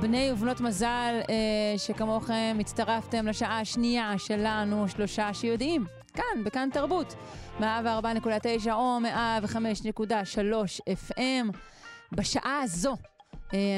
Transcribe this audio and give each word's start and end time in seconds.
בני 0.00 0.30
ובנות 0.32 0.60
מזל 0.60 1.20
אה, 1.30 1.78
שכמוכם 1.78 2.56
הצטרפתם 2.60 3.26
לשעה 3.26 3.60
השנייה 3.60 4.14
שלנו, 4.18 4.88
שלושה 4.88 5.34
שיודעים. 5.34 5.86
כאן, 6.14 6.44
בכאן 6.44 6.68
תרבות. 6.72 7.14
104.9 7.60 7.64
או 8.72 8.98
105.3 9.00 10.80
FM. 11.10 11.56
בשעה 12.12 12.60
הזו 12.62 12.96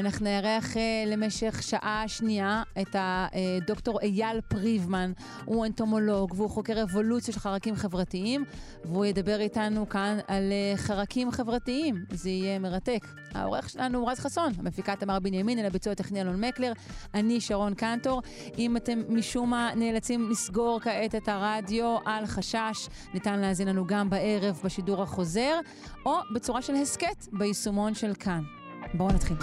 אנחנו 0.00 0.24
נארח 0.24 0.76
אה, 0.76 1.04
למשך 1.06 1.62
שעה 1.62 2.04
שנייה 2.06 2.62
את 2.80 2.96
הדוקטור 2.98 4.00
אייל 4.00 4.40
פריבמן. 4.40 5.12
הוא 5.44 5.66
אנטומולוג 5.66 6.34
והוא 6.36 6.50
חוקר 6.50 6.82
אבולוציה 6.82 7.34
של 7.34 7.40
חרקים 7.40 7.76
חברתיים, 7.76 8.44
והוא 8.84 9.04
ידבר 9.04 9.40
איתנו 9.40 9.88
כאן 9.88 10.18
על 10.28 10.52
אה, 10.52 10.76
חרקים 10.76 11.30
חברתיים. 11.30 12.04
זה 12.10 12.30
יהיה 12.30 12.58
מרתק. 12.58 13.06
העורך 13.34 13.70
שלנו 13.70 13.98
הוא 13.98 14.10
רז 14.10 14.18
חסון, 14.18 14.52
המפיקה 14.58 14.96
תמר 14.96 15.18
בנימין, 15.18 15.58
אל 15.58 15.66
הביצוע 15.66 15.92
הטכני 15.92 16.20
אלון 16.20 16.44
מקלר, 16.44 16.72
אני 17.14 17.40
שרון 17.40 17.74
קנטור. 17.74 18.22
אם 18.58 18.76
אתם 18.76 19.00
משום 19.08 19.50
מה 19.50 19.70
נאלצים 19.76 20.30
לסגור 20.30 20.80
כעת 20.80 21.14
את 21.14 21.28
הרדיו, 21.28 21.96
אל 22.06 22.26
חשש, 22.26 22.88
ניתן 23.14 23.38
להאזין 23.38 23.68
לנו 23.68 23.86
גם 23.86 24.10
בערב 24.10 24.60
בשידור 24.64 25.02
החוזר, 25.02 25.60
או 26.06 26.16
בצורה 26.34 26.62
של 26.62 26.74
הסכת 26.74 27.28
ביישומון 27.32 27.94
של 27.94 28.14
כאן. 28.14 28.61
בואו 28.94 29.08
נתחיל. 29.12 29.36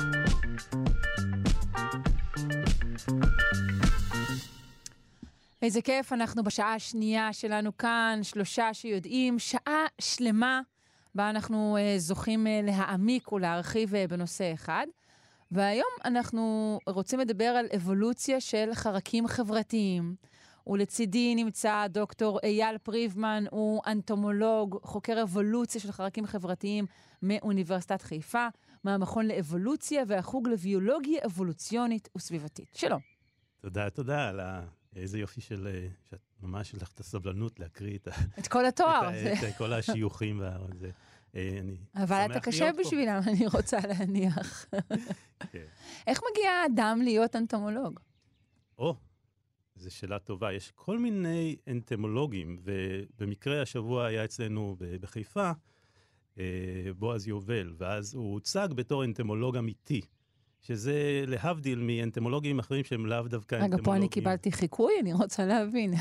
איזה 5.62 5.82
כיף, 5.82 6.14
אנחנו 6.14 6.44
בשעה 6.44 6.74
השנייה 6.74 7.34
שלנו 7.34 7.78
כאן, 7.78 8.20
שלושה 8.24 8.74
שיודעים, 8.74 9.40
שעה 9.40 9.86
שלמה 10.02 10.62
בה 11.16 11.30
אנחנו 11.30 11.78
uh, 11.78 12.00
זוכים 12.00 12.48
uh, 12.48 12.50
להעמיק 12.66 13.32
ולהרחיב 13.32 13.94
uh, 13.94 13.98
בנושא 14.10 14.54
אחד. 14.54 14.88
והיום 15.52 15.90
אנחנו 16.06 16.80
רוצים 16.88 17.20
לדבר 17.20 17.46
על 17.46 17.66
אבולוציה 17.76 18.42
של 18.42 18.70
חרקים 18.74 19.28
חברתיים. 19.28 20.16
ולצידי 20.68 21.36
נמצא 21.36 21.88
דוקטור 21.90 22.40
אייל 22.44 22.78
פריבמן, 22.78 23.44
הוא 23.52 23.82
אנטומולוג, 23.88 24.80
חוקר 24.84 25.22
אבולוציה 25.24 25.82
של 25.82 25.92
חרקים 25.92 26.26
חברתיים 26.26 26.86
מאוניברסיטת 27.24 28.02
חיפה. 28.02 28.48
מהמכון 28.84 29.28
לאבולוציה 29.28 30.04
והחוג 30.08 30.48
לביולוגיה 30.48 31.22
אבולוציונית 31.26 32.10
וסביבתית. 32.18 32.76
שלום. 32.76 33.02
תודה, 33.62 33.90
תודה 33.90 34.30
על 34.30 34.40
ה... 34.40 34.66
איזה 34.96 35.20
יופי 35.20 35.42
של... 35.42 35.68
אה, 35.68 35.88
שאת 36.10 36.20
ממש 36.42 36.74
יש 36.74 36.82
לך 36.82 36.92
את 36.92 37.00
הסבלנות 37.00 37.60
להקריא 37.60 37.98
את, 37.98 38.08
את 38.40 38.48
כל 38.48 38.66
התואר. 38.66 39.10
את, 39.10 39.44
את, 39.50 39.58
כל 39.58 39.74
השיוכים 39.74 40.42
וזה. 40.70 40.90
אה, 41.36 41.58
אני 41.60 41.78
אבל 41.96 42.26
אתה 42.32 42.40
קשה 42.40 42.70
בשבילם, 42.80 43.22
אני 43.28 43.48
רוצה 43.48 43.80
להניח. 43.88 44.66
כן. 45.52 45.66
איך 46.08 46.22
מגיע 46.32 46.52
האדם 46.52 47.02
להיות 47.04 47.36
אנטומולוג? 47.36 48.00
או, 48.78 48.96
זו 49.76 49.92
שאלה 49.92 50.20
טובה. 50.20 50.54
יש 50.54 50.72
כל 50.76 51.00
מיני 51.00 51.56
אנטומולוגים, 51.68 52.62
ובמקרה 52.64 53.62
השבוע 53.62 54.06
היה 54.06 54.26
אצלנו 54.26 54.76
בחיפה, 55.02 55.52
בועז 56.98 57.28
יובל, 57.28 57.74
ואז 57.78 58.16
הוא 58.16 58.34
הוצג 58.34 58.70
בתור 58.76 59.04
אנטמולוג 59.04 59.58
אמיתי. 59.58 60.02
שזה 60.62 61.24
להבדיל 61.28 61.80
מאנטמולוגים 61.80 62.60
אחרים 62.60 62.84
שהם 62.84 63.06
לאו 63.06 63.28
דווקא 63.28 63.56
רגע, 63.56 63.66
אנטמולוגים. 63.66 63.92
רגע, 63.92 63.92
פה 63.92 63.96
אני 63.96 64.10
קיבלתי 64.10 64.52
חיקוי? 64.52 64.94
אני 65.02 65.14
רוצה 65.14 65.46
להבין. 65.46 65.94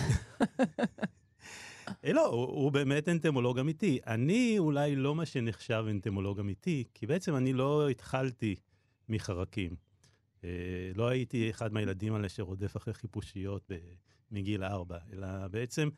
אה, 2.04 2.12
לא, 2.12 2.26
הוא, 2.26 2.46
הוא 2.46 2.72
באמת 2.72 3.08
אנטמולוג 3.08 3.58
אמיתי. 3.58 3.98
אני 4.06 4.54
אולי 4.58 4.96
לא 4.96 5.14
מה 5.14 5.26
שנחשב 5.26 5.84
אנטמולוג 5.90 6.40
אמיתי, 6.40 6.84
כי 6.94 7.06
בעצם 7.06 7.36
אני 7.36 7.52
לא 7.52 7.88
התחלתי 7.88 8.54
מחרקים. 9.08 9.76
אה, 10.44 10.48
לא 10.94 11.08
הייתי 11.08 11.50
אחד 11.50 11.72
מהילדים 11.72 12.14
האלה 12.14 12.28
שרודף 12.28 12.76
אחרי 12.76 12.94
חיפושיות 12.94 13.70
מגיל 14.30 14.64
ארבע, 14.64 14.98
אלא 15.12 15.28
בעצם 15.50 15.88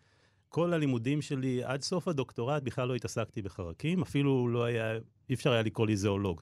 כל 0.50 0.72
הלימודים 0.72 1.22
שלי, 1.22 1.64
עד 1.64 1.82
סוף 1.82 2.08
הדוקטורט, 2.08 2.62
בכלל 2.62 2.88
לא 2.88 2.94
התעסקתי 2.94 3.42
בחרקים, 3.42 4.02
אפילו 4.02 4.48
לא 4.48 4.64
היה, 4.64 4.92
אי 5.28 5.34
אפשר 5.34 5.52
היה 5.52 5.62
לקרוא 5.62 5.86
לי 5.86 5.96
זואולוג. 5.96 6.40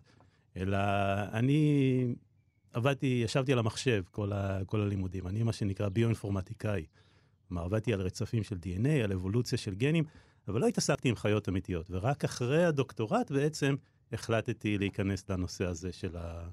אלא 0.56 0.78
אני 1.32 2.14
עבדתי, 2.72 3.20
ישבתי 3.24 3.52
על 3.52 3.58
המחשב 3.58 4.02
כל, 4.10 4.32
ה, 4.32 4.64
כל 4.66 4.80
הלימודים. 4.80 5.26
אני 5.26 5.42
מה 5.42 5.52
שנקרא 5.52 5.88
ביו-אינפורמטיקאי. 5.88 6.84
כלומר, 7.48 7.64
עבדתי 7.64 7.92
על 7.92 8.00
רצפים 8.00 8.42
של 8.42 8.56
DNA, 8.56 9.04
על 9.04 9.12
אבולוציה 9.12 9.58
של 9.58 9.74
גנים, 9.74 10.04
אבל 10.48 10.60
לא 10.60 10.66
התעסקתי 10.66 11.08
עם 11.08 11.16
חיות 11.16 11.48
אמיתיות. 11.48 11.86
ורק 11.90 12.24
אחרי 12.24 12.64
הדוקטורט 12.64 13.30
בעצם 13.30 13.74
החלטתי 14.12 14.78
להיכנס 14.78 15.30
לנושא 15.30 15.64
הזה 15.64 15.92
של, 15.92 16.16
ה, 16.16 16.48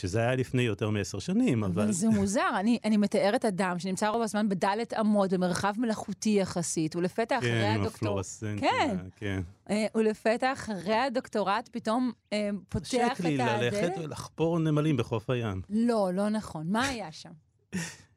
שזה 0.00 0.20
היה 0.20 0.34
לפני 0.34 0.62
יותר 0.62 0.90
מעשר 0.90 1.18
שנים, 1.18 1.64
אבל... 1.64 1.82
אבל 1.82 1.92
זה 1.92 2.08
מוזר, 2.08 2.50
אני, 2.60 2.78
אני 2.84 2.96
מתארת 2.96 3.44
אדם 3.44 3.78
שנמצא 3.78 4.08
רוב 4.08 4.22
הזמן 4.22 4.48
בדלת 4.48 4.94
אמות, 4.94 5.32
במרחב 5.32 5.74
מלאכותי 5.78 6.30
יחסית, 6.40 6.96
ולפתע 6.96 7.38
אחרי 7.38 7.66
הדוקטורט... 7.66 8.26
כן, 8.40 8.46
עם 8.46 8.58
כן. 8.60 8.96
כן. 9.16 9.42
אה, 9.70 9.86
ולפתע 9.94 10.52
אחרי 10.52 10.94
הדוקטורט 10.94 11.68
פתאום 11.72 12.12
אה, 12.32 12.50
פותח 12.68 12.88
את 12.88 12.94
הדלת. 12.94 13.12
חשק 13.12 13.24
לי 13.24 13.36
ללכת 13.36 13.92
ולחפור 13.98 14.58
נמלים 14.58 14.96
בחוף 14.96 15.30
הים. 15.30 15.62
לא, 15.70 16.10
לא 16.14 16.28
נכון. 16.28 16.66
מה 16.70 16.86
היה 16.86 17.12
שם? 17.12 17.32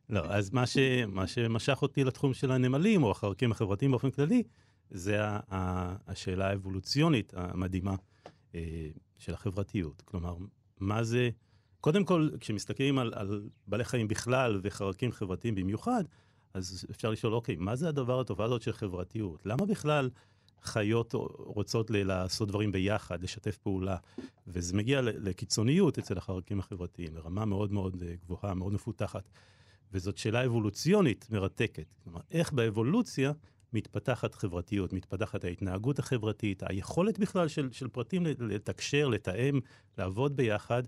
לא, 0.10 0.26
אז 0.26 0.54
מה, 0.54 0.66
ש, 0.66 0.78
מה 1.08 1.28
שמשך 1.28 1.82
אותי 1.82 2.04
לתחום 2.04 2.34
של 2.34 2.52
הנמלים, 2.52 3.04
או 3.04 3.12
החרקים 3.12 3.52
החברתיים 3.52 3.92
באופן 3.92 4.12
כללי, 4.12 4.44
זה 4.90 5.18
השאלה 6.08 6.50
האבולוציונית 6.50 7.34
המדהימה 7.36 7.96
אה, 8.56 8.62
של 9.18 9.34
החברתיות. 9.34 10.02
כלומר, 10.06 10.36
מה 10.80 11.04
זה... 11.04 11.30
קודם 11.84 12.04
כל, 12.06 12.30
כשמסתכלים 12.40 13.00
על, 13.00 13.14
על 13.16 13.50
בעלי 13.68 13.84
חיים 13.84 14.08
בכלל 14.08 14.60
וחרקים 14.64 15.12
חברתיים 15.12 15.56
במיוחד, 15.56 16.04
אז 16.54 16.86
אפשר 16.92 17.10
לשאול, 17.10 17.34
אוקיי, 17.34 17.56
מה 17.56 17.76
זה 17.76 17.90
הדבר 17.90 18.20
הטובה 18.20 18.46
הזאת 18.46 18.62
של 18.62 18.74
חברתיות? 18.74 19.46
למה 19.46 19.66
בכלל 19.66 20.10
חיות 20.62 21.14
רוצות 21.38 21.92
לעשות 21.94 22.48
דברים 22.48 22.72
ביחד, 22.72 23.24
לשתף 23.24 23.58
פעולה? 23.58 23.98
וזה 24.48 24.76
מגיע 24.78 25.02
לקיצוניות 25.02 25.98
אצל 25.98 26.18
החרקים 26.18 26.60
החברתיים, 26.60 27.16
לרמה 27.16 27.46
מאוד 27.46 27.72
מאוד 27.72 28.04
אה, 28.08 28.16
גבוהה, 28.26 28.54
מאוד 28.54 28.74
מפותחת. 28.74 29.30
וזאת 29.92 30.18
שאלה 30.18 30.46
אבולוציונית 30.46 31.28
מרתקת. 31.30 31.88
כלומר, 32.04 32.20
איך 32.32 32.54
באבולוציה 32.54 33.32
מתפתחת 33.74 34.36
חברתיות, 34.36 34.94
מתפתחת 34.94 35.44
ההתנהגות 35.44 36.00
החברתית, 36.00 36.64
היכולת 36.66 37.20
בכלל 37.20 37.48
של, 37.48 37.72
של 37.72 37.88
פרטים 37.88 38.26
לתקשר, 38.40 39.08
לתאם, 39.08 39.60
לעבוד 39.98 40.36
ביחד. 40.36 40.84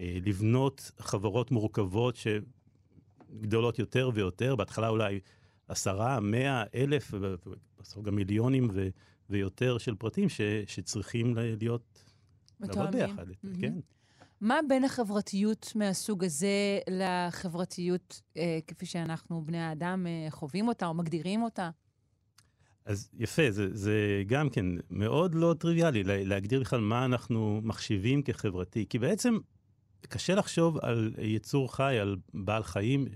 אה, 0.00 0.18
לבנות 0.26 0.90
חברות 0.98 1.50
מורכבות 1.50 2.16
שגדולות 2.16 3.78
יותר 3.78 4.10
ויותר, 4.14 4.56
בהתחלה 4.56 4.88
אולי 4.88 5.20
עשרה, 5.68 6.20
מאה, 6.20 6.64
אלף, 6.74 7.14
ובסוף 7.14 8.04
גם 8.04 8.14
מיליונים 8.14 8.68
ו, 8.72 8.88
ויותר 9.30 9.78
של 9.78 9.94
פרטים 9.94 10.28
ש, 10.28 10.40
שצריכים 10.66 11.34
להיות, 11.36 12.04
לעבוד 12.60 12.90
ביחד, 12.92 13.28
mm-hmm. 13.28 13.60
כן. 13.60 13.74
מה 14.40 14.58
בין 14.68 14.84
החברתיות 14.84 15.72
מהסוג 15.74 16.24
הזה 16.24 16.78
לחברתיות 16.90 18.22
אה, 18.36 18.58
כפי 18.66 18.86
שאנחנו, 18.86 19.44
בני 19.44 19.58
האדם, 19.58 20.06
אה, 20.06 20.30
חווים 20.30 20.68
אותה 20.68 20.86
או 20.86 20.94
מגדירים 20.94 21.42
אותה? 21.42 21.70
אז 22.84 23.10
יפה, 23.18 23.50
זה, 23.50 23.74
זה 23.74 24.22
גם 24.26 24.50
כן 24.50 24.66
מאוד 24.90 25.34
לא 25.34 25.54
טריוויאלי 25.58 26.02
להגדיר 26.04 26.60
בכלל 26.60 26.80
מה 26.80 27.04
אנחנו 27.04 27.60
מחשיבים 27.64 28.22
כחברתי, 28.22 28.86
כי 28.88 28.98
בעצם 28.98 29.38
קשה 30.06 30.34
לחשוב 30.34 30.78
על 30.82 31.14
יצור 31.18 31.74
חי, 31.74 31.98
על 32.00 32.16
בעל 32.34 32.62
חיים, 32.62 33.06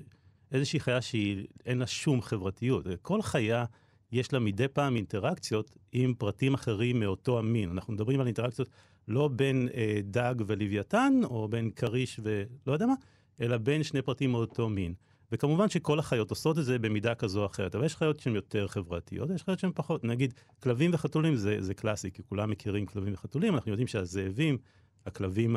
איזושהי 0.53 0.81
חיה 0.81 1.01
שאין 1.01 1.79
לה 1.79 1.87
שום 1.87 2.23
חברתיות. 2.23 2.87
כל 3.03 3.23
חיה, 3.23 3.65
יש 4.13 4.33
לה 4.33 4.39
מדי 4.39 4.69
פעם 4.69 4.97
אינטראקציות 4.97 5.77
עם 5.93 6.15
פרטים 6.15 6.55
אחרים 6.55 7.01
מאותו 7.01 7.39
המין. 7.39 7.71
אנחנו 7.71 7.93
מדברים 7.93 8.21
על 8.21 8.27
אינטראקציות 8.27 8.69
לא 9.09 9.29
בין 9.29 9.69
אה, 9.75 10.01
דג 10.05 10.35
ולוויתן, 10.47 11.21
או 11.25 11.49
בין 11.49 11.71
כריש 11.71 12.21
ולא 12.23 12.73
יודע 12.73 12.87
מה, 12.87 12.95
אלא 13.41 13.57
בין 13.57 13.83
שני 13.83 14.03
פרטים 14.03 14.33
מאותו 14.33 14.69
מין. 14.69 14.95
וכמובן 15.33 15.69
שכל 15.69 15.99
החיות 15.99 16.31
עושות 16.31 16.59
את 16.59 16.65
זה 16.65 16.79
במידה 16.79 17.15
כזו 17.15 17.41
או 17.41 17.47
אחרת, 17.47 17.75
אבל 17.75 17.85
יש 17.85 17.97
חיות 17.97 18.21
שהן 18.21 18.35
יותר 18.35 18.69
חברתיות, 18.69 19.31
יש 19.31 19.43
חיות 19.43 19.59
שהן 19.59 19.71
פחות. 19.75 20.05
נגיד, 20.05 20.35
כלבים 20.63 20.91
וחתולים 20.95 21.37
זה, 21.37 21.57
זה 21.61 21.75
קלאסי, 21.75 22.11
כי 22.11 22.23
כולם 22.23 22.51
מכירים 22.51 22.87
כלבים 22.87 23.15
וחתולים, 23.15 23.55
אנחנו 23.55 23.71
יודעים 23.71 23.87
שהזאבים 23.89 24.59
הכלבים 25.07 25.57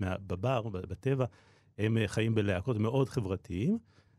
בבר, 0.00 0.68
בטבע, 0.68 1.24
הם 1.78 1.98
אה, 1.98 2.08
חיים 2.08 2.34
בלהקות 2.34 2.76
מאוד 2.76 3.08
חברתיים. 3.08 3.78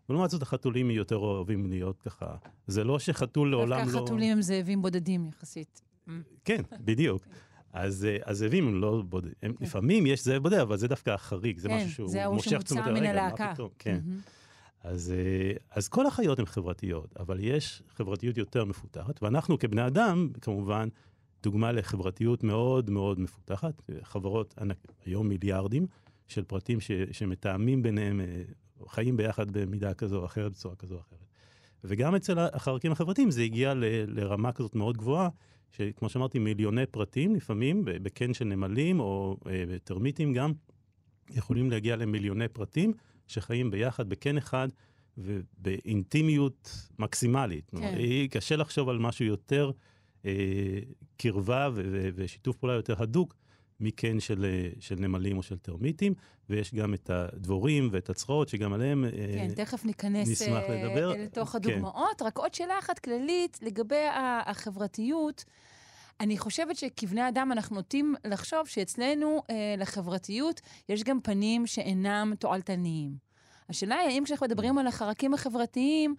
ולעומת 0.10 0.30
זאת 0.30 0.42
החתולים 0.42 0.92
יותר 0.92 1.16
אוהבים 1.16 1.70
להיות 1.70 2.00
ככה. 2.00 2.36
זה 2.68 2.84
לא 2.84 3.00
שחתול 3.00 3.52
לעולם 3.52 3.80
לא... 3.80 3.84
דווקא 3.84 3.98
החתולים 3.98 4.32
הם 4.32 4.42
זאבים 4.42 4.82
בודדים 4.82 5.28
יחסית. 5.28 5.82
כן, 6.46 6.62
בדיוק. 6.80 7.24
אז, 7.74 8.06
אה, 8.06 8.18
אז 8.24 8.38
זאבים 8.38 8.68
הם 8.68 8.82
לא 8.82 9.04
בודדים, 9.10 9.34
כן. 9.42 9.52
לפעמים 9.60 10.06
יש 10.06 10.24
זאב 10.24 10.44
בודד, 10.44 10.58
אבל 10.58 10.78
זה 10.78 10.88
דווקא 10.88 11.10
החריג, 11.10 11.60
זה 11.60 11.68
כן, 11.68 11.76
משהו 11.76 11.90
שהוא 11.90 12.10
זה 12.10 12.24
ההוא 12.24 12.36
מושך 12.36 12.62
תשומת 12.62 12.88
לב. 12.88 12.94
מן 12.94 12.98
רגע, 12.98 13.14
מה 13.14 13.22
הלהקה. 13.22 13.54
כן. 13.80 14.00
אז, 14.84 15.14
אה, 15.18 15.54
אז 15.72 15.88
כל 15.88 16.08
החיות 16.08 16.40
הן 16.40 16.46
חברתיות, 16.46 17.18
אבל 17.20 17.40
יש 17.40 17.84
חברתיות 17.90 18.38
יותר 18.38 18.66
מפותחת, 18.66 19.24
ואנחנו 19.24 19.60
כבני 19.60 19.88
אדם, 19.88 20.30
כמובן, 20.42 20.90
דוגמה 21.44 21.72
לחברתיות 21.72 22.44
מאוד 22.44 22.90
מאוד 22.90 23.20
מפותחת. 23.20 23.82
חברות 24.02 24.54
ענק, 24.58 24.78
היום 25.06 25.28
מיליארדים 25.28 25.88
של 26.28 26.44
פרטים 26.44 26.80
ש, 26.80 26.92
שמתאמים 27.12 27.84
ביניהם, 27.84 28.22
אה, 28.22 28.42
חיים 28.88 29.18
ביחד 29.18 29.52
במידה 29.52 29.94
כזו 29.94 30.20
או 30.20 30.26
אחרת, 30.26 30.52
בצורה 30.52 30.76
כזו 30.76 30.96
או 30.96 31.00
אחרת. 31.00 31.20
וגם 31.84 32.16
אצל 32.16 32.40
החרקים 32.40 32.92
החברתיים 32.92 33.32
זה 33.32 33.42
הגיע 33.42 33.74
ל, 33.74 33.84
לרמה 34.08 34.52
כזאת 34.52 34.76
מאוד 34.76 34.98
גבוהה, 34.98 35.30
שכמו 35.72 36.10
שאמרתי, 36.10 36.40
מיליוני 36.40 36.86
פרטים, 36.86 37.36
לפעמים 37.36 37.82
בקן 37.86 38.34
של 38.34 38.46
נמלים 38.46 39.00
או 39.00 39.38
אה, 39.48 39.80
טרמיטים 39.84 40.34
גם, 40.34 40.52
יכולים 41.30 41.72
להגיע 41.72 41.96
למיליוני 41.96 42.48
פרטים 42.48 42.94
שחיים 43.28 43.72
ביחד 43.72 44.10
בקן 44.10 44.38
אחד 44.38 44.68
ובאינטימיות 45.18 46.88
מקסימלית. 47.00 47.72
כן. 47.72 47.98
קשה 48.32 48.56
לחשוב 48.56 48.90
על 48.90 49.00
משהו 49.00 49.26
יותר 49.26 49.66
אה, 49.66 49.91
קרבה 51.18 51.70
ו- 51.74 51.82
ו- 51.92 52.10
ושיתוף 52.16 52.58
פעולה 52.58 52.76
יותר 52.76 53.04
הדוק 53.04 53.36
מקן 53.82 54.20
של, 54.20 54.46
אה, 54.46 54.70
של 54.80 54.96
נמלים 54.96 55.38
או 55.38 55.44
של 55.44 55.58
טרמיטים, 55.58 56.14
ויש 56.50 56.76
גם 56.76 56.94
את 56.94 57.10
הדבורים 57.10 57.90
ואת 57.92 58.10
הצרעות, 58.10 58.50
שגם 58.50 58.74
עליהם... 58.74 59.06
אה, 59.06 59.10
כן, 59.12 59.54
תכף 59.54 59.86
ניכנס 59.86 60.28
נשמח 60.28 60.64
אה, 60.70 60.84
לדבר. 60.84 61.16
אל 61.16 61.28
תוך 61.28 61.50
כן. 61.50 61.58
הדוגמאות. 61.58 62.22
רק 62.22 62.38
עוד 62.38 62.54
שאלה 62.54 62.80
אחת 62.80 63.00
כללית 63.00 63.60
לגבי 63.62 64.06
החברתיות. 64.46 65.46
אני 66.20 66.38
חושבת 66.38 66.76
שכבני 66.76 67.28
אדם 67.28 67.52
אנחנו 67.52 67.76
נוטים 67.76 68.16
לחשוב 68.26 68.68
שאצלנו, 68.68 69.42
אה, 69.50 69.76
לחברתיות, 69.78 70.62
יש 70.90 71.04
גם 71.04 71.22
פנים 71.24 71.68
שאינם 71.68 72.34
תועלתניים. 72.40 73.16
השאלה 73.70 73.96
היא, 73.96 74.10
האם 74.10 74.24
כשאנחנו 74.24 74.46
מדברים 74.46 74.78
על 74.78 74.88
החרקים 74.88 75.34
החברתיים, 75.34 76.16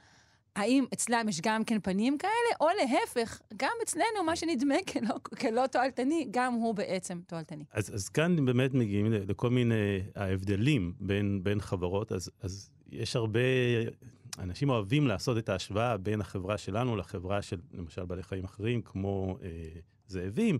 האם 0.56 0.84
אצלם 0.94 1.26
יש 1.28 1.40
גם 1.40 1.64
כן 1.64 1.80
פנים 1.82 2.18
כאלה, 2.18 2.32
או 2.60 2.66
להפך, 2.80 3.40
גם 3.56 3.70
אצלנו 3.82 4.24
מה 4.26 4.36
שנדמה 4.36 4.74
כלא, 4.92 5.14
כלא 5.40 5.66
תועלתני, 5.66 6.26
גם 6.30 6.52
הוא 6.54 6.74
בעצם 6.74 7.20
תועלתני. 7.26 7.64
אז, 7.72 7.94
אז 7.94 8.08
כאן 8.08 8.44
באמת 8.44 8.74
מגיעים 8.74 9.12
לכל 9.12 9.50
מיני 9.50 9.74
ההבדלים 10.16 10.92
בין, 11.00 11.40
בין 11.42 11.60
חברות, 11.60 12.12
אז, 12.12 12.30
אז 12.40 12.70
יש 12.90 13.16
הרבה, 13.16 13.40
אנשים 14.38 14.70
אוהבים 14.70 15.06
לעשות 15.06 15.38
את 15.38 15.48
ההשוואה 15.48 15.96
בין 15.96 16.20
החברה 16.20 16.58
שלנו 16.58 16.96
לחברה 16.96 17.42
של 17.42 17.60
למשל 17.72 18.04
בעלי 18.04 18.22
חיים 18.22 18.44
אחרים, 18.44 18.82
כמו 18.82 19.38
אה, 19.42 19.48
זאבים 20.06 20.58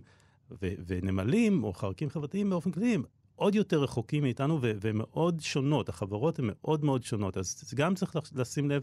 ו, 0.51 0.67
ונמלים 0.87 1.63
או 1.63 1.73
חרקים 1.73 2.09
חברתיים 2.09 2.49
באופן 2.49 2.71
כללי, 2.71 2.97
עוד 3.35 3.55
יותר 3.55 3.83
רחוקים 3.83 4.23
מאיתנו 4.23 4.59
ומאוד 4.61 5.39
שונות, 5.39 5.89
החברות 5.89 6.39
הן 6.39 6.45
מאוד 6.47 6.85
מאוד 6.85 7.03
שונות, 7.03 7.37
אז 7.37 7.73
גם 7.75 7.95
צריך 7.95 8.15
לש- 8.15 8.31
לשים 8.35 8.69
לב 8.69 8.81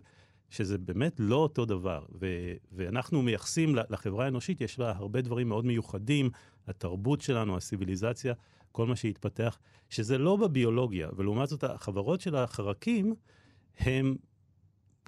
שזה 0.50 0.78
באמת 0.78 1.16
לא 1.18 1.36
אותו 1.36 1.64
דבר, 1.64 2.04
ו, 2.20 2.52
ואנחנו 2.72 3.22
מייחסים 3.22 3.76
לחברה 3.90 4.24
האנושית, 4.24 4.60
יש 4.60 4.78
לה 4.78 4.90
הרבה 4.96 5.20
דברים 5.20 5.48
מאוד 5.48 5.66
מיוחדים, 5.66 6.30
התרבות 6.66 7.20
שלנו, 7.20 7.56
הסיביליזציה, 7.56 8.34
כל 8.72 8.86
מה 8.86 8.96
שהתפתח, 8.96 9.58
שזה 9.88 10.18
לא 10.18 10.36
בביולוגיה, 10.36 11.08
ולעומת 11.16 11.48
זאת 11.48 11.64
החברות 11.64 12.20
של 12.20 12.36
החרקים 12.36 13.14
הם 13.78 14.16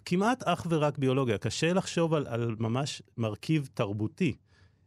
כמעט 0.04 0.42
אך 0.42 0.66
ורק 0.70 0.98
ביולוגיה. 0.98 1.38
קשה 1.38 1.72
לחשוב 1.72 2.14
על, 2.14 2.26
על 2.26 2.56
ממש 2.58 3.02
מרכיב 3.16 3.68
תרבותי 3.74 4.36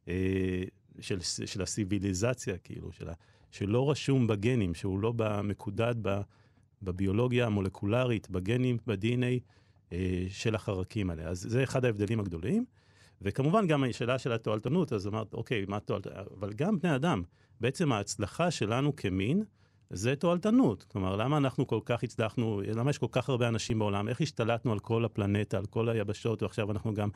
אה, 0.08 0.64
של, 1.00 1.20
של 1.22 1.62
הסיביליזציה, 1.62 2.58
כאילו, 2.58 2.92
של 2.92 3.10
ה, 3.10 3.14
שלא 3.52 3.92
רשום 3.92 4.28
בגנים, 4.28 4.74
שהוא 4.74 5.00
לא 5.00 5.14
מקודד 5.44 5.96
בביולוגיה 6.82 7.46
המולקולרית, 7.46 8.30
בגנים, 8.30 8.78
ב-DNA 8.88 9.40
של 10.30 10.56
החרקים 10.56 11.10
האלה. 11.10 11.24
אז 11.24 11.46
זה 11.50 11.64
אחד 11.64 11.86
ההבדלים 11.86 12.20
הגדולים. 12.20 12.66
וכמובן 13.22 13.68
גם 13.68 13.84
השאלה 13.84 14.20
של 14.20 14.32
התועלתנות, 14.32 14.94
אז 14.94 15.08
אמרת, 15.08 15.34
אוקיי, 15.34 15.66
מה 15.68 15.80
תועלת... 15.80 16.08
אבל 16.08 16.54
גם 16.54 16.80
בני 16.80 16.96
אדם, 16.96 17.24
בעצם 17.62 17.92
ההצלחה 17.92 18.52
שלנו 18.52 18.96
כמין, 18.96 19.44
זה 19.90 20.16
תועלתנות. 20.16 20.84
כלומר, 20.84 21.16
למה 21.16 21.38
אנחנו 21.38 21.68
כל 21.68 21.80
כך 21.86 22.04
הצלחנו, 22.04 22.62
למה 22.76 22.90
יש 22.90 22.98
כל 22.98 23.08
כך 23.12 23.30
הרבה 23.30 23.48
אנשים 23.48 23.80
בעולם, 23.80 24.08
איך 24.08 24.22
השתלטנו 24.22 24.72
על 24.72 24.80
כל 24.80 25.06
הפלנטה, 25.06 25.58
על 25.58 25.66
כל 25.66 25.90
היבשות, 25.90 26.44
ועכשיו 26.44 26.72
אנחנו 26.72 26.94
גם 26.94 27.10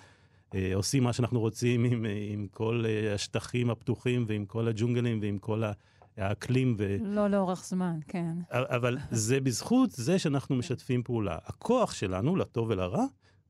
אה, 0.55 0.71
עושים 0.75 1.03
מה 1.03 1.13
שאנחנו 1.13 1.39
רוצים 1.39 1.83
עם, 1.83 2.05
אה, 2.05 2.27
עם 2.29 2.47
כל 2.51 2.83
אה, 2.87 3.13
השטחים 3.13 3.69
הפתוחים 3.69 4.25
ועם 4.27 4.45
כל 4.45 4.67
הג'ונגלים 4.67 5.19
ועם 5.21 5.37
כל 5.37 5.63
ה- 5.63 5.71
האקלים. 6.19 6.75
ו... 6.77 6.97
לא 7.01 7.27
לאורך 7.27 7.65
זמן, 7.65 7.99
כן. 8.07 8.35
אבל 8.51 8.97
זה 9.11 9.39
בזכות 9.39 9.91
זה 9.91 10.19
שאנחנו 10.19 10.55
משתפים 10.55 11.03
פעולה. 11.03 11.37
הכוח 11.45 11.93
שלנו, 11.93 12.35
לטוב 12.35 12.69
ולרע, 12.69 13.05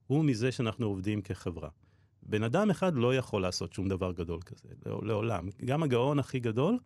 הוא 0.08 0.26
מזה 0.26 0.52
שאנחנו 0.52 0.86
עובדים 0.86 1.22
כחברה. 1.22 1.70
בן 2.24 2.44
אדם 2.44 2.70
אחד 2.70 2.96
לא 2.96 3.16
יכול 3.16 3.42
לעשות 3.42 3.74
שום 3.74 3.90
דבר 3.90 4.12
גדול 4.12 4.42
כזה, 4.42 4.70
לא- 4.86 5.02
לעולם. 5.04 5.50
גם 5.66 5.84
הגאון 5.84 6.20
הכי 6.20 6.40
גדול, 6.40 6.78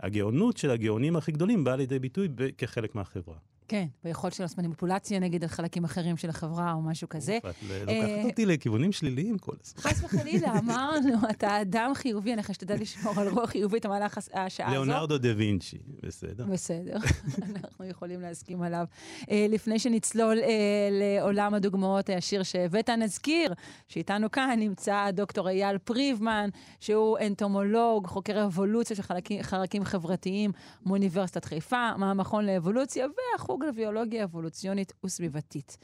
הגאונות 0.00 0.56
של 0.56 0.70
הגאונים 0.70 1.16
הכי 1.16 1.32
גדולים 1.32 1.64
באה 1.64 1.76
לידי 1.76 1.98
ביטוי 1.98 2.28
כחלק 2.58 2.94
מהחברה. 2.94 3.36
כן, 3.68 3.86
ביכולת 4.04 4.32
של 4.34 4.42
לעשות 4.44 4.58
מניפולציה 4.58 5.18
נגיד 5.18 5.42
על 5.42 5.48
חלקים 5.48 5.84
אחרים 5.84 6.16
של 6.16 6.30
החברה 6.30 6.72
או 6.72 6.82
משהו 6.82 7.08
כזה. 7.08 7.38
ואת 7.44 7.54
ל- 7.68 7.88
אה, 7.88 8.00
לוקחת 8.00 8.30
אותי 8.30 8.46
לכיוונים 8.46 8.92
שליליים 8.92 9.38
כל 9.38 9.52
הזמן. 9.64 9.80
חס 9.82 10.04
וחלילה, 10.04 10.52
אמרנו, 10.58 11.16
אתה 11.30 11.60
אדם 11.60 11.92
חיובי, 11.94 12.34
אנחנו 12.34 12.52
נשתדל 12.52 12.74
לשמור 12.80 13.20
על 13.20 13.28
רוח 13.28 13.50
חיובית 13.50 13.86
במהלך 13.86 14.18
השעה 14.18 14.44
הזאת. 14.66 14.86
ליאונרדו 14.86 15.18
דה 15.18 15.28
וינצ'י, 15.36 15.78
בסדר. 16.02 16.44
בסדר, 16.46 16.96
אנחנו 17.54 17.84
יכולים 17.84 18.20
להסכים 18.20 18.62
עליו. 18.62 18.84
אה, 19.30 19.46
לפני 19.48 19.78
שנצלול 19.78 20.38
אה, 20.38 20.48
לעולם 20.90 21.54
הדוגמאות, 21.54 22.10
השיר 22.10 22.42
שהבאת, 22.42 22.90
נזכיר 22.90 23.52
שאיתנו 23.88 24.30
כאן 24.30 24.56
נמצא 24.60 25.10
דוקטור 25.12 25.48
אייל 25.48 25.78
פריבמן, 25.78 26.48
שהוא 26.80 27.18
אנטומולוג, 27.26 28.06
חוקר 28.06 28.44
אבולוציה 28.44 28.96
של 28.96 29.02
חלקים, 29.02 29.42
חרקים 29.42 29.84
חברתיים 29.84 30.52
מאוניברסיטת 30.86 31.44
חיפה, 31.44 31.96
מהמכון 31.96 32.46
לאבולוציה 32.46 33.06
והחוג 33.32 33.53
לביולוגיה 33.62 34.24
אבולוציונית 34.24 34.92
וסביבתית. 35.04 35.78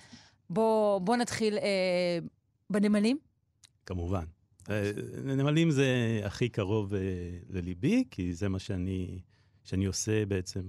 בוא, 0.50 0.98
בוא 0.98 1.16
נתחיל 1.16 1.58
אה, 1.58 2.18
בנמלים. 2.70 3.18
כמובן. 3.86 4.24
אה, 4.70 4.90
נמלים 5.24 5.70
זה 5.70 5.86
הכי 6.24 6.48
קרוב 6.48 6.94
אה, 6.94 7.00
לליבי, 7.48 8.04
כי 8.10 8.34
זה 8.34 8.48
מה 8.48 8.58
שאני, 8.58 9.20
שאני 9.64 9.84
עושה 9.84 10.26
בעצם. 10.26 10.60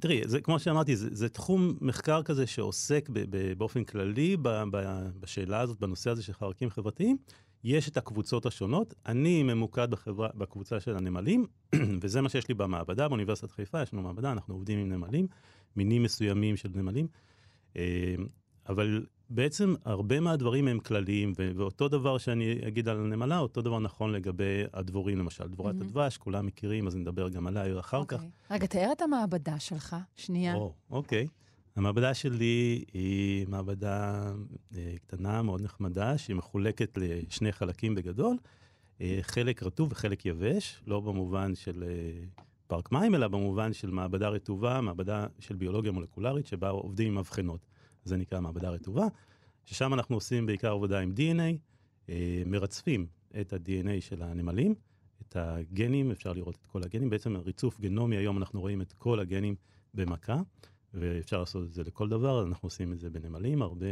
תראי, 0.00 0.22
זה, 0.26 0.40
כמו 0.40 0.58
שאמרתי, 0.58 0.96
זה, 0.96 1.08
זה 1.12 1.28
תחום 1.28 1.76
מחקר 1.80 2.22
כזה 2.22 2.46
שעוסק 2.46 3.08
ב, 3.08 3.18
ב, 3.30 3.52
באופן 3.58 3.84
כללי 3.84 4.36
ב, 4.36 4.48
ב, 4.72 5.08
בשאלה 5.20 5.60
הזאת, 5.60 5.80
בנושא 5.80 6.10
הזה 6.10 6.22
של 6.22 6.32
חרקים 6.32 6.70
חברתיים. 6.70 7.16
יש 7.64 7.88
את 7.88 7.96
הקבוצות 7.96 8.46
השונות, 8.46 8.94
אני 9.06 9.42
ממוקד 9.42 9.90
בחברה, 9.90 10.28
בקבוצה 10.34 10.80
של 10.80 10.96
הנמלים, 10.96 11.46
וזה 12.02 12.20
מה 12.20 12.28
שיש 12.28 12.48
לי 12.48 12.54
במעבדה, 12.54 13.08
באוניברסיטת 13.08 13.50
חיפה, 13.50 13.82
יש 13.82 13.92
לנו 13.92 14.02
מעבדה, 14.02 14.32
אנחנו 14.32 14.54
עובדים 14.54 14.78
עם 14.78 14.92
נמלים, 14.92 15.26
מינים 15.76 16.02
מסוימים 16.02 16.56
של 16.56 16.68
נמלים. 16.74 17.06
אה, 17.76 18.14
אבל 18.68 19.06
בעצם 19.30 19.74
הרבה 19.84 20.20
מהדברים 20.20 20.68
הם 20.68 20.78
כלליים, 20.78 21.32
ו- 21.38 21.50
ואותו 21.56 21.88
דבר 21.88 22.18
שאני 22.18 22.58
אגיד 22.68 22.88
על 22.88 22.96
הנמלה, 23.00 23.38
אותו 23.38 23.62
דבר 23.62 23.78
נכון 23.78 24.12
לגבי 24.12 24.62
הדבורים, 24.72 25.18
למשל. 25.18 25.48
דבורת 25.48 25.74
מהמם. 25.74 25.86
הדבש, 25.86 26.16
כולם 26.16 26.46
מכירים, 26.46 26.86
אז 26.86 26.96
נדבר 26.96 27.28
גם 27.28 27.46
עליי 27.46 27.78
אחר 27.80 28.04
כך. 28.04 28.16
אוקיי. 28.16 28.30
רגע, 28.50 28.66
תאר 28.66 28.92
את 28.92 29.02
המעבדה 29.02 29.58
שלך, 29.58 29.96
שנייה. 30.16 30.54
או, 30.54 30.72
אוקיי. 30.90 31.26
המעבדה 31.76 32.14
שלי 32.14 32.84
היא 32.92 33.46
מעבדה 33.48 34.22
אה, 34.76 34.94
קטנה, 35.06 35.42
מאוד 35.42 35.62
נחמדה, 35.62 36.18
שהיא 36.18 36.36
מחולקת 36.36 36.98
לשני 37.00 37.52
חלקים 37.52 37.94
בגדול. 37.94 38.36
אה, 39.00 39.18
חלק 39.22 39.62
רטוב 39.62 39.92
וחלק 39.92 40.26
יבש, 40.26 40.82
לא 40.86 41.00
במובן 41.00 41.54
של 41.54 41.84
אה, 41.86 42.24
פארק 42.66 42.92
מים, 42.92 43.14
אלא 43.14 43.28
במובן 43.28 43.72
של 43.72 43.90
מעבדה 43.90 44.28
רטובה, 44.28 44.80
מעבדה 44.80 45.26
של 45.38 45.56
ביולוגיה 45.56 45.92
מולקולרית, 45.92 46.46
שבה 46.46 46.68
עובדים 46.68 47.08
עם 47.08 47.18
מבחנות. 47.18 47.66
זה 48.04 48.16
נקרא 48.16 48.40
מעבדה 48.40 48.70
רטובה, 48.70 49.06
ששם 49.64 49.94
אנחנו 49.94 50.16
עושים 50.16 50.46
בעיקר 50.46 50.72
עבודה 50.72 51.00
עם 51.00 51.12
DNA, 51.16 52.12
מרצפים 52.46 53.06
את 53.40 53.52
ה-DNA 53.52 54.00
של 54.00 54.22
הנמלים, 54.22 54.74
את 55.22 55.36
הגנים, 55.36 56.10
אפשר 56.10 56.32
לראות 56.32 56.56
את 56.60 56.66
כל 56.66 56.82
הגנים. 56.82 57.10
בעצם 57.10 57.36
ריצוף 57.36 57.80
גנומי, 57.80 58.16
היום 58.16 58.38
אנחנו 58.38 58.60
רואים 58.60 58.82
את 58.82 58.92
כל 58.92 59.20
הגנים 59.20 59.54
במכה, 59.94 60.40
ואפשר 60.94 61.40
לעשות 61.40 61.64
את 61.64 61.72
זה 61.72 61.82
לכל 61.82 62.08
דבר, 62.08 62.46
אנחנו 62.46 62.66
עושים 62.66 62.92
את 62.92 63.00
זה 63.00 63.10
בנמלים, 63.10 63.62
הרבה 63.62 63.86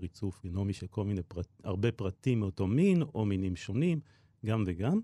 ריצוף 0.00 0.42
גנומי 0.44 0.72
של 0.72 0.86
כל 0.86 1.04
מיני 1.04 1.22
פרט, 1.22 1.46
הרבה 1.64 1.92
פרטים 1.92 2.40
מאותו 2.40 2.66
מין, 2.66 3.02
או 3.02 3.24
מינים 3.24 3.56
שונים, 3.56 4.00
גם 4.46 4.64
וגם. 4.66 5.00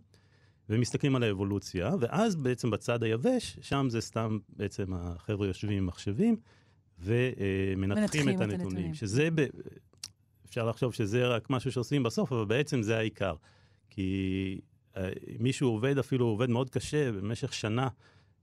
ומסתכלים 0.68 1.16
על 1.16 1.22
האבולוציה, 1.22 1.94
ואז 2.00 2.36
בעצם 2.36 2.70
בצד 2.70 3.02
היבש, 3.02 3.58
שם 3.60 3.86
זה 3.90 4.00
סתם, 4.00 4.38
בעצם 4.48 4.94
החבר'ה 4.94 5.46
יושבים 5.46 5.78
עם 5.78 5.86
מחשבים, 5.86 6.36
ומנתחים 6.98 8.28
את 8.28 8.34
את 8.34 8.40
הנתונים. 8.40 8.60
הנתונים. 8.60 8.94
שזה, 8.94 9.28
ב... 9.34 9.46
אפשר 10.46 10.66
לחשוב 10.66 10.94
שזה 10.94 11.26
רק 11.26 11.50
משהו 11.50 11.72
שעושים 11.72 12.02
בסוף, 12.02 12.32
אבל 12.32 12.44
בעצם 12.44 12.82
זה 12.82 12.98
העיקר. 12.98 13.34
כי 13.90 14.60
אה, 14.96 15.08
מישהו 15.38 15.68
עובד, 15.68 15.98
אפילו 15.98 16.26
עובד 16.26 16.50
מאוד 16.50 16.70
קשה 16.70 17.12
במשך 17.12 17.52
שנה. 17.52 17.88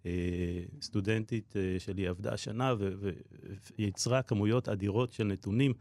אה, 0.06 0.64
סטודנטית 0.82 1.54
אה, 1.58 1.80
שלי 1.80 2.08
עבדה 2.08 2.38
שנה 2.38 2.74
ויצרה 3.78 4.22
כמויות 4.22 4.70
אדירות 4.70 5.14
של 5.14 5.24
נתונים 5.24 5.74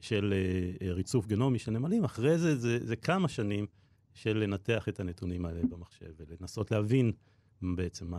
של 0.00 0.34
אה, 0.82 0.92
ריצוף 0.92 1.26
גנומי 1.26 1.58
של 1.58 1.70
נמלים. 1.70 2.04
אחרי 2.04 2.38
זה, 2.38 2.56
זה, 2.56 2.86
זה 2.86 2.96
כמה 2.96 3.28
שנים 3.28 3.66
של 4.14 4.36
לנתח 4.36 4.88
את 4.88 5.00
הנתונים 5.00 5.44
האלה 5.44 5.62
במחשב 5.70 6.12
ולנסות 6.16 6.70
להבין 6.70 7.12
בעצם 7.62 8.06
מה, 8.06 8.18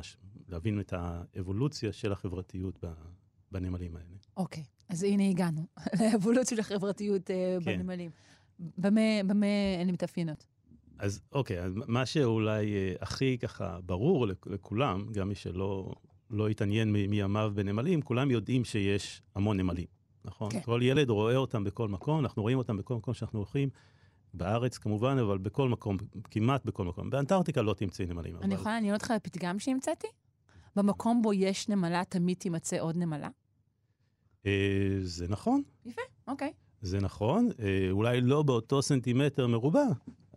להבין 0.49 0.79
את 0.79 0.93
האבולוציה 0.93 1.91
של 1.91 2.11
החברתיות 2.11 2.83
בנמלים 3.51 3.95
האלה. 3.95 4.15
אוקיי, 4.37 4.63
אז 4.89 5.03
הנה 5.03 5.29
הגענו 5.29 5.65
לאבולוציה 6.01 6.57
של 6.57 6.61
החברתיות 6.61 7.27
כן. 7.27 7.59
בנמלים. 7.65 8.11
במה 8.77 9.23
במה 9.27 9.45
הן 9.81 9.89
מתאפיינות? 9.89 10.45
אז 10.99 11.21
אוקיי, 11.31 11.61
אז 11.61 11.73
מה 11.87 12.05
שאולי 12.05 12.73
אה, 12.73 12.93
הכי 13.01 13.37
ככה 13.37 13.79
ברור 13.85 14.27
לכ- 14.27 14.47
לכולם, 14.47 15.05
גם 15.11 15.29
מי 15.29 15.35
שלא 15.35 15.93
לא 16.29 16.47
התעניין 16.47 16.91
מימיו 16.91 17.51
בנמלים, 17.55 18.01
כולם 18.01 18.31
יודעים 18.31 18.65
שיש 18.65 19.21
המון 19.35 19.57
נמלים, 19.57 19.85
נכון? 20.25 20.49
כן. 20.51 20.61
כל 20.61 20.79
ילד 20.83 21.09
רואה 21.09 21.35
אותם 21.35 21.63
בכל 21.63 21.87
מקום, 21.87 22.19
אנחנו 22.19 22.41
רואים 22.41 22.57
אותם 22.57 22.77
בכל 22.77 22.95
מקום 22.95 23.13
שאנחנו 23.13 23.39
הולכים, 23.39 23.69
בארץ 24.33 24.77
כמובן, 24.77 25.17
אבל 25.17 25.37
בכל 25.37 25.69
מקום, 25.69 25.97
כמעט 26.31 26.65
בכל 26.65 26.85
מקום. 26.85 27.09
באנטארקטיקה 27.09 27.61
לא 27.61 27.73
תמצאי 27.73 28.05
נמלים. 28.05 28.35
אני 28.35 28.45
אבל... 28.45 28.53
יכולה 28.53 28.75
לעניין 28.75 28.93
אותך 28.93 29.13
בפתגם 29.15 29.59
שהמצאתי? 29.59 30.07
במקום 30.75 31.21
בו 31.21 31.33
יש 31.33 31.69
נמלה, 31.69 32.03
תמיד 32.09 32.37
תימצא 32.37 32.79
עוד 32.79 32.97
נמלה. 32.97 33.29
אה, 34.45 34.51
זה 35.01 35.27
נכון, 35.27 35.61
אוקיי. 36.27 36.53
זה 36.81 36.99
נכון, 36.99 37.49
אה, 37.59 37.87
אולי 37.91 38.21
לא 38.21 38.43
באותו 38.43 38.81
סנטימטר 38.81 39.47
מרובע. 39.47 39.85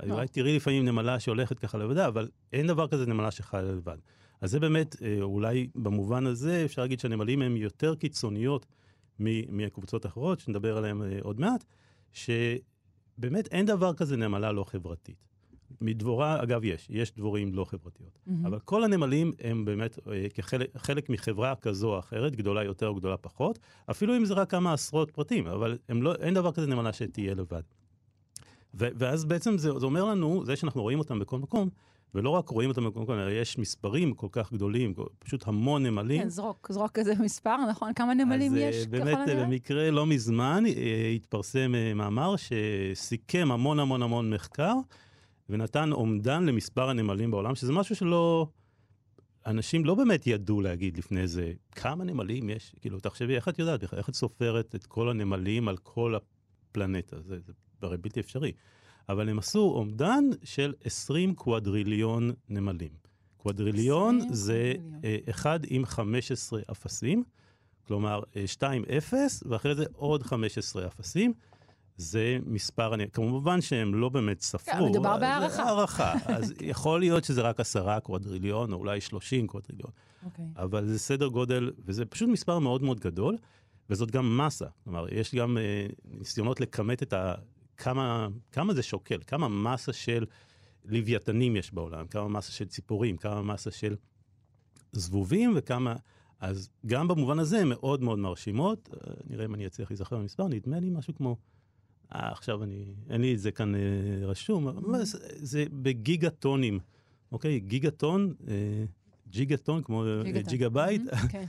לא. 0.06 0.14
אולי 0.14 0.28
תראי 0.28 0.56
לפעמים 0.56 0.85
נמלה 0.85 1.21
שהולכת 1.21 1.59
ככה 1.59 1.78
לבדה, 1.78 2.09
אבל 2.09 2.28
אין 2.52 2.66
דבר 2.66 2.88
כזה 2.88 3.06
נמלה 3.06 3.30
שחיה 3.30 3.62
לבד. 3.62 3.99
אז 4.40 4.50
זה 4.50 4.61
באמת, 4.61 4.97
אה, 5.02 5.18
אולי 5.23 5.68
במובן 5.75 6.26
הזה 6.26 6.62
אפשר 6.64 6.82
להגיד 6.82 7.00
שהנמלים 7.00 7.42
הן 7.42 7.56
יותר 7.56 7.94
קיצוניות 7.94 8.66
מהקבוצות 9.49 10.04
האחרות, 10.04 10.40
שנדבר 10.40 10.76
עליהן 10.76 11.02
אה, 11.02 11.18
עוד 11.23 11.40
מעט, 11.40 11.64
שבאמת 12.12 13.49
אין 13.50 13.66
דבר 13.66 13.94
כזה 13.94 14.16
נמלה 14.16 14.52
לא 14.52 14.64
חברתית. 14.64 15.32
מדבורה, 15.80 16.42
אגב, 16.42 16.64
יש, 16.64 16.87
יש 16.90 17.12
דבורים 17.14 17.54
לא 17.54 17.64
חברתיות. 17.64 18.18
מהמם. 18.26 18.47
אבל 18.47 18.59
כל 18.59 18.85
הנמלים 18.85 19.32
הם 19.40 19.64
באמת 19.64 19.99
אה, 20.12 20.26
כחלק 20.35 20.76
חלק 20.76 21.11
מחברה 21.11 21.54
כזו 21.54 21.94
או 21.94 21.99
אחרת, 21.99 22.37
גדולה 22.37 22.64
יותר 22.64 22.88
או 22.88 22.94
גדולה 22.94 23.16
פחות, 23.16 23.59
אפילו 23.90 24.16
אם 24.16 24.25
זה 24.25 24.35
רק 24.35 24.50
כמה 24.50 24.73
עשרות 24.73 25.11
פרטים, 25.11 25.47
אבל 25.47 25.78
לא, 25.88 26.14
אין 26.14 26.35
דבר 26.35 26.52
כזה 26.52 26.66
נמלה 26.66 26.92
שתהיה 26.92 27.35
לבד. 27.35 27.62
ואז 28.75 29.25
בעצם 29.25 29.59
זה, 29.59 29.79
זה 29.79 29.87
אומר 29.87 30.05
לנו, 30.05 30.45
זה 30.45 30.57
שאנחנו 30.57 30.83
רואים 30.83 30.99
אותם 30.99 31.19
בכל 31.19 31.38
מקום, 31.38 31.69
ולא 32.14 32.31
רק 32.31 32.49
רואים 32.49 32.71
אותם 32.71 32.85
בכל 32.85 33.00
מקום, 33.00 33.19
אלא 33.19 33.31
יש 33.31 33.59
מספרים 33.59 34.14
כל 34.14 34.26
כך 34.33 34.52
גדולים, 34.52 34.95
פשוט 35.19 35.49
המון 35.49 35.87
נמלים. 35.87 36.23
כן, 36.23 36.29
זרוק, 36.29 36.73
זרוק 36.73 36.93
כזה 36.93 37.14
מספר, 37.21 37.57
נכון? 37.71 37.95
כמה 37.95 38.14
נמלים 38.14 38.52
אז 38.52 38.59
אה, 38.59 38.62
יש? 38.62 38.87
באמת, 38.87 39.07
ככל 39.07 39.17
אה, 39.17 39.23
הנראה? 39.23 39.45
במקרה 39.45 39.91
לא 39.91 40.07
מזמן 40.07 40.64
אה, 40.67 41.12
התפרסם 41.17 41.75
אה, 41.75 41.95
מאמר 41.95 42.35
שסיכם 42.37 43.49
המון 43.52 43.81
המון 43.81 44.02
המון 44.02 44.31
מחקר, 44.31 44.75
ונתן 45.49 45.93
אומדן 45.93 46.45
למספר 46.45 46.88
הנמלים 46.91 47.31
בעולם, 47.31 47.55
שזה 47.55 47.73
משהו 47.73 47.97
שלא... 47.97 48.47
אנשים 49.47 49.85
לא 49.85 49.95
באמת 49.95 50.26
ידעו 50.26 50.61
להגיד 50.61 50.99
לפני 50.99 51.26
זה 51.26 51.52
כמה 51.73 52.05
נמלים 52.05 52.50
יש. 52.50 52.75
כאילו, 52.81 53.00
תחשבי, 53.00 53.37
איך 53.37 53.49
את 53.49 53.59
יודעת 53.59 53.85
בכלל? 53.85 53.99
איך 53.99 54.09
את 54.09 54.14
סופרת 54.14 54.75
את 54.75 54.87
כל 54.87 55.09
הנמלים 55.09 55.69
על 55.69 55.76
כל 55.76 56.14
הפלנטה? 56.14 57.21
זה, 57.21 57.38
זה 57.47 57.52
הרי 57.85 57.97
בלתי 57.97 58.21
אפשרי. 58.21 58.53
אבל 59.09 59.29
הם 59.29 59.39
עשו 59.39 59.73
אומדן 59.75 60.25
של 60.45 60.75
20 60.85 61.35
קוואדריליון 61.35 62.31
נמלים. 62.49 62.93
קוואדריליון 63.37 64.17
20 64.17 64.35
זה 64.35 64.73
קוואדריליון. 64.77 65.01
אה, 65.05 65.31
1 65.31 65.61
עם 65.67 65.85
15 65.85 66.61
אפסים, 66.71 67.25
כלומר 67.87 68.21
2 68.47 68.85
0 68.99 69.43
ואחרי 69.47 69.75
זה 69.75 69.85
עוד 69.93 70.23
15 70.23 70.87
אפסים. 70.87 71.33
זה 71.97 72.39
מספר, 72.47 72.95
אני, 72.95 73.11
כמובן 73.11 73.61
שהם 73.61 73.95
לא 73.95 74.09
באמת 74.09 74.41
ספרו. 74.41 74.75
כן, 74.75 74.91
מדובר 74.91 75.15
אז 75.15 75.21
בהערכה. 75.21 75.57
זה 75.57 75.62
הערכה. 75.62 76.12
אז 76.37 76.55
יכול 76.61 77.01
להיות 77.01 77.25
שזה 77.25 77.41
רק 77.41 77.61
עשרה 77.61 78.01
קוואדריליון, 78.01 78.73
או 78.73 78.79
אולי 78.79 79.01
30 79.01 79.47
קוואדריליון. 79.47 79.91
אוקיי. 80.25 80.45
אבל 80.57 80.87
זה 80.87 80.99
סדר 80.99 81.27
גודל, 81.27 81.71
וזה 81.85 82.05
פשוט 82.05 82.29
מספר 82.29 82.59
מאוד 82.59 82.83
מאוד 82.83 83.01
גדול, 83.01 83.37
וזאת 83.91 84.11
גם 84.11 84.39
מסה. 84.39 84.67
כלומר, 84.85 85.07
יש 85.15 85.35
גם 85.35 85.59
אה, 85.59 85.87
ניסיונות 86.05 86.61
לכמת 86.61 87.03
את. 87.03 87.15
כמה, 87.76 88.29
כמה 88.52 88.75
זה 88.75 88.83
שוקל, 88.83 89.19
כמה 89.26 89.49
מסה 89.49 89.93
של 89.93 90.26
לוויתנים 90.85 91.57
יש 91.57 91.75
בעולם, 91.75 92.07
כמה 92.07 92.29
מסה 92.29 92.52
של 92.52 92.64
ציפורים, 92.64 93.17
כמה 93.17 93.43
מסה 93.43 93.71
של 93.71 93.97
זבובים 94.93 95.52
וכמה... 95.57 95.97
אז 96.41 96.71
גם 96.87 97.09
במובן 97.09 97.38
הזה 97.38 97.59
הן 97.59 97.69
מאוד 97.69 98.02
מאוד 98.02 98.19
מרשימות. 98.19 98.88
אה, 98.95 99.12
נראה 99.31 99.45
אם 99.45 99.55
אני 99.55 99.67
אצליח 99.67 99.91
להיזכר 99.91 100.19
במספר, 100.19 100.49
נדמה 100.49 100.81
לי 100.81 100.91
משהו 100.91 101.14
כמו... 101.14 101.37
אה, 102.14 102.33
עכשיו 102.33 102.62
אני... 102.62 102.85
אין 103.11 103.21
לי 103.21 103.35
את 103.35 103.38
זה 103.38 103.50
כאן 103.50 103.75
אה, 103.75 103.81
רשום, 104.23 104.69
אבל 104.69 105.05
זה, 105.05 105.19
זה 105.37 105.64
בגיגה 105.73 106.31
טונים, 106.31 106.79
אוקיי? 107.33 107.61
גיגה 107.61 107.91
טון, 107.91 108.35
אה, 108.49 108.85
ג'יגה 109.29 109.57
טון, 109.57 109.83
כמו 109.83 110.05
אה, 110.05 110.43
גיגה 110.43 110.69
בייט, 110.69 111.02
מהמם, 111.02 111.29
כן. 111.29 111.45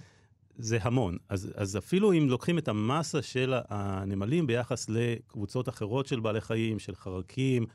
זה 0.58 0.78
המון. 0.82 1.18
אז, 1.30 1.52
אז 1.56 1.78
אפילו 1.78 2.14
אם 2.14 2.30
לוקחים 2.30 2.58
את 2.58 2.68
המסה 2.68 3.22
של 3.22 3.54
הנמלים 3.70 4.48
ביחס 4.48 4.90
לקבוצות 4.90 5.70
אחרות 5.70 6.08
של 6.08 6.20
בעלי 6.20 6.42
חיים, 6.42 6.80
של 6.80 6.96
חרקים, 6.96 7.66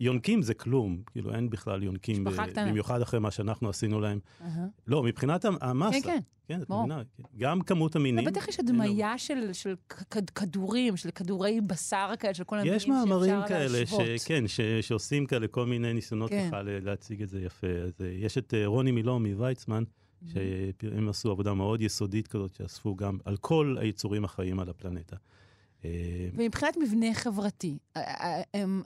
יונקים 0.00 0.42
זה 0.42 0.54
כלום, 0.54 1.02
כאילו 1.12 1.34
אין 1.34 1.50
בכלל 1.50 1.82
יונקים, 1.82 2.24
ב- 2.24 2.46
קטנה. 2.50 2.66
במיוחד 2.70 3.00
אחרי 3.00 3.20
מה 3.20 3.30
שאנחנו 3.30 3.68
עשינו 3.68 4.00
להם. 4.00 4.18
אהה. 4.40 4.66
לא, 4.86 5.02
מבחינת 5.02 5.44
המ- 5.44 5.56
המסה. 5.60 6.00
כן, 6.00 6.08
כן. 6.08 6.18
כן, 6.48 6.60
את. 6.68 6.80
מבינה, 6.80 7.02
כן. 7.16 7.22
גם 7.38 7.60
כמות 7.60 7.96
המינים. 7.96 8.24
בטח 8.24 8.48
יש 8.48 8.60
הדמיה 8.60 9.18
של 9.18 9.52
של 9.52 9.74
כדורים, 10.34 10.96
של 10.96 11.10
כדורי 11.10 11.60
בשר 11.60 12.10
כאלה, 12.18 12.34
של 12.34 12.44
כל 12.44 12.58
המינים 12.58 12.76
יש 12.76 12.88
מאמרים 12.88 13.30
שאפשר 13.40 13.48
כאלה, 13.48 13.78
להשוות. 13.80 14.02
שכן, 14.18 14.48
ש, 14.48 14.60
שעושים 14.80 15.26
כאלה 15.26 15.48
כל 15.48 15.66
מיני 15.66 15.92
ניסיונות 15.92 16.30
כן. 16.30 16.46
ככה 16.48 16.62
ל- 16.62 16.84
להציג 16.84 17.22
את 17.22 17.28
זה 17.28 17.40
יפה. 17.40 17.66
אז 17.66 17.92
אה, 18.00 18.06
יש 18.06 18.38
את 18.38 18.54
אה, 18.54 18.66
רוני 18.66 18.90
מילוא 18.90 19.18
מוויצמן, 19.18 19.82
שהם 20.26 21.08
עשו 21.08 21.30
עבודה 21.30 21.54
מאוד 21.54 21.82
יסודית 21.82 22.28
כזאת, 22.28 22.54
שאספו 22.54 22.96
גם 22.96 23.18
על 23.24 23.36
כל 23.36 23.76
היצורים 23.80 24.24
החיים 24.24 24.60
על 24.60 24.68
הפלנטה. 24.68 25.16
אה, 25.84 26.28
ומבחינת 26.34 26.76
מבנה 26.76 27.14
חברתי, 27.14 27.78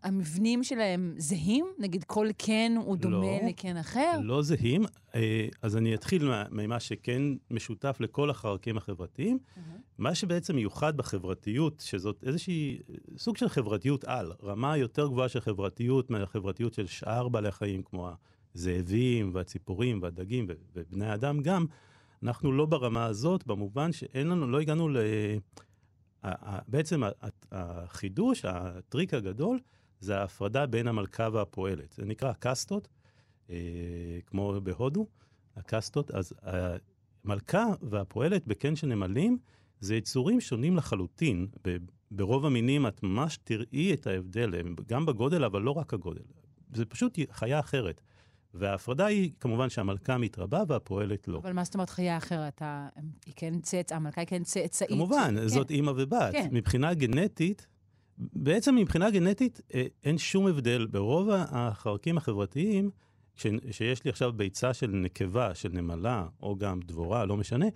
המבנים 0.03 0.65
שלהם 0.65 1.15
זהים? 1.19 1.67
נגיד 1.79 2.05
כל 2.05 2.29
קן 2.39 2.75
הוא 2.85 2.97
דומה 2.97 3.17
לא. 3.43 3.49
לקן 3.49 3.77
אחר? 3.77 4.21
לא 4.23 4.43
זהים, 4.43 4.83
אה, 5.15 5.49
אז 5.63 5.77
אני 5.77 5.95
אתחיל 5.95 6.25
מה- 6.29 6.45
ממה 6.51 6.81
שכן 6.81 7.23
משותף 7.51 7.97
לכל 8.01 8.31
החרקים 8.31 8.77
החברתיים. 8.77 9.39
מה 9.99 10.15
שבעצם 10.15 10.55
מיוחד 10.57 10.97
בחברתיות, 10.97 11.83
שזאת 11.87 12.25
איזושהי 12.27 12.79
סוג 13.17 13.37
של 13.37 13.49
חברתיות 13.49 14.05
על, 14.05 14.33
רמה 14.43 14.77
יותר 14.77 15.07
גבוהה 15.09 15.29
של 15.29 15.41
חברתיות 15.41 16.11
מהחברתיות 16.11 16.75
של 16.75 16.87
שאר 16.87 17.29
בעלי 17.29 17.49
החיים, 17.49 17.83
כמו 17.83 18.11
הזאבים 18.55 19.31
והציפורים 19.35 20.03
והדגים 20.03 20.47
ובני 20.75 21.07
האדם 21.07 21.41
גם, 21.41 21.67
אנחנו 22.23 22.53
לא 22.53 22.67
ברמה 22.67 23.05
הזאת, 23.05 23.47
במובן 23.47 23.93
שאין 23.93 24.29
לנו, 24.29 24.51
לא 24.51 24.61
הגענו 24.61 24.89
ל... 24.89 24.97
בעצם 26.69 27.03
החידוש, 27.53 28.45
הטריק 28.45 29.15
הגדול, 29.15 29.59
זה 30.01 30.19
ההפרדה 30.19 30.67
בין 30.67 30.89
המלכה 30.89 31.29
והפועלת. 31.33 31.93
זה 31.93 32.05
נקרא 32.05 32.33
קאסטות, 32.33 32.89
אה, 33.51 33.57
כמו 34.27 34.61
בהודו, 34.63 35.07
הקאסטות. 35.57 36.11
אז 36.11 36.33
המלכה 37.25 37.67
והפועלת 37.83 38.47
בקן 38.47 38.77
של 38.77 38.87
נמלים, 38.87 39.39
זה 39.81 39.97
יצורים 39.97 40.41
שונים 40.41 40.77
לחלוטין. 40.77 41.47
ברוב 42.11 42.47
המינים 42.47 42.87
את 42.87 43.03
ממש 43.03 43.39
תראי 43.45 43.95
את 43.95 44.07
ההבדל, 44.07 44.53
גם 44.87 45.07
בגודל, 45.07 45.45
אבל 45.45 45.63
לא 45.63 45.71
רק 45.71 45.95
הגודל. 45.95 46.23
זה 46.75 46.85
פשוט 46.85 47.19
חיה 47.31 47.61
אחרת. 47.61 48.01
וההפרדה 48.55 49.07
היא 49.07 49.31
כמובן 49.41 49.69
שהמלכה 49.71 50.19
מתרבה 50.19 50.63
והפועלת 50.69 51.29
לא. 51.29 51.39
אבל 51.39 51.53
מה 51.53 51.65
זאת 51.65 51.75
אומרת 51.75 51.91
חיה 51.91 52.17
אחרת? 52.17 52.63
היא 53.27 53.35
כן 53.37 53.61
צאצא, 53.61 53.95
המלכה 53.95 54.21
היא 54.21 54.29
כן 54.29 54.43
צאצאית. 54.43 54.91
כמובן, 54.91 55.35
כן. 55.37 55.49
זאת 55.49 55.71
אימא 55.71 55.93
ובת. 55.97 56.33
כן. 56.33 56.49
מבחינה 56.53 56.95
גנטית, 56.95 57.67
בעצם 58.19 58.75
מבחינה 58.75 59.11
גנטית 59.11 59.61
אה, 59.75 59.87
אין 60.05 60.19
שום 60.19 60.47
הבדל. 60.47 60.87
ברוב 60.91 61.29
החרקים 61.31 62.17
החברתיים, 62.17 62.91
ש, 63.37 63.47
שיש 63.71 64.05
לי 64.05 64.11
עכשיו 64.11 64.33
ביצה 64.33 64.75
של 64.75 64.87
נקבה, 64.87 65.55
של 65.55 65.69
נמלה, 65.73 66.27
או 66.43 66.57
גם 66.57 66.81
דבורה, 66.81 67.25
לא 67.25 67.37
משנה, 67.37 67.67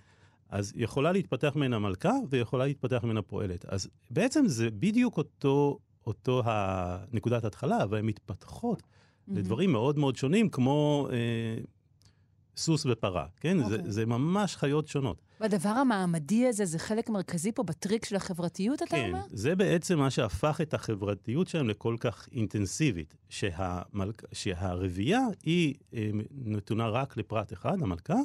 אז 0.48 0.72
יכולה 0.76 1.12
להתפתח 1.12 1.52
ממנה 1.56 1.78
מלכה 1.78 2.12
ויכולה 2.30 2.66
להתפתח 2.66 3.04
ממנה 3.04 3.22
פועלת. 3.22 3.64
אז 3.64 3.88
בעצם 4.10 4.46
זה 4.46 4.70
בדיוק 4.70 5.16
אותו, 5.16 5.78
אותו 6.06 6.42
הנקודת 6.44 7.44
התחלה, 7.44 7.82
אבל 7.82 7.98
הן 7.98 8.06
מתפתחות. 8.06 8.82
לדברים 9.30 9.72
מאוד 9.72 9.98
מאוד 9.98 10.16
שונים, 10.16 10.48
כמו 10.48 11.08
אה, 11.12 11.62
סוס 12.56 12.86
ופרה, 12.86 13.26
כן? 13.40 13.62
אוקיי. 13.62 13.82
זה, 13.82 13.90
זה 13.90 14.06
ממש 14.06 14.56
חיות 14.56 14.88
שונות. 14.88 15.22
והדבר 15.40 15.68
המעמדי 15.68 16.46
הזה 16.46 16.64
זה 16.64 16.78
חלק 16.78 17.10
מרכזי 17.10 17.52
פה 17.52 17.62
בטריק 17.62 18.04
של 18.04 18.16
החברתיות, 18.16 18.82
אתה 18.82 18.96
כן, 18.96 19.08
אומר? 19.08 19.24
זה 19.30 19.56
בעצם 19.56 19.98
מה 19.98 20.10
שהפך 20.10 20.60
את 20.62 20.74
החברתיות 20.74 21.48
שלהם 21.48 21.68
לכל 21.68 21.96
כך 22.00 22.28
אינטנסיבית, 22.32 23.14
שהמלכ... 23.28 24.14
שהרבייה 24.32 25.20
היא 25.42 25.74
אה, 25.94 26.10
נתונה 26.32 26.88
רק 26.88 27.16
לפרט 27.16 27.52
אחד, 27.52 27.82
המלכה, 27.82 28.18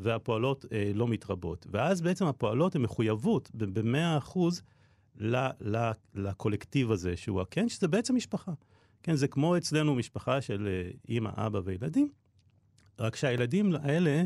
והפועלות 0.00 0.64
אה, 0.72 0.90
לא 0.94 1.08
מתרבות. 1.08 1.66
ואז 1.70 2.00
בעצם 2.00 2.26
הפועלות 2.26 2.76
הן 2.76 2.82
מחויבות 2.82 3.50
ב-100 3.54 4.18
אחוז 4.18 4.62
ל- 5.16 5.76
ל- 5.76 5.90
לקולקטיב 6.14 6.92
הזה, 6.92 7.16
שהוא 7.16 7.40
הקן, 7.40 7.68
שזה 7.68 7.88
בעצם 7.88 8.16
משפחה. 8.16 8.52
כן, 9.02 9.14
זה 9.14 9.28
כמו 9.28 9.56
אצלנו 9.56 9.94
משפחה 9.94 10.40
של 10.40 10.68
אה, 10.68 10.90
אימא, 11.08 11.30
אבא 11.34 11.60
וילדים, 11.64 12.08
רק 13.00 13.16
שהילדים 13.16 13.72
האלה, 13.82 14.24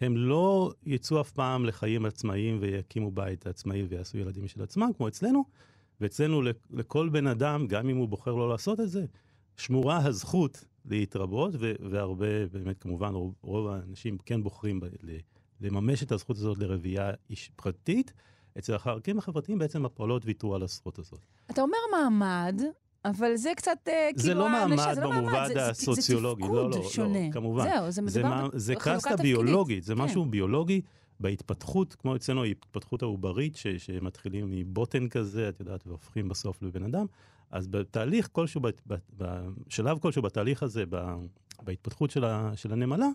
הם 0.00 0.16
לא 0.16 0.72
יצאו 0.86 1.20
אף 1.20 1.30
פעם 1.30 1.64
לחיים 1.64 2.04
עצמאיים 2.06 2.58
ויקימו 2.60 3.10
בית 3.10 3.46
עצמאי 3.46 3.82
ויעשו 3.82 4.18
ילדים 4.18 4.48
של 4.48 4.62
עצמם, 4.62 4.90
כמו 4.96 5.08
אצלנו. 5.08 5.44
ואצלנו 6.00 6.42
לכ- 6.42 6.56
לכל 6.70 7.08
בן 7.08 7.26
אדם, 7.26 7.66
גם 7.66 7.88
אם 7.88 7.96
הוא 7.96 8.08
בוחר 8.08 8.34
לא 8.34 8.48
לעשות 8.48 8.80
את 8.80 8.90
זה, 8.90 9.04
שמורה 9.56 9.96
הזכות 10.06 10.64
להתרבות, 10.84 11.54
והרבה, 11.90 12.46
באמת, 12.46 12.78
כמובן, 12.78 13.14
רוב, 13.14 13.34
רוב 13.42 13.68
האנשים 13.68 14.18
כן 14.18 14.42
בוחרים 14.42 14.80
לממש 15.60 16.02
את 16.02 16.12
הזכות 16.12 16.36
הזאת 16.36 16.58
לרבייה 16.58 17.10
איש 17.30 17.50
פרטית. 17.56 18.12
אצל 18.58 18.74
החלקים 18.74 19.18
החברתיים 19.18 19.58
בעצם 19.58 19.84
הפועלות 19.84 20.22
ויתרו 20.26 20.54
על 20.54 20.62
הזכות 20.62 20.98
הזאת. 20.98 21.20
אתה 21.50 21.62
אומר 21.62 21.78
מעמד, 21.92 22.60
אבל 23.04 23.36
זה 23.36 23.52
קצת 23.56 23.78
אה, 23.88 24.10
זה 24.16 24.22
כאילו... 24.28 24.40
לא 24.40 24.48
מעמד 24.48 24.94
זה 24.94 25.00
לא 25.00 25.10
במובן 25.10 25.32
מעמד, 25.32 25.48
זה- 25.48 25.54
זה- 25.54 25.70
הסוציולוגי, 25.70 26.42
זה 26.42 26.52
לא, 26.52 26.68
תפקוד 26.68 26.84
לא, 26.84 26.90
שונה. 26.90 27.26
לא, 27.26 27.32
כמובן. 27.32 27.64
זהו, 27.64 27.90
זה 27.90 28.02
זה, 28.06 28.22
מה, 28.22 28.48
זה 28.52 28.74
בחלוקה 28.74 28.98
קסטה. 29.10 29.22
ביולוגית, 29.22 29.84
זה 29.84 29.94
כן. 29.94 30.00
משהו 30.00 30.24
ביולוגי 30.24 30.80
בהתפתחות, 31.20 31.94
כמו 31.94 32.16
אצלנו 32.16 32.42
ההתפתחות 32.44 33.02
העוברית, 33.02 33.56
ש, 33.56 33.66
שמתחילים 33.66 34.50
מבוטן 34.50 35.08
כזה, 35.08 35.48
את 35.48 35.60
יודעת, 35.60 35.86
והופכים 35.86 36.28
בסוף 36.28 36.62
לבן 36.62 36.82
אדם. 36.84 37.06
אז 37.50 37.66
בתהליך 37.68 38.28
כלשהו, 38.32 38.60
בשלב 39.16 39.98
כלשהו 39.98 40.22
בתהליך 40.22 40.62
הזה, 40.62 40.84
בהתפתחות 41.62 42.10
של, 42.10 42.24
ה, 42.24 42.50
של 42.54 42.72
הנמלה, 42.72 43.06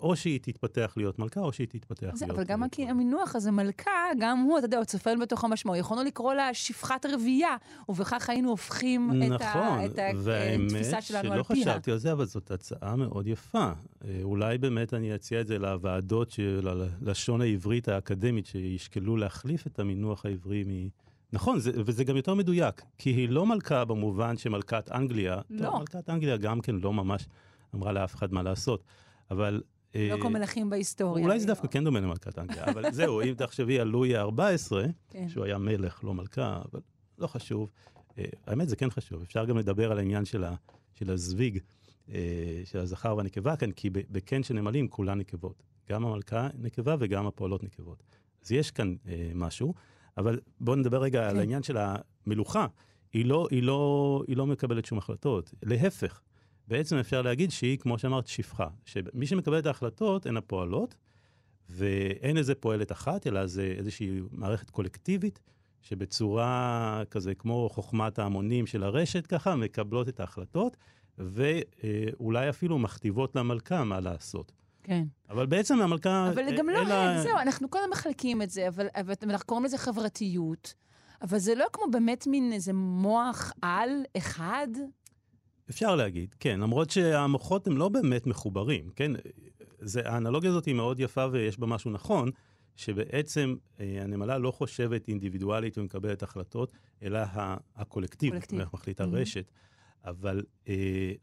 או 0.00 0.16
שהיא 0.16 0.40
תתפתח 0.42 0.92
להיות 0.96 1.18
מלכה, 1.18 1.40
או 1.40 1.52
שהיא 1.52 1.66
תתפתח 1.66 2.10
זה, 2.14 2.26
להיות... 2.26 2.38
אבל 2.38 2.48
גם 2.48 2.62
אה, 2.62 2.68
הכי- 2.72 2.88
המינוח 2.88 3.36
הזה, 3.36 3.50
מלכה, 3.50 3.90
גם 4.18 4.38
הוא, 4.38 4.58
אתה 4.58 4.66
יודע, 4.66 4.76
הוא 4.76 4.84
צופן 4.84 5.18
בתוך 5.18 5.44
המשמעות. 5.44 5.78
יכולנו 5.78 6.04
לקרוא 6.04 6.34
לה 6.34 6.54
שפחת 6.54 7.06
רבייה, 7.06 7.56
ובכך 7.88 8.30
היינו 8.30 8.50
הופכים 8.50 9.10
את, 9.10 9.30
נכון, 9.30 9.62
ה, 9.62 9.86
את 9.86 9.98
והאמת 10.16 10.72
התפיסה 10.72 11.00
שלנו 11.00 11.32
על 11.32 11.42
שלא 11.42 11.54
פיה. 11.54 11.62
חשבתי 11.72 11.92
על 11.92 11.98
זה, 11.98 12.12
אבל 12.12 12.24
זאת 12.24 12.50
הצעה 12.50 12.96
מאוד 12.96 13.26
יפה. 13.26 13.70
אה, 14.04 14.18
אולי 14.22 14.58
באמת 14.58 14.94
אני 14.94 15.14
אציע 15.14 15.40
את 15.40 15.46
זה 15.46 15.58
לוועדות 15.58 16.30
של 16.30 16.68
הלשון 17.02 17.40
העברית 17.40 17.88
האקדמית, 17.88 18.46
שישקלו 18.46 19.16
להחליף 19.16 19.66
את 19.66 19.78
המינוח 19.78 20.26
העברי 20.26 20.64
מ... 20.66 20.88
נכון, 21.32 21.58
זה, 21.58 21.70
וזה 21.74 22.04
גם 22.04 22.16
יותר 22.16 22.34
מדויק, 22.34 22.82
כי 22.98 23.10
היא 23.10 23.28
לא 23.28 23.46
מלכה 23.46 23.84
במובן 23.84 24.36
שמלכת 24.36 24.90
אנגליה, 24.92 25.40
לא. 25.50 25.66
טוב, 25.70 25.78
מלכת 25.78 26.10
אנגליה 26.10 26.36
גם 26.36 26.60
כן 26.60 26.74
לא 26.74 26.92
ממש 26.92 27.26
אמרה 27.74 27.92
לאף 27.92 28.14
אחד 28.14 28.32
מה 28.32 28.42
לעשות, 28.42 28.82
אבל... 29.30 29.62
אה, 29.94 30.08
לא 30.10 30.20
כמו 30.20 30.30
מלכים 30.30 30.70
בהיסטוריה. 30.70 31.24
אולי 31.24 31.40
זה 31.40 31.46
דווקא 31.46 31.68
כן 31.68 31.84
דומה 31.84 32.00
למלכת 32.00 32.38
אנגליה, 32.38 32.64
אבל 32.64 32.92
זהו, 32.92 33.22
אם 33.22 33.34
תחשבי 33.36 33.80
על 33.80 33.88
לואי 33.88 34.16
ה-14, 34.16 34.72
כן. 35.10 35.28
שהוא 35.28 35.44
היה 35.44 35.58
מלך, 35.58 36.04
לא 36.04 36.14
מלכה, 36.14 36.62
אבל 36.72 36.80
לא 37.18 37.26
חשוב. 37.26 37.70
אה, 38.18 38.24
האמת, 38.46 38.68
זה 38.68 38.76
כן 38.76 38.90
חשוב. 38.90 39.22
אפשר 39.22 39.44
גם 39.44 39.58
לדבר 39.58 39.92
על 39.92 39.98
העניין 39.98 40.24
של, 40.24 40.44
ה, 40.44 40.54
של 40.94 41.10
הזוויג, 41.10 41.58
אה, 42.12 42.62
של 42.64 42.78
הזכר 42.78 43.16
והנקבה 43.16 43.56
כאן, 43.56 43.72
כי 43.72 43.90
בקן 43.90 44.42
של 44.42 44.54
נמלים 44.54 44.88
כולן 44.88 45.18
נקבות. 45.18 45.62
גם 45.90 46.06
המלכה 46.06 46.48
נקבה 46.58 46.96
וגם 46.98 47.26
הפועלות 47.26 47.64
נקבות. 47.64 48.02
אז 48.44 48.52
יש 48.52 48.70
כאן 48.70 48.94
אה, 49.08 49.30
משהו, 49.34 49.74
אבל 50.16 50.40
בואו 50.60 50.76
נדבר 50.76 51.02
רגע 51.02 51.22
כן. 51.22 51.28
על 51.28 51.38
העניין 51.38 51.62
של 51.62 51.76
המלוכה. 51.76 52.66
היא 53.12 53.24
לא, 53.24 53.48
היא, 53.50 53.62
לא, 53.62 54.22
היא 54.28 54.36
לא 54.36 54.46
מקבלת 54.46 54.84
שום 54.84 54.98
החלטות, 54.98 55.54
להפך. 55.62 56.20
בעצם 56.68 56.96
אפשר 56.96 57.22
להגיד 57.22 57.50
שהיא, 57.50 57.78
כמו 57.78 57.98
שאמרת, 57.98 58.26
שפחה. 58.26 58.66
שמי 58.84 59.26
שמקבל 59.26 59.58
את 59.58 59.66
ההחלטות 59.66 60.26
הן 60.26 60.36
הפועלות, 60.36 60.94
ואין 61.68 62.36
איזה 62.36 62.54
פועלת 62.54 62.92
אחת, 62.92 63.26
אלא 63.26 63.46
זה 63.46 63.74
איזושהי 63.78 64.20
מערכת 64.30 64.70
קולקטיבית, 64.70 65.40
שבצורה 65.80 67.02
כזה, 67.10 67.34
כמו 67.34 67.68
חוכמת 67.72 68.18
ההמונים 68.18 68.66
של 68.66 68.82
הרשת 68.82 69.26
ככה, 69.26 69.56
מקבלות 69.56 70.08
את 70.08 70.20
ההחלטות, 70.20 70.76
ואולי 71.18 72.48
אפילו 72.48 72.78
מכתיבות 72.78 73.36
למלכה 73.36 73.84
מה 73.84 74.00
לעשות. 74.00 74.52
כן. 74.82 75.04
אבל 75.30 75.46
בעצם 75.46 75.80
המלכה... 75.80 76.30
אבל 76.34 76.56
גם 76.58 76.68
לא, 76.68 76.82
לה- 76.82 77.12
אין, 77.14 77.22
זהו, 77.22 77.36
אנחנו 77.38 77.68
קודם 77.68 77.90
מחלקים 77.90 78.42
את 78.42 78.50
זה, 78.50 78.68
אבל, 78.68 78.86
אבל 78.94 79.14
אנחנו 79.22 79.46
קוראים 79.46 79.64
לזה 79.64 79.78
חברתיות, 79.78 80.74
אבל 81.22 81.38
זה 81.38 81.54
לא 81.54 81.66
כמו 81.72 81.84
באמת 81.92 82.26
מין 82.26 82.52
איזה 82.52 82.72
מוח 82.72 83.52
על 83.62 83.90
אחד. 84.16 84.68
אפשר 85.70 85.96
להגיד, 85.96 86.34
כן, 86.40 86.60
למרות 86.60 86.90
שהמוחות 86.90 87.66
הם 87.66 87.76
לא 87.76 87.88
באמת 87.88 88.26
מחוברים, 88.26 88.90
כן? 88.96 89.12
זה, 89.80 90.08
האנלוגיה 90.10 90.50
הזאת 90.50 90.64
היא 90.64 90.74
מאוד 90.74 91.00
יפה 91.00 91.26
ויש 91.32 91.58
בה 91.60 91.66
משהו 91.66 91.90
נכון, 91.90 92.30
שבעצם 92.76 93.54
אה, 93.80 93.98
הנמלה 94.02 94.38
לא 94.38 94.50
חושבת 94.50 95.08
אינדיבידואלית 95.08 95.78
ומקבלת 95.78 96.22
החלטות, 96.22 96.72
אלא 97.02 97.18
ה- 97.18 97.56
הקולקטיב, 97.76 98.30
קולקטיב. 98.32 98.62
מחליט 98.72 99.00
Mhm. 99.00 99.04
הרשת. 99.04 99.50
אבל 100.04 100.42
אה, 100.68 100.74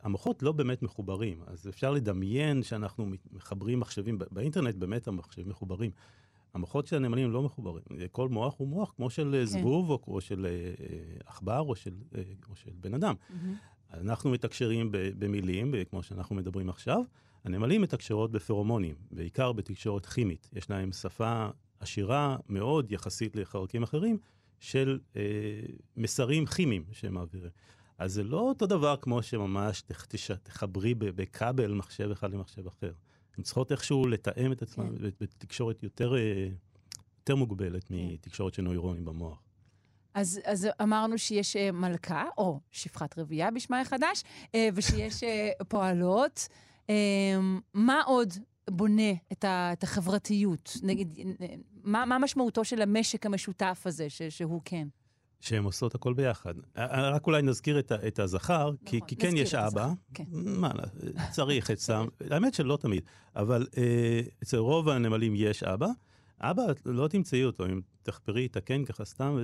המוחות 0.01 0.43
לא 0.43 0.51
באמת 0.51 0.82
מחוברים, 0.84 1.41
אז 1.47 1.67
אפשר 1.69 1.91
לדמיין 1.91 2.63
שאנחנו 2.63 3.06
מחברים 3.32 3.79
מחשבים, 3.79 4.19
באינטרנט 4.32 4.75
באמת 4.75 5.08
המחשבים 5.08 5.49
מחוברים. 5.49 5.91
המוחות 6.53 6.88
של 6.88 6.95
הנמלים 6.95 7.32
לא 7.32 7.41
מחוברים. 7.43 7.84
כל 8.12 8.29
מוח 8.29 8.56
הוא 8.58 8.67
מוח 8.67 8.93
כמו 8.95 9.10
של 9.10 9.29
כן. 9.39 9.45
זבוב, 9.45 9.89
או, 9.89 9.99
או 10.08 10.21
של 10.21 10.45
אה, 10.45 10.51
אה, 10.51 10.97
עכבר, 11.25 11.60
או 11.60 11.75
של, 11.75 11.93
אה, 12.17 12.21
או 12.49 12.56
של 12.56 12.71
בן 12.79 12.93
אדם. 12.93 13.15
אנחנו 13.93 14.32
מתקשרים 14.32 14.89
במילים, 14.91 15.73
כמו 15.89 16.03
שאנחנו 16.03 16.36
מדברים 16.36 16.69
עכשיו. 16.69 17.01
הנמלים 17.45 17.82
מתקשרות 17.82 18.32
בפרומונים, 18.32 18.95
בעיקר 19.12 19.51
בתקשורת 19.51 20.06
כימית. 20.06 20.49
יש 20.53 20.69
להם 20.69 20.91
שפה 20.91 21.47
עשירה 21.79 22.38
מאוד 22.49 22.91
יחסית 22.91 23.36
לחלקים 23.36 23.84
אחרים 23.84 24.17
של 24.60 24.99
אה, 25.15 25.21
מסרים 25.97 26.45
כימיים 26.45 26.84
שהם 26.91 27.13
מעבירים. 27.13 27.49
אז 27.97 28.13
זה 28.13 28.23
לא 28.23 28.39
אותו 28.39 28.65
דבר 28.67 28.95
כמו 29.01 29.23
שממש 29.23 29.82
תח- 29.82 30.06
תש- 30.06 30.32
תחברי 30.43 30.93
בכבל 30.97 31.73
מחשב 31.73 32.12
אחד 32.12 32.32
למחשב 32.34 32.67
אחר. 32.67 32.91
הן 33.38 33.43
צריכות 33.43 33.71
איכשהו 33.71 34.08
לתאם 34.08 34.51
את 34.51 34.62
עצמן 34.62 34.89
כן. 34.89 35.01
כן. 35.01 35.10
בתקשורת 35.21 35.84
יותר, 35.84 36.15
אה, 36.15 36.47
יותר 37.19 37.36
מוגבלת 37.36 37.86
מתקשורת 37.89 38.53
של 38.53 38.62
נוירונים 38.62 39.06
במוח. 39.06 39.42
אז, 40.13 40.39
אז 40.45 40.67
אמרנו 40.82 41.17
שיש 41.17 41.56
אה, 41.56 41.71
מלכה, 41.71 42.26
או 42.38 42.60
שפחת 42.71 43.19
רבייה 43.19 43.52
בשמה 43.52 43.82
החדש, 43.82 44.23
אה, 44.56 44.69
ושיש 44.76 45.23
אה, 45.23 45.49
פועלות. 45.67 46.47
אה, 46.89 46.95
מה 47.73 48.02
עוד 48.06 48.34
בונה 48.69 49.12
את, 49.32 49.43
ה, 49.43 49.73
את 49.73 49.84
החברתיות? 49.84 50.78
נגיד, 50.84 51.19
מה, 51.84 52.06
מה 52.06 52.19
משמעותו 52.19 52.65
של 52.65 52.82
המשק 52.82 53.26
המשותף 53.26 53.84
הזה, 53.86 54.10
ש, 54.10 54.21
שהוא 54.21 54.62
כן? 54.65 54.88
שהן 55.43 55.63
עושות 55.63 55.95
הכל 55.95 56.13
ביחד. 56.13 56.54
רק 56.76 57.28
אולי 57.28 57.41
נזכיר 57.41 57.80
את, 57.80 57.91
את 57.91 58.19
הזכר, 58.19 58.71
כי, 58.86 58.97
נכון, 58.97 59.08
כי 59.08 59.15
כן 59.15 59.28
נזכיר 59.28 59.41
יש 59.41 59.54
אבא. 59.54 59.89
כן. 60.13 60.23
מה, 60.32 60.71
צריך 61.32 61.71
אצלם, 61.71 62.08
האמת 62.30 62.54
שלא 62.54 62.78
תמיד, 62.82 63.04
אבל 63.36 63.67
אה, 63.78 64.21
אצל 64.43 64.58
רוב 64.58 64.89
הנמלים 64.89 65.34
יש 65.36 65.63
אבא. 65.63 65.88
אבא, 66.41 66.63
לא 66.86 67.08
תמצאי 67.08 67.43
אותו, 67.43 67.65
אם 67.65 67.82
תחפרי 68.03 68.45
את 68.45 68.57
הקן 68.57 68.85
ככה 68.85 69.05
סתם, 69.05 69.37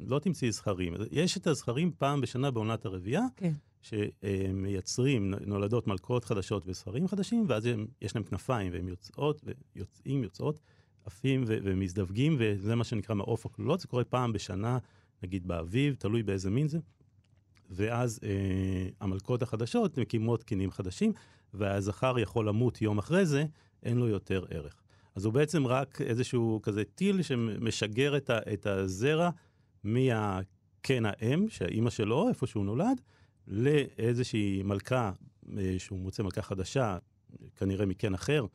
לא 0.00 0.18
תמצאי 0.18 0.52
זכרים. 0.52 0.94
יש 1.10 1.36
את 1.36 1.46
הזכרים 1.46 1.92
פעם 1.98 2.20
בשנה 2.20 2.50
בעונת 2.50 2.84
הרבייה, 2.84 3.22
כן. 3.36 3.52
שמייצרים, 3.82 5.34
נולדות 5.46 5.86
מלכות 5.86 6.24
חדשות 6.24 6.62
וזכרים 6.66 7.08
חדשים, 7.08 7.44
ואז 7.48 7.66
הם, 7.66 7.86
יש 8.02 8.14
להם 8.14 8.24
כנפיים, 8.24 8.72
והם 8.72 8.88
יוצאות, 8.88 9.44
ויוצאים, 9.76 10.22
יוצאות, 10.22 10.60
עפים 11.04 11.44
ו- 11.46 11.58
ומזדווגים, 11.62 12.36
וזה 12.38 12.74
מה 12.74 12.84
שנקרא 12.84 13.14
מעוף 13.14 13.46
הכלולות, 13.46 13.80
זה 13.80 13.88
קורה 13.88 14.04
פעם 14.04 14.32
בשנה, 14.32 14.78
נגיד 15.22 15.46
באביב, 15.46 15.94
תלוי 15.94 16.22
באיזה 16.22 16.50
מין 16.50 16.68
זה. 16.68 16.78
ואז 17.70 18.20
אה, 18.22 18.88
המלכות 19.00 19.42
החדשות 19.42 19.98
מקימות 19.98 20.42
קינים 20.42 20.70
חדשים, 20.70 21.12
והזכר 21.54 22.18
יכול 22.18 22.48
למות 22.48 22.82
יום 22.82 22.98
אחרי 22.98 23.26
זה, 23.26 23.44
אין 23.82 23.96
לו 23.96 24.08
יותר 24.08 24.44
ערך. 24.50 24.83
אז 25.16 25.24
הוא 25.24 25.32
בעצם 25.32 25.66
רק 25.66 26.00
איזשהו 26.00 26.60
כזה 26.62 26.84
טיל 26.84 27.22
שמשגר 27.22 28.16
את, 28.16 28.30
ה, 28.30 28.38
את 28.52 28.66
הזרע 28.66 29.30
מהקן 29.84 31.02
האם, 31.06 31.48
שהאימא 31.48 31.90
שלו, 31.90 32.28
איפה 32.28 32.46
שהוא 32.46 32.64
נולד, 32.64 33.00
לאיזושהי 33.48 34.62
מלכה, 34.62 35.12
אה, 35.58 35.74
שהוא 35.78 35.98
מוצא 35.98 36.22
מלכה 36.22 36.42
חדשה, 36.42 36.98
כנראה 37.56 37.86
מקן 37.86 38.14
אחר, 38.14 38.46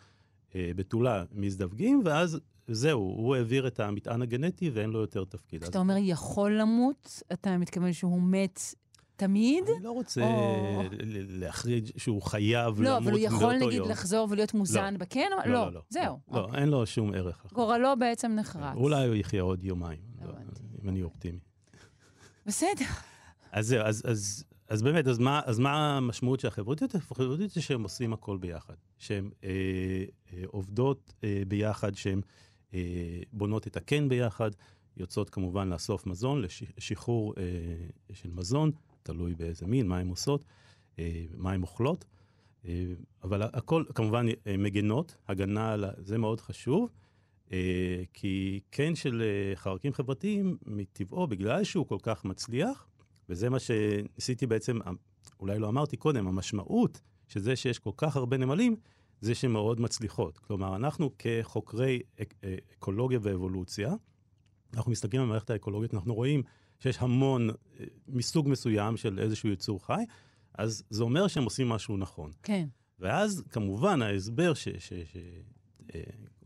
אה, 0.55 0.71
בתולה, 0.75 1.23
מזדווגים, 1.31 2.01
ואז 2.05 2.39
זהו, 2.67 2.99
הוא 2.99 3.35
העביר 3.35 3.67
את 3.67 3.79
המטען 3.79 4.21
הגנטי 4.21 4.69
ואין 4.69 4.89
לו 4.89 4.99
יותר 4.99 5.23
תפקיד. 5.23 5.63
אז 5.63 5.69
כשאתה 5.69 5.79
אומר 5.79 5.95
יכול 5.99 6.59
למות, 6.59 7.23
אתה 7.33 7.57
מתכוון 7.57 7.93
שהוא 7.93 8.21
מת 8.21 8.59
תמיד? 9.19 9.63
אני 9.75 9.83
לא 9.83 9.91
רוצה 9.91 10.21
או- 10.23 10.83
ל- 10.91 11.39
להכריז 11.39 11.91
שהוא 11.97 12.21
חייב 12.21 12.81
לא, 12.81 12.89
למות 12.89 13.01
אבל 13.03 13.11
הוא 13.11 13.19
באותו 13.21 13.35
יכול 13.35 13.53
יום. 13.53 13.63
נגיד 13.69 13.81
לחזור 13.81 14.27
ולהיות 14.31 14.53
מוזן 14.53 14.95
בקן? 14.97 15.29
לא, 15.31 15.51
לא, 15.51 15.65
לא, 15.65 15.71
לא. 15.73 15.81
זהו. 15.89 16.19
לא, 16.31 16.39
אוקיי. 16.39 16.61
אין 16.61 16.69
לו 16.69 16.85
שום 16.85 17.13
ערך. 17.13 17.45
גורלו 17.53 17.89
בעצם 17.99 18.31
נחרץ. 18.31 18.75
אולי 18.75 19.07
הוא 19.07 19.15
יחיה 19.15 19.41
עוד 19.41 19.63
יומיים, 19.63 19.99
לא. 20.25 20.31
אם 20.83 20.89
אני 20.89 21.03
אופטימי. 21.03 21.39
בסדר. 22.45 22.85
אז 23.51 23.67
זהו, 23.67 23.81
אז, 23.81 24.01
אז, 24.05 24.43
אז 24.69 24.81
באמת, 24.83 25.07
אז 25.07 25.17
מה, 25.19 25.41
אז 25.45 25.59
מה 25.59 25.97
המשמעות 25.97 26.39
של 26.39 26.47
החברותיות? 26.47 26.95
החברותיות 26.95 27.49
זה 27.51 27.61
שהם 27.61 27.83
עושים 27.83 28.13
הכל 28.13 28.37
ביחד. 28.37 28.73
שהן 28.97 29.29
אה, 29.43 29.49
אה, 30.33 30.43
עובדות 30.47 31.13
אה, 31.23 31.41
ביחד, 31.47 31.95
שהן 31.95 32.21
אה, 32.73 32.79
בונות 33.33 33.67
את 33.67 33.77
הקן 33.77 34.09
ביחד, 34.09 34.51
יוצאות 34.97 35.29
כמובן 35.29 35.69
לאסוף 35.69 36.05
מזון, 36.07 36.43
לשחרור 36.77 37.33
אה, 37.37 37.43
של 38.13 38.29
מזון, 38.33 38.71
תלוי 39.03 39.35
באיזה 39.35 39.67
מין, 39.67 39.87
מה 39.87 39.97
הן 39.97 40.07
עושות, 40.09 40.45
אה, 40.99 41.25
מה 41.37 41.51
הן 41.51 41.61
אוכלות. 41.61 42.05
אה, 42.65 42.83
אבל 43.23 43.41
הכל, 43.41 43.83
כמובן, 43.95 44.25
אה, 44.47 44.57
מגנות, 44.57 45.15
הגנה, 45.27 45.75
זה 45.97 46.17
מאוד 46.17 46.41
חשוב. 46.41 46.89
כי 48.13 48.59
קן 48.69 48.95
של 48.95 49.21
אה, 49.21 49.55
חרקים 49.55 49.93
חברתיים, 49.93 50.57
מטבעו, 50.65 51.27
בגלל 51.27 51.63
שהוא 51.63 51.87
כל 51.87 51.97
כך 52.03 52.25
מצליח, 52.25 52.87
וזה 53.29 53.49
מה 53.49 53.57
שניסיתי 53.59 54.47
בעצם, 54.47 54.79
אולי 55.39 55.59
לא 55.59 55.69
אמרתי 55.69 55.97
קודם, 55.97 56.27
המשמעות 56.27 57.01
של 57.27 57.39
זה 57.39 57.55
שיש 57.55 57.79
כל 57.79 57.91
כך 57.97 58.15
הרבה 58.15 58.37
נמלים, 58.37 58.75
זה 59.21 59.35
שהן 59.35 59.51
מאוד 59.51 59.81
מצליחות. 59.81 60.37
כלומר, 60.37 60.75
אנחנו 60.75 61.11
כחוקרי 61.17 62.01
אק- 62.21 62.33
אקולוגיה 62.77 63.19
ואבולוציה, 63.21 63.93
אנחנו 64.73 64.91
מסתכלים 64.91 65.21
על 65.21 65.27
המערכת 65.27 65.49
האקולוגית, 65.49 65.93
אנחנו 65.93 66.13
רואים 66.15 66.43
שיש 66.79 66.97
המון 66.99 67.49
אה, 67.49 67.55
מסוג 68.07 68.49
מסוים 68.49 68.97
של 68.97 69.19
איזשהו 69.19 69.49
יצור 69.49 69.85
חי, 69.85 70.03
אז 70.57 70.83
זה 70.89 71.03
אומר 71.03 71.27
שהם 71.27 71.43
עושים 71.43 71.69
משהו 71.69 71.97
נכון. 71.97 72.31
כן. 72.43 72.67
ואז 72.99 73.43
כמובן 73.49 74.01
ההסבר 74.01 74.53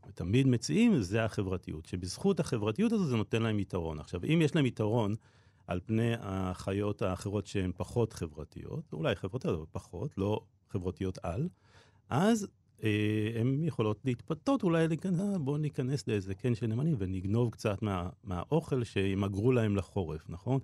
שתמיד 0.08 0.48
מציעים 0.48 1.02
זה 1.02 1.26
החברתיות, 1.26 1.86
שבזכות 1.86 2.40
החברתיות 2.40 2.92
הזו 2.92 3.06
זה 3.06 3.16
נותן 3.16 3.42
להם 3.42 3.60
יתרון. 3.60 4.00
עכשיו, 4.00 4.22
אם 4.24 4.40
יש 4.42 4.56
להם 4.56 4.66
יתרון 4.66 5.16
על 5.68 5.80
פני 5.86 6.14
החיות 6.20 7.02
האחרות 7.02 7.48
שהן 7.48 7.72
פחות 7.78 8.14
חברתיות, 8.14 8.94
אולי 8.94 9.16
חברתיות, 9.16 9.56
אבל 9.56 9.66
פחות, 9.72 10.18
לא 10.18 10.42
חברתיות 10.70 11.18
על, 11.24 11.50
אז 12.10 12.44
אה, 12.44 12.50
הן 13.40 13.64
יכולות 13.64 14.00
להתפתות, 14.06 14.64
אולי 14.64 14.88
"אה, 15.20 15.38
בואו 15.40 15.58
ניכנס 15.58 16.08
לאיזה 16.08 16.34
קן 16.36 16.56
של 16.56 16.68
נמלים 16.68 16.96
ונגנוב 17.00 17.50
קצת 17.52 17.82
מה, 17.82 18.10
מהאוכל 18.24 18.84
שימגרו 18.84 19.52
להם 19.52 19.76
לחורף, 19.76 20.30
נכון? 20.30 20.60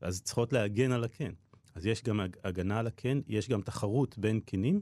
אז 0.00 0.22
צריכות 0.22 0.52
להגן 0.52 0.92
על 0.92 1.04
הקן. 1.04 1.30
אז 1.74 1.86
יש 1.86 2.02
גם 2.02 2.20
הג- 2.20 2.36
הגנה 2.44 2.78
על 2.78 2.86
הקן, 2.86 3.20
יש 3.28 3.48
גם 3.48 3.60
תחרות 3.60 4.18
בין 4.18 4.40
קנים, 4.40 4.80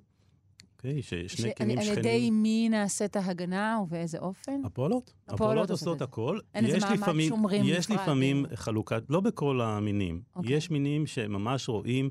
אוקיי? 0.77 1.03
ששני 1.03 1.27
ש- 1.51 1.55
קנים 1.57 1.79
על 1.79 1.85
שכנים... 1.85 1.99
ידי 1.99 2.31
מי 2.31 2.69
נעשית 2.69 3.17
ההגנה 3.17 3.79
ובאיזה 3.83 4.19
אופן? 4.19 4.61
הפועלות. 4.65 5.13
הפועלות 5.29 5.71
עושות. 5.71 6.03
הכל. 6.03 6.39
אין 6.55 6.65
איזה 6.65 6.77
יש 6.77 6.83
מעמד 6.83 6.97
לפעמים- 6.99 7.29
שומרים 7.29 7.63
יש 7.67 7.89
נפרד, 7.91 8.03
לפעמים 8.03 8.47
אה. 8.47 8.57
חלוקת, 8.57 9.03
לא 9.09 9.21
בכל 9.21 9.61
המינים. 9.61 10.21
אוקיי. 10.37 10.57
יש 10.57 10.71
מינים 10.71 11.07
שממש 11.07 11.69
רואים 11.69 12.11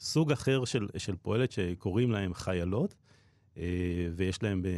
סוג 0.00 0.32
אחר 0.32 0.64
של, 0.64 0.88
של 0.96 1.16
פועלת 1.22 1.52
שקוראים 1.52 2.10
להם 2.10 2.34
חיילות, 2.34 2.90
אה, 2.92 3.11
ויש 4.16 4.42
להם 4.42 4.62
אה, 4.64 4.70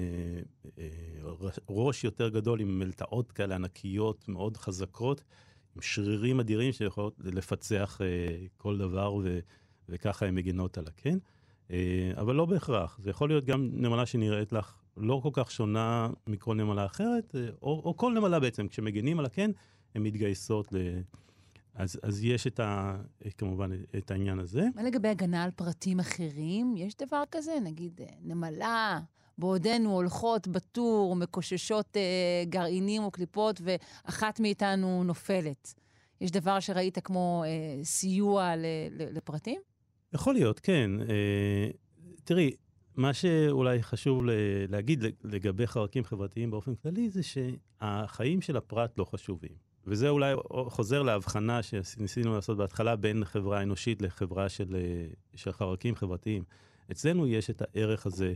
אה, 0.78 1.32
ראש- 1.68 2.04
יותר 2.04 2.28
גדול 2.28 2.60
עם 2.60 2.78
מלטעות 2.78 3.32
כאלה 3.32 3.54
ענקיות 3.54 4.28
מאוד 4.28 4.56
חזקות, 4.56 5.24
עם 5.76 5.82
שרירים 5.82 6.40
אדירים 6.40 6.72
שיכולות 6.72 7.14
לפצח 7.24 8.00
אה, 8.00 8.06
כל 8.56 8.78
דבר, 8.78 9.14
ו, 9.14 9.38
וככה 9.88 10.26
הן 10.26 10.34
מגינות 10.34 10.78
על 10.78 10.84
הקן. 10.86 11.18
אה, 11.70 12.12
אבל 12.16 12.34
לא 12.34 12.44
בהכרח, 12.44 12.98
זה 13.02 13.10
יכול 13.10 13.28
להיות 13.28 13.44
גם 13.44 13.68
נמלה 13.72 14.06
שנראית 14.06 14.52
לך 14.52 14.74
לא 14.96 15.20
כל 15.22 15.30
כך 15.32 15.50
שונה 15.50 16.10
מכל 16.26 16.54
נמלה 16.54 16.86
אחרת, 16.86 17.34
אה, 17.34 17.48
או, 17.62 17.82
או 17.84 17.96
כל 17.96 18.12
נמלה 18.12 18.40
בעצם, 18.40 18.68
כשמגינים 18.68 19.18
על 19.18 19.24
הקן, 19.24 19.50
הן 19.94 20.02
מתגייסות 20.02 20.72
ל... 20.72 20.76
אז, 21.74 22.00
אז 22.02 22.24
יש 22.24 22.46
את 22.46 22.60
ה, 22.60 22.96
כמובן 23.38 23.70
את 23.98 24.10
העניין 24.10 24.38
הזה. 24.38 24.66
מה 24.74 24.82
לגבי 24.82 25.08
הגנה 25.08 25.42
על 25.44 25.50
פרטים 25.50 26.00
אחרים? 26.00 26.74
יש 26.76 26.94
דבר 26.96 27.22
כזה? 27.30 27.52
נגיד 27.64 28.00
אה, 28.00 28.06
נמלה, 28.22 29.00
בעודנו 29.38 29.90
הולכות 29.94 30.48
בטור, 30.48 31.16
מקוששות 31.16 31.96
אה, 31.96 32.02
גרעינים 32.48 33.02
או 33.02 33.10
קליפות, 33.10 33.60
ואחת 33.64 34.40
מאיתנו 34.40 35.04
נופלת. 35.04 35.74
יש 36.20 36.30
דבר 36.30 36.60
שראית 36.60 36.98
כמו 36.98 37.44
אה, 37.46 37.84
סיוע 37.84 38.56
ל- 38.56 38.66
ל- 38.90 39.16
לפרטים? 39.16 39.60
יכול 40.14 40.34
להיות, 40.34 40.60
כן. 40.60 40.90
אה, 41.08 41.68
תראי, 42.24 42.50
מה 42.96 43.12
שאולי 43.14 43.82
חשוב 43.82 44.24
ל- 44.24 44.30
להגיד 44.68 45.04
לגבי 45.24 45.66
חרקים 45.66 46.04
חברתיים 46.04 46.50
באופן 46.50 46.74
כללי, 46.74 47.10
זה 47.10 47.20
שהחיים 47.22 48.40
של 48.40 48.56
הפרט 48.56 48.98
לא 48.98 49.04
חשובים. 49.04 49.73
וזה 49.86 50.08
אולי 50.08 50.34
חוזר 50.68 51.02
להבחנה 51.02 51.62
שניסינו 51.62 52.34
לעשות 52.34 52.56
בהתחלה 52.56 52.96
בין 52.96 53.24
חברה 53.24 53.62
אנושית 53.62 54.02
לחברה 54.02 54.48
של, 54.48 54.76
אה, 54.76 55.06
של 55.34 55.52
חרקים 55.52 55.94
חברתיים. 55.94 56.44
אצלנו 56.90 57.26
יש 57.26 57.50
את 57.50 57.62
הערך 57.62 58.06
הזה 58.06 58.34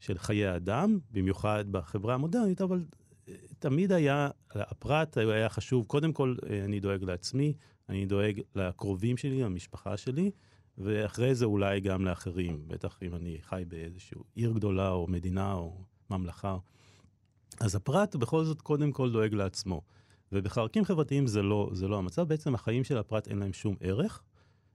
של 0.00 0.18
חיי 0.18 0.56
אדם, 0.56 0.98
במיוחד 1.10 1.64
בחברה 1.70 2.14
המודרנית, 2.14 2.60
אבל 2.60 2.84
אה, 3.28 3.34
תמיד 3.58 3.92
היה, 3.92 4.28
הפרט 4.54 5.16
היה 5.16 5.48
חשוב, 5.48 5.84
קודם 5.86 6.12
כל 6.12 6.34
אה, 6.50 6.64
אני 6.64 6.80
דואג 6.80 7.04
לעצמי, 7.04 7.54
אני 7.88 8.06
דואג 8.06 8.40
לקרובים 8.54 9.16
שלי, 9.16 9.42
למשפחה 9.42 9.96
שלי, 9.96 10.30
ואחרי 10.78 11.34
זה 11.34 11.44
אולי 11.44 11.80
גם 11.80 12.04
לאחרים, 12.04 12.64
בטח 12.66 12.98
אם 13.02 13.14
אני 13.14 13.38
חי 13.42 13.64
באיזושהי 13.68 14.18
עיר 14.34 14.52
גדולה 14.52 14.90
או 14.90 15.06
מדינה 15.06 15.52
או 15.52 15.84
ממלכה. 16.10 16.58
אז 17.60 17.74
הפרט 17.74 18.16
בכל 18.16 18.44
זאת 18.44 18.60
קודם 18.60 18.92
כל 18.92 19.12
דואג 19.12 19.34
לעצמו. 19.34 19.82
ובחרקים 20.32 20.84
חברתיים 20.84 21.26
זה 21.26 21.42
לא, 21.42 21.70
זה 21.72 21.88
לא 21.88 21.98
המצב, 21.98 22.28
בעצם 22.28 22.54
החיים 22.54 22.84
של 22.84 22.98
הפרט 22.98 23.28
אין 23.28 23.38
להם 23.38 23.52
שום 23.52 23.76
ערך, 23.80 24.22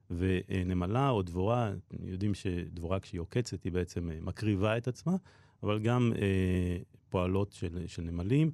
ונמלה 0.10 1.10
או 1.10 1.22
דבורה, 1.22 1.74
יודעים 2.04 2.34
שדבורה 2.34 3.00
כשהיא 3.00 3.22
עוקצת 3.22 3.64
היא 3.64 3.72
בעצם 3.72 4.12
אה, 4.12 4.18
מקריבה 4.22 4.78
את 4.78 4.88
עצמה, 4.88 5.16
אבל 5.64 5.80
גם 5.80 6.14
אה, 6.22 6.78
פועלות 7.10 7.52
של, 7.52 7.84
של 7.88 8.02
נמלים, 8.02 8.52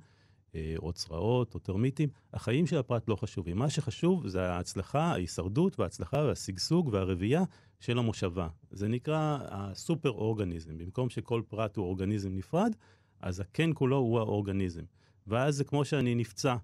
אה, 0.56 0.76
או 0.78 0.94
צרעות 0.94 1.54
או 1.54 1.60
טרמיטים, 1.60 2.10
החיים 2.34 2.68
של 2.68 2.78
הפרט 2.78 3.08
לא 3.08 3.16
חשובים. 3.16 3.58
מה 3.58 3.70
שחשוב 3.70 4.28
זה 4.28 4.52
ההצלחה, 4.52 5.04
ההישרדות 5.04 5.80
וההצלחה 5.80 6.18
והשגשוג 6.18 6.90
והרבייה 6.92 7.44
של 7.80 7.98
המושבה. 7.98 8.48
זה 8.72 8.88
נקרא 8.88 9.38
הסופר 9.50 10.10
אורגניזם. 10.10 10.78
במקום 10.78 11.10
שכל 11.10 11.42
פרט 11.48 11.78
הוא 11.78 11.86
אורגניזם 11.86 12.36
נפרד, 12.36 12.76
אז 13.20 13.40
הקן 13.40 13.72
כולו 13.74 13.98
הוא 13.98 14.20
האורגניזם. 14.20 14.84
ואז 15.28 15.56
זה 15.56 15.64
כמו 15.64 15.86
שאני 15.86 16.16
נפצע 16.16 16.56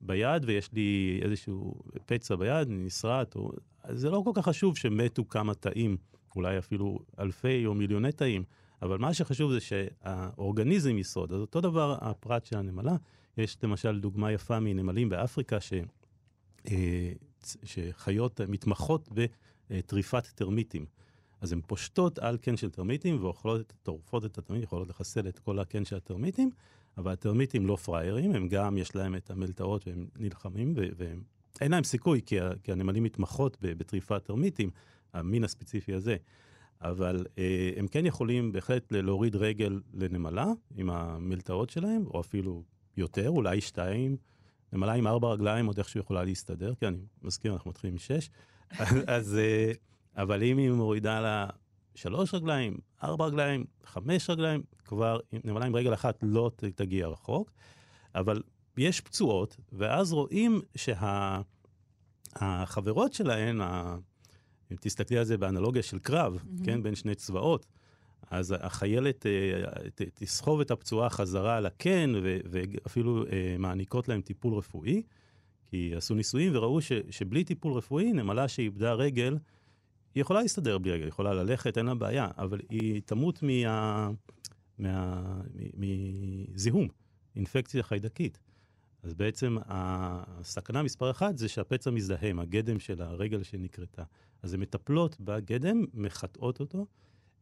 ביד 0.00 0.44
ויש 0.46 0.72
לי 0.72 1.20
איזשהו 1.22 1.74
פצע 2.06 2.36
ביד, 2.36 2.68
נסרט, 2.70 3.36
או... 3.36 3.52
זה 3.88 4.10
לא 4.10 4.22
כל 4.24 4.30
כך 4.34 4.44
חשוב 4.44 4.76
שמתו 4.76 5.28
כמה 5.28 5.54
תאים, 5.54 5.96
אולי 6.36 6.58
אפילו 6.58 6.98
אלפי 7.18 7.66
או 7.66 7.74
מיליוני 7.74 8.12
תאים, 8.12 8.44
אבל 8.82 8.98
מה 8.98 9.14
שחשוב 9.14 9.52
זה 9.52 9.60
שהאורגניזם 9.60 10.98
ישרוד. 10.98 11.32
אז 11.32 11.40
אותו 11.40 11.60
דבר 11.60 11.96
הפרט 12.00 12.44
של 12.44 12.56
הנמלה. 12.56 12.96
יש 13.38 13.56
למשל 13.62 14.00
דוגמה 14.00 14.32
יפה 14.32 14.60
מנמלים 14.60 15.08
באפריקה, 15.08 15.60
ש... 15.60 15.72
אה, 16.70 17.12
שחיות 17.64 18.40
מתמחות 18.40 19.08
בטריפת 19.70 20.26
טרמיטים. 20.26 20.86
אז 21.40 21.52
הן 21.52 21.60
פושטות 21.66 22.18
על 22.18 22.36
קן 22.36 22.56
של 22.56 22.70
טרמיטים 22.70 23.24
ואוכלות, 23.24 23.72
טורפות 23.82 24.24
את 24.24 24.38
הטרמיטים, 24.38 24.64
יכולות 24.64 24.88
לחסל 24.88 25.28
את 25.28 25.38
כל 25.38 25.58
הקן 25.58 25.84
של 25.84 25.96
הטרמיטים, 25.96 26.50
אבל 26.98 27.12
הטרמיטים 27.12 27.66
לא 27.66 27.76
פראיירים, 27.76 28.32
הם 28.32 28.48
גם, 28.48 28.78
יש 28.78 28.96
להם 28.96 29.16
את 29.16 29.30
המלטעות 29.30 29.88
והם 29.88 30.06
נלחמים, 30.16 30.74
ואין 30.76 31.70
להם 31.70 31.84
סיכוי, 31.84 32.20
כי. 32.26 32.36
כי 32.62 32.72
הנמלים 32.72 33.02
מתמחות 33.02 33.56
בטריפת 33.60 34.24
טרמיטים, 34.24 34.70
המין 35.12 35.44
הספציפי 35.44 35.94
הזה. 35.94 36.16
אבל 36.80 37.26
אה, 37.38 37.70
הם 37.76 37.88
כן 37.88 38.06
יכולים 38.06 38.52
בהחלט 38.52 38.92
להוריד 38.92 39.36
רגל 39.36 39.80
לנמלה 39.94 40.46
עם 40.76 40.90
המלטעות 40.90 41.70
שלהם, 41.70 42.06
או 42.06 42.20
אפילו 42.20 42.62
יותר, 42.96 43.28
אולי 43.28 43.60
שתיים. 43.60 44.16
נמלה 44.72 44.92
עם 44.92 45.06
ארבע 45.06 45.28
רגליים 45.28 45.66
עוד 45.66 45.78
איכשהו 45.78 46.00
יכולה 46.00 46.24
להסתדר, 46.24 46.74
כי 46.74 46.86
אני 46.86 46.98
מזכיר, 47.22 47.52
אנחנו 47.52 47.70
מתחילים 47.70 47.94
עם 47.94 47.98
שש. 47.98 48.30
אז, 49.06 49.38
אה, 49.38 49.72
אבל 50.16 50.42
אם 50.42 50.58
היא 50.58 50.70
מורידה 50.70 51.20
לה 51.20 51.46
שלוש 51.94 52.34
רגליים, 52.34 52.78
ארבע 53.02 53.26
רגליים, 53.26 53.64
חמש 53.84 54.30
רגליים, 54.30 54.62
כבר 54.84 55.18
נמלה 55.44 55.66
עם 55.66 55.76
רגל 55.76 55.94
אחת 55.94 56.18
לא 56.22 56.50
תגיע 56.74 57.06
רחוק. 57.06 57.50
אבל 58.14 58.42
יש 58.76 59.00
פצועות, 59.00 59.56
ואז 59.72 60.12
רואים 60.12 60.60
שהחברות 62.36 63.12
שה, 63.12 63.24
שלהן, 63.24 63.60
ה, 63.60 63.96
אם 64.72 64.76
תסתכלי 64.80 65.18
על 65.18 65.24
זה 65.24 65.38
באנלוגיה 65.38 65.82
של 65.82 65.98
קרב, 65.98 66.36
mm-hmm. 66.36 66.64
כן, 66.64 66.82
בין 66.82 66.94
שני 66.94 67.14
צבאות, 67.14 67.66
אז 68.30 68.54
החיילת 68.60 69.26
ת, 69.94 70.02
תסחוב 70.14 70.60
את 70.60 70.70
הפצועה 70.70 71.10
חזרה 71.10 71.60
לקן, 71.60 72.12
ו, 72.22 72.38
ואפילו 72.50 73.24
מעניקות 73.58 74.08
להם 74.08 74.20
טיפול 74.20 74.54
רפואי, 74.54 75.02
כי 75.66 75.92
עשו 75.96 76.14
ניסויים 76.14 76.56
וראו 76.56 76.80
ש, 76.80 76.92
שבלי 77.10 77.44
טיפול 77.44 77.72
רפואי, 77.72 78.12
נמלה 78.12 78.48
שאיבדה 78.48 78.92
רגל, 78.92 79.36
היא 80.14 80.20
יכולה 80.20 80.42
להסתדר 80.42 80.78
בלי 80.78 80.92
רגל, 80.92 81.02
היא 81.02 81.08
יכולה 81.08 81.34
ללכת, 81.34 81.78
אין 81.78 81.86
לה 81.86 81.94
בעיה, 81.94 82.28
אבל 82.38 82.60
היא 82.70 83.02
תמות 83.04 83.42
מה... 83.42 84.10
מה... 84.78 85.22
מזיהום, 85.76 86.88
אינפקציה 87.36 87.82
חיידקית. 87.82 88.38
אז 89.02 89.14
בעצם 89.14 89.56
הסכנה 89.66 90.82
מספר 90.82 91.10
אחת 91.10 91.38
זה 91.38 91.48
שהפצע 91.48 91.90
מזדהם, 91.90 92.38
הגדם 92.38 92.78
של 92.78 93.02
הרגל 93.02 93.42
שנקרתה. 93.42 94.02
אז 94.42 94.54
הן 94.54 94.60
מטפלות 94.60 95.16
בגדם, 95.20 95.84
מחטאות 95.94 96.60
אותו 96.60 96.86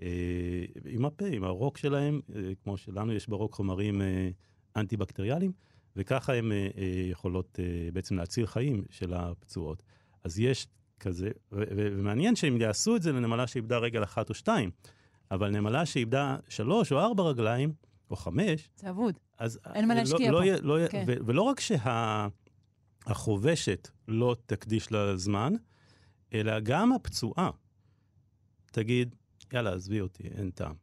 אה, 0.03 0.65
עם 0.85 1.05
הפה, 1.05 1.27
עם 1.27 1.45
הרוק 1.45 1.79
שלהם, 1.79 2.21
אה, 2.35 2.53
כמו 2.65 2.77
שלנו 2.77 3.13
יש 3.13 3.29
ברוק 3.29 3.55
חומרים 3.55 4.03
אה, 4.03 4.31
אנטי-בקטריאליים, 4.77 5.53
וככה 5.97 6.35
הן 6.35 6.53
אה, 6.53 6.69
אה, 6.77 7.07
יכולות 7.11 7.59
אה, 7.63 7.91
בעצם 7.93 8.17
להציל 8.17 8.47
חיים 8.47 8.85
של 8.91 9.15
הפצועות. 9.15 9.83
אז 10.25 10.39
יש 10.39 10.67
כזה, 11.03 11.29
ומעניין 11.53 12.37
שהם 12.37 12.61
יעשו 12.61 12.97
את 12.97 13.03
זה 13.03 13.13
לנמלה 13.13 13.47
שאיבדה 13.47 13.79
רגל 13.79 14.03
אחת 14.03 14.29
או 14.31 14.35
שתיים, 14.35 14.71
אבל 15.31 15.51
נמלה 15.51 15.87
שאיבדה 15.87 16.37
שלוש 16.49 16.93
או 16.93 16.99
ארבע 17.01 17.23
רגליים, 17.23 17.73
או 18.11 18.17
חמש, 18.17 18.69
זה 18.77 18.91
אבוד. 18.91 19.19
אז 19.39 19.59
אין 19.75 19.89
מה 19.89 19.95
לא- 19.95 20.01
להשקיע 20.01 20.31
לא 20.33 20.39
פה. 20.39 20.45
לא 20.63 20.79
יהיה- 20.79 20.89
כן. 20.89 21.05
ו- 21.09 21.17
ולא 21.27 21.43
רק 21.43 21.61
שהחובשת 23.07 23.89
לא 24.09 24.37
תקדיש 24.47 24.93
לה 24.93 25.17
זמן, 25.17 25.53
אלא 26.35 26.61
גם 26.61 26.93
הפצועה 26.93 27.51
תגיד, 28.73 29.15
יאללה, 29.53 29.73
עזבי 29.73 30.01
אותי, 30.01 30.23
אין 30.23 30.51
טעם. 30.51 30.75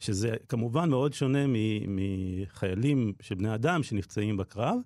שזה 0.00 0.34
כמובן 0.48 0.90
מאוד 0.90 1.12
שונה 1.12 1.38
מחיילים 1.88 3.12
של 3.20 3.34
בני 3.34 3.54
אדם 3.54 3.82
שנפצעים 3.82 4.36
בקרב, 4.36 4.76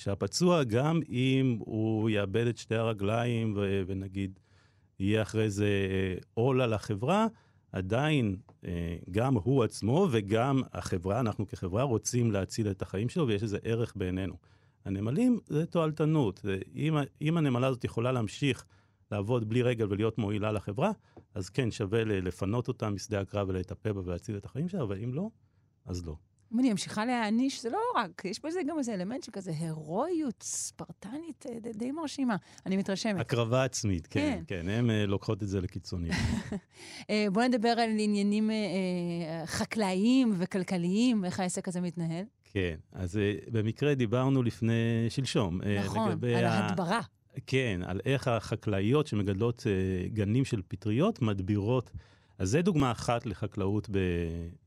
שהפצוע, 0.00 0.64
גם 0.64 1.00
אם 1.08 1.58
הוא 1.60 2.10
יאבד 2.10 2.46
את 2.46 2.58
שתי 2.58 2.74
הרגליים 2.74 3.54
ו- 3.56 3.82
ונגיד 3.86 4.38
יהיה 4.98 5.22
אחרי 5.22 5.50
זה 5.50 5.68
עול 6.34 6.60
על 6.60 6.72
החברה, 6.72 7.26
עדיין 7.72 8.36
אה, 8.64 8.96
גם 9.10 9.34
הוא 9.34 9.64
עצמו 9.64 10.08
וגם 10.10 10.62
החברה, 10.72 11.20
אנחנו 11.20 11.46
כחברה 11.46 11.82
רוצים 11.82 12.30
להציל 12.30 12.70
את 12.70 12.82
החיים 12.82 13.08
שלו 13.08 13.26
ויש 13.28 13.42
לזה 13.42 13.58
ערך 13.62 13.92
בעינינו. 13.96 14.34
הנמלים 14.84 15.38
זה 15.46 15.66
תועלתנות. 15.66 16.44
אם, 16.74 16.96
אם 17.20 17.36
הנמלה 17.36 17.66
הזאת 17.66 17.84
יכולה 17.84 18.12
להמשיך 18.12 18.64
לעבוד 19.10 19.48
בלי 19.48 19.62
רגל 19.62 19.86
ולהיות 19.90 20.18
מועילה 20.18 20.52
לחברה, 20.52 20.90
אז 21.34 21.48
כן, 21.48 21.70
שווה 21.70 22.04
לפנות 22.04 22.68
אותה 22.68 22.90
משדה 22.90 23.20
הקרב 23.20 23.48
ולטפל 23.48 23.92
בה 23.92 24.00
ולהציל 24.04 24.36
את 24.36 24.44
החיים 24.44 24.68
שלה, 24.68 24.82
אבל 24.82 25.04
אם 25.04 25.14
לא, 25.14 25.28
אז 25.84 26.06
לא. 26.06 26.16
אם 26.54 26.60
אני 26.60 26.70
ממשיכה 26.70 27.04
להעניש, 27.04 27.62
זה 27.62 27.70
לא 27.70 27.78
רק, 27.96 28.22
יש 28.24 28.40
בזה 28.44 28.60
גם 28.68 28.78
איזה 28.78 28.94
אלמנט 28.94 29.22
של 29.22 29.32
כזה 29.32 29.52
הירואיות 29.58 30.42
ספרטנית 30.42 31.46
אה, 31.48 31.60
די, 31.60 31.72
די 31.72 31.90
מרשימה. 31.90 32.36
אני 32.66 32.76
מתרשמת. 32.76 33.20
הקרבה 33.20 33.64
עצמית, 33.64 34.06
כן, 34.06 34.40
כן. 34.46 34.62
כן, 34.62 34.68
הן 34.68 34.90
אה, 34.90 35.06
לוקחות 35.06 35.42
את 35.42 35.48
זה 35.48 35.60
לקיצוניות. 35.60 36.16
אה, 37.10 37.26
בואו 37.32 37.48
נדבר 37.48 37.68
על 37.68 37.90
עניינים 37.98 38.50
חקלאיים 39.46 40.34
וכלכליים, 40.38 41.24
איך 41.24 41.40
העסק 41.40 41.68
הזה 41.68 41.80
מתנהל. 41.80 42.24
כן, 42.44 42.76
אז 42.92 43.18
במקרה 43.52 43.94
דיברנו 43.94 44.42
לפני 44.42 45.06
שלשום. 45.08 45.60
נכון, 45.84 46.18
על 46.36 46.44
ההדברה. 46.44 47.00
כן, 47.46 47.80
על 47.84 48.00
איך 48.04 48.28
החקלאיות 48.28 49.06
שמגדלות 49.06 49.66
גנים 50.12 50.44
של 50.44 50.62
פטריות 50.68 51.22
מדבירות. 51.22 51.90
אז 52.38 52.50
זה 52.50 52.62
דוגמה 52.62 52.92
אחת 52.92 53.26
לחקלאות 53.26 53.90
ב, 53.90 53.98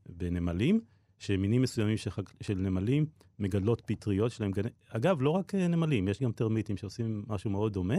בנמלים, 0.08 0.80
שמינים 1.18 1.62
מסוימים 1.62 1.96
של, 1.96 2.10
חק, 2.10 2.42
של 2.42 2.54
נמלים 2.54 3.06
מגדלות 3.38 3.82
פטריות 3.86 4.32
שלהם. 4.32 4.50
אגב, 4.88 5.22
לא 5.22 5.30
רק 5.30 5.54
אה, 5.54 5.68
נמלים, 5.68 6.08
יש 6.08 6.22
גם 6.22 6.32
טרמיטים 6.32 6.76
שעושים 6.76 7.24
משהו 7.26 7.50
מאוד 7.50 7.72
דומה. 7.72 7.98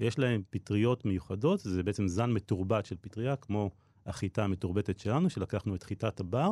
יש 0.00 0.18
להם 0.18 0.42
פטריות 0.50 1.04
מיוחדות, 1.04 1.60
זה 1.60 1.82
בעצם 1.82 2.08
זן 2.08 2.30
מתורבת 2.30 2.86
של 2.86 2.96
פטריה, 3.00 3.36
כמו 3.36 3.70
החיטה 4.06 4.44
המתורבתת 4.44 4.98
שלנו, 4.98 5.30
שלקחנו 5.30 5.74
את 5.74 5.82
חיטת 5.82 6.20
הבר 6.20 6.50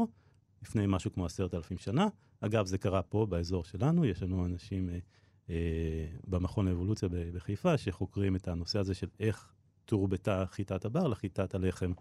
לפני 0.62 0.84
משהו 0.88 1.12
כמו 1.12 1.26
עשרת 1.26 1.54
אלפים 1.54 1.78
שנה. 1.78 2.08
אגב, 2.40 2.66
זה 2.66 2.78
קרה 2.78 3.02
פה, 3.02 3.26
באזור 3.26 3.64
שלנו, 3.64 4.04
יש 4.04 4.22
לנו 4.22 4.46
אנשים... 4.46 4.88
אה, 4.88 4.98
אה, 5.50 6.06
במכון 6.26 6.68
לאבולוציה 6.68 7.08
בחיפה, 7.08 7.78
שחוקרים 7.78 8.36
את 8.36 8.48
הנושא 8.48 8.78
הזה 8.78 8.94
של 8.94 9.06
איך 9.20 9.52
תורבתה 9.84 10.44
חיטת 10.46 10.84
הבר 10.84 11.06
לחיטת 11.06 11.54
הלחם. 11.54 11.92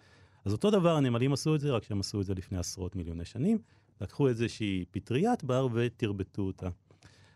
אז 0.46 0.54
אותו 0.54 0.72
דבר, 0.72 0.96
הנמלים 0.96 1.34
עשו 1.34 1.56
את 1.56 1.60
זה, 1.60 1.72
רק 1.72 1.84
שהם 1.84 2.00
עשו 2.00 2.22
את 2.22 2.26
זה 2.26 2.34
לפני 2.34 2.58
עשרות 2.58 2.96
מיליוני 2.96 3.26
שנים. 3.26 3.58
לקחו 4.02 4.28
איזושהי 4.28 4.86
פטריית 4.92 5.44
בר 5.44 5.68
ותרבטו 5.74 6.42
אותה. 6.42 6.70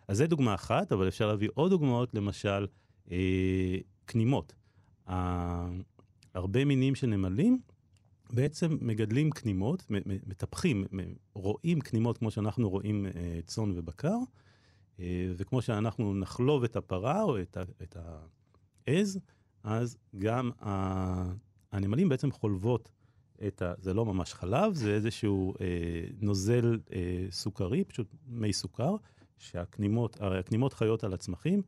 אז 0.07 0.17
זו 0.17 0.27
דוגמה 0.27 0.55
אחת, 0.55 0.91
אבל 0.91 1.07
אפשר 1.07 1.27
להביא 1.27 1.49
עוד 1.53 1.71
דוגמאות, 1.71 2.13
למשל, 2.13 2.67
אה, 3.11 3.77
כנימות. 4.07 4.53
אה, 5.09 5.69
הרבה 6.33 6.65
מינים 6.65 6.95
של 6.95 7.07
נמלים 7.07 7.59
בעצם 8.33 8.77
מגדלים 8.81 9.31
כנימות, 9.31 9.85
מטפחים, 10.05 10.85
רואים 11.33 11.81
כנימות 11.81 12.17
כמו 12.17 12.31
שאנחנו 12.31 12.69
רואים 12.69 13.05
אה, 13.05 13.39
צאן 13.45 13.71
ובקר, 13.75 14.17
אה, 14.99 15.31
וכמו 15.37 15.61
שאנחנו 15.61 16.15
נחלוב 16.15 16.63
את 16.63 16.75
הפרה 16.75 17.23
או 17.23 17.41
את, 17.41 17.57
את 17.83 17.97
העז, 18.87 19.19
אז 19.63 19.97
גם 20.17 20.51
הנמלים 21.71 22.09
בעצם 22.09 22.31
חולבות 22.31 22.89
את 23.47 23.61
ה... 23.61 23.73
זה 23.77 23.93
לא 23.93 24.05
ממש 24.05 24.33
חלב, 24.33 24.73
זה 24.73 24.93
איזשהו 24.93 25.53
אה, 25.61 25.67
נוזל 26.21 26.79
אה, 26.93 27.25
סוכרי, 27.31 27.83
פשוט 27.83 28.07
מי 28.27 28.53
סוכר, 28.53 28.95
שהכנימות, 29.37 30.21
הרי 30.21 30.39
הכנימות 30.39 30.73
חיות 30.73 31.03
על 31.03 31.13
הצמחים. 31.13 31.61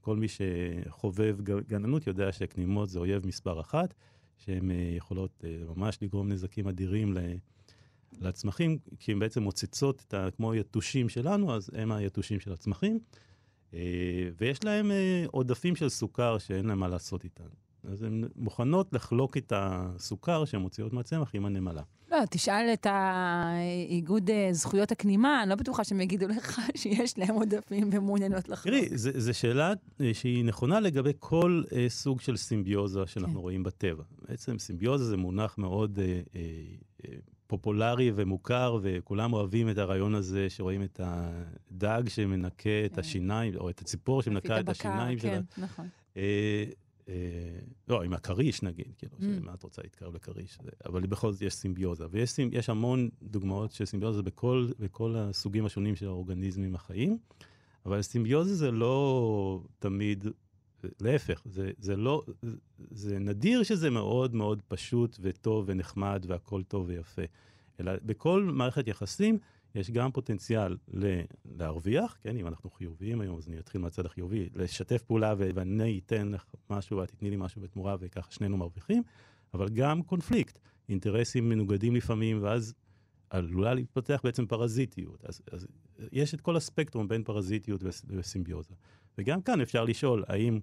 כל 0.00 0.16
מי 0.16 0.26
שחובב 0.28 1.36
גננות 1.66 2.06
יודע 2.06 2.32
שהכנימות 2.32 2.88
זה 2.88 2.98
אויב 2.98 3.26
מספר 3.26 3.60
אחת, 3.60 3.94
שהן 4.36 4.70
אה, 4.70 4.76
יכולות 4.96 5.44
אה, 5.44 5.58
ממש 5.76 5.98
לגרום 6.02 6.28
נזקים 6.28 6.68
אדירים 6.68 7.14
ל... 7.14 7.18
לצמחים, 8.20 8.78
כי 8.98 9.12
הן 9.12 9.18
בעצם 9.18 9.42
מוצצות 9.42 10.04
את 10.08 10.14
ה... 10.14 10.30
כמו 10.36 10.54
יתושים 10.54 11.08
שלנו, 11.08 11.54
אז 11.54 11.70
הם 11.74 11.92
היתושים 11.92 12.40
של 12.40 12.52
הצמחים. 12.52 12.98
אה, 13.74 14.28
ויש 14.36 14.64
להם 14.64 14.90
אה, 14.90 15.24
עודפים 15.26 15.76
של 15.76 15.88
סוכר 15.88 16.38
שאין 16.38 16.66
להם 16.66 16.78
מה 16.78 16.88
לעשות 16.88 17.24
איתן. 17.24 17.48
אז 17.84 18.02
הן 18.02 18.24
מוכנות 18.36 18.92
לחלוק 18.92 19.36
את 19.36 19.52
הסוכר 19.56 20.44
שהן 20.44 20.60
מוציאות 20.60 20.92
מהצמח 20.92 21.30
עם 21.34 21.46
הנמלה. 21.46 21.82
לא, 22.10 22.18
תשאל 22.30 22.70
את 22.72 22.86
האיגוד 22.90 24.30
אה, 24.30 24.48
זכויות 24.52 24.92
הכנימה, 24.92 25.42
אני 25.42 25.50
לא 25.50 25.56
בטוחה 25.56 25.84
שהם 25.84 26.00
יגידו 26.00 26.28
לך 26.28 26.60
שיש 26.80 27.18
להם 27.18 27.34
עודפים 27.34 27.90
ומעוניינות 27.92 28.48
לחלוק. 28.48 28.74
תראי, 28.74 28.88
זו 28.94 29.34
שאלה 29.38 29.72
אה, 30.00 30.10
שהיא 30.14 30.44
נכונה 30.44 30.80
לגבי 30.80 31.12
כל 31.18 31.62
אה, 31.72 31.86
סוג 31.88 32.20
של 32.20 32.36
סימביוזה 32.36 33.06
שאנחנו 33.06 33.34
כן. 33.34 33.40
רואים 33.40 33.62
בטבע. 33.62 34.02
בעצם 34.28 34.58
סימביוזה 34.58 35.04
זה 35.04 35.16
מונח 35.16 35.58
מאוד 35.58 35.98
אה, 35.98 36.20
אה, 36.36 36.40
אה, 37.04 37.14
פופולרי 37.46 38.12
ומוכר, 38.14 38.78
וכולם 38.82 39.32
אוהבים 39.32 39.70
את 39.70 39.78
הרעיון 39.78 40.14
הזה 40.14 40.50
שרואים 40.50 40.82
את 40.82 41.00
הדג 41.04 42.02
שמנקה 42.08 42.84
את 42.86 42.94
כן. 42.94 43.00
השיניים, 43.00 43.54
או 43.56 43.70
את 43.70 43.80
הציפור 43.80 44.22
שמנקה 44.22 44.60
את 44.60 44.68
הבקר, 44.68 44.88
השיניים 44.88 45.18
שלה. 45.18 45.30
כן, 45.30 45.62
נכון. 45.62 45.88
אה, 47.08 47.14
לא, 47.88 48.02
עם 48.02 48.12
הכריש 48.12 48.62
נגיד, 48.62 48.94
כאילו, 48.98 49.12
Mm. 49.18 49.44
מה 49.44 49.54
את 49.54 49.62
רוצה 49.62 49.82
להתקרב 49.82 50.14
לכריש? 50.14 50.58
אבל 50.86 51.06
בכל 51.06 51.32
זאת 51.32 51.42
יש 51.42 51.54
סימביוזה, 51.54 52.04
ויש 52.10 52.68
המון 52.68 53.08
דוגמאות 53.22 53.72
של 53.72 53.84
סימביוזה 53.84 54.22
בכל, 54.22 54.68
בכל 54.78 55.14
הסוגים 55.16 55.66
השונים 55.66 55.96
של 55.96 56.06
האורגניזמים 56.06 56.74
החיים, 56.74 57.18
אבל 57.86 58.02
סימביוזה 58.02 58.54
זה 58.54 58.70
לא 58.70 59.62
תמיד, 59.78 60.26
להפך, 61.00 61.42
זה, 61.44 61.70
זה 61.78 61.96
לא, 61.96 62.22
זה 62.90 63.18
נדיר 63.18 63.62
שזה 63.62 63.90
מאוד 63.90 64.34
מאוד 64.34 64.62
פשוט 64.68 65.18
וטוב 65.20 65.64
ונחמד 65.68 66.24
והכל 66.28 66.62
טוב 66.62 66.86
ויפה, 66.88 67.22
אלא 67.80 67.92
בכל 68.02 68.50
מערכת 68.52 68.88
יחסים 68.88 69.38
יש 69.74 69.90
גם 69.90 70.12
פוטנציאל 70.12 70.76
ל- 70.88 71.20
להרוויח, 71.44 72.16
כן, 72.20 72.36
אם 72.36 72.46
אנחנו 72.46 72.70
חיוביים 72.70 73.20
היום, 73.20 73.38
אז 73.38 73.48
אני 73.48 73.58
אתחיל 73.58 73.80
מהצד 73.80 74.06
החיובי, 74.06 74.48
לשתף 74.54 75.02
פעולה 75.02 75.34
ו- 75.38 75.50
ואני 75.54 76.00
אתן 76.06 76.28
לך 76.28 76.44
משהו 76.70 76.96
ואת 76.98 77.08
תתני 77.10 77.30
לי 77.30 77.36
משהו 77.38 77.60
בתמורה 77.62 77.96
וככה 78.00 78.32
שנינו 78.32 78.56
מרוויחים, 78.56 79.02
אבל 79.54 79.68
גם 79.68 80.02
קונפליקט, 80.02 80.58
אינטרסים 80.88 81.48
מנוגדים 81.48 81.96
לפעמים, 81.96 82.42
ואז 82.42 82.74
עלולה 83.30 83.74
להתפתח 83.74 84.20
בעצם 84.24 84.46
פרזיטיות. 84.46 85.24
אז, 85.24 85.40
אז 85.52 85.66
יש 86.12 86.34
את 86.34 86.40
כל 86.40 86.56
הספקטרום 86.56 87.08
בין 87.08 87.24
פרזיטיות 87.24 87.80
וס- 87.84 88.04
וסימביוזה. 88.08 88.74
וגם 89.18 89.42
כאן 89.42 89.60
אפשר 89.60 89.84
לשאול, 89.84 90.24
האם 90.28 90.60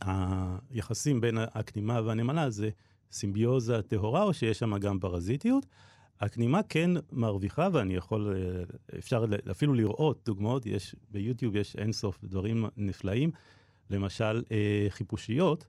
היחסים 0.00 1.20
בין 1.20 1.38
הכנימה 1.38 2.00
והנמלה 2.04 2.50
זה 2.50 2.70
סימביוזה 3.12 3.82
טהורה, 3.82 4.22
או 4.22 4.34
שיש 4.34 4.58
שם 4.58 4.78
גם 4.78 4.98
פרזיטיות? 5.00 5.66
הכנימה 6.20 6.62
כן 6.62 6.90
מרוויחה, 7.12 7.68
ואני 7.72 7.94
יכול, 7.94 8.34
אה, 8.36 8.98
אפשר 8.98 9.24
אפילו 9.50 9.74
לראות 9.74 10.22
דוגמאות, 10.24 10.66
יש, 10.66 10.96
ביוטיוב 11.10 11.56
יש 11.56 11.76
אינסוף 11.76 12.24
דברים 12.24 12.64
נפלאים, 12.76 13.30
למשל 13.90 14.42
אה, 14.52 14.86
חיפושיות, 14.88 15.66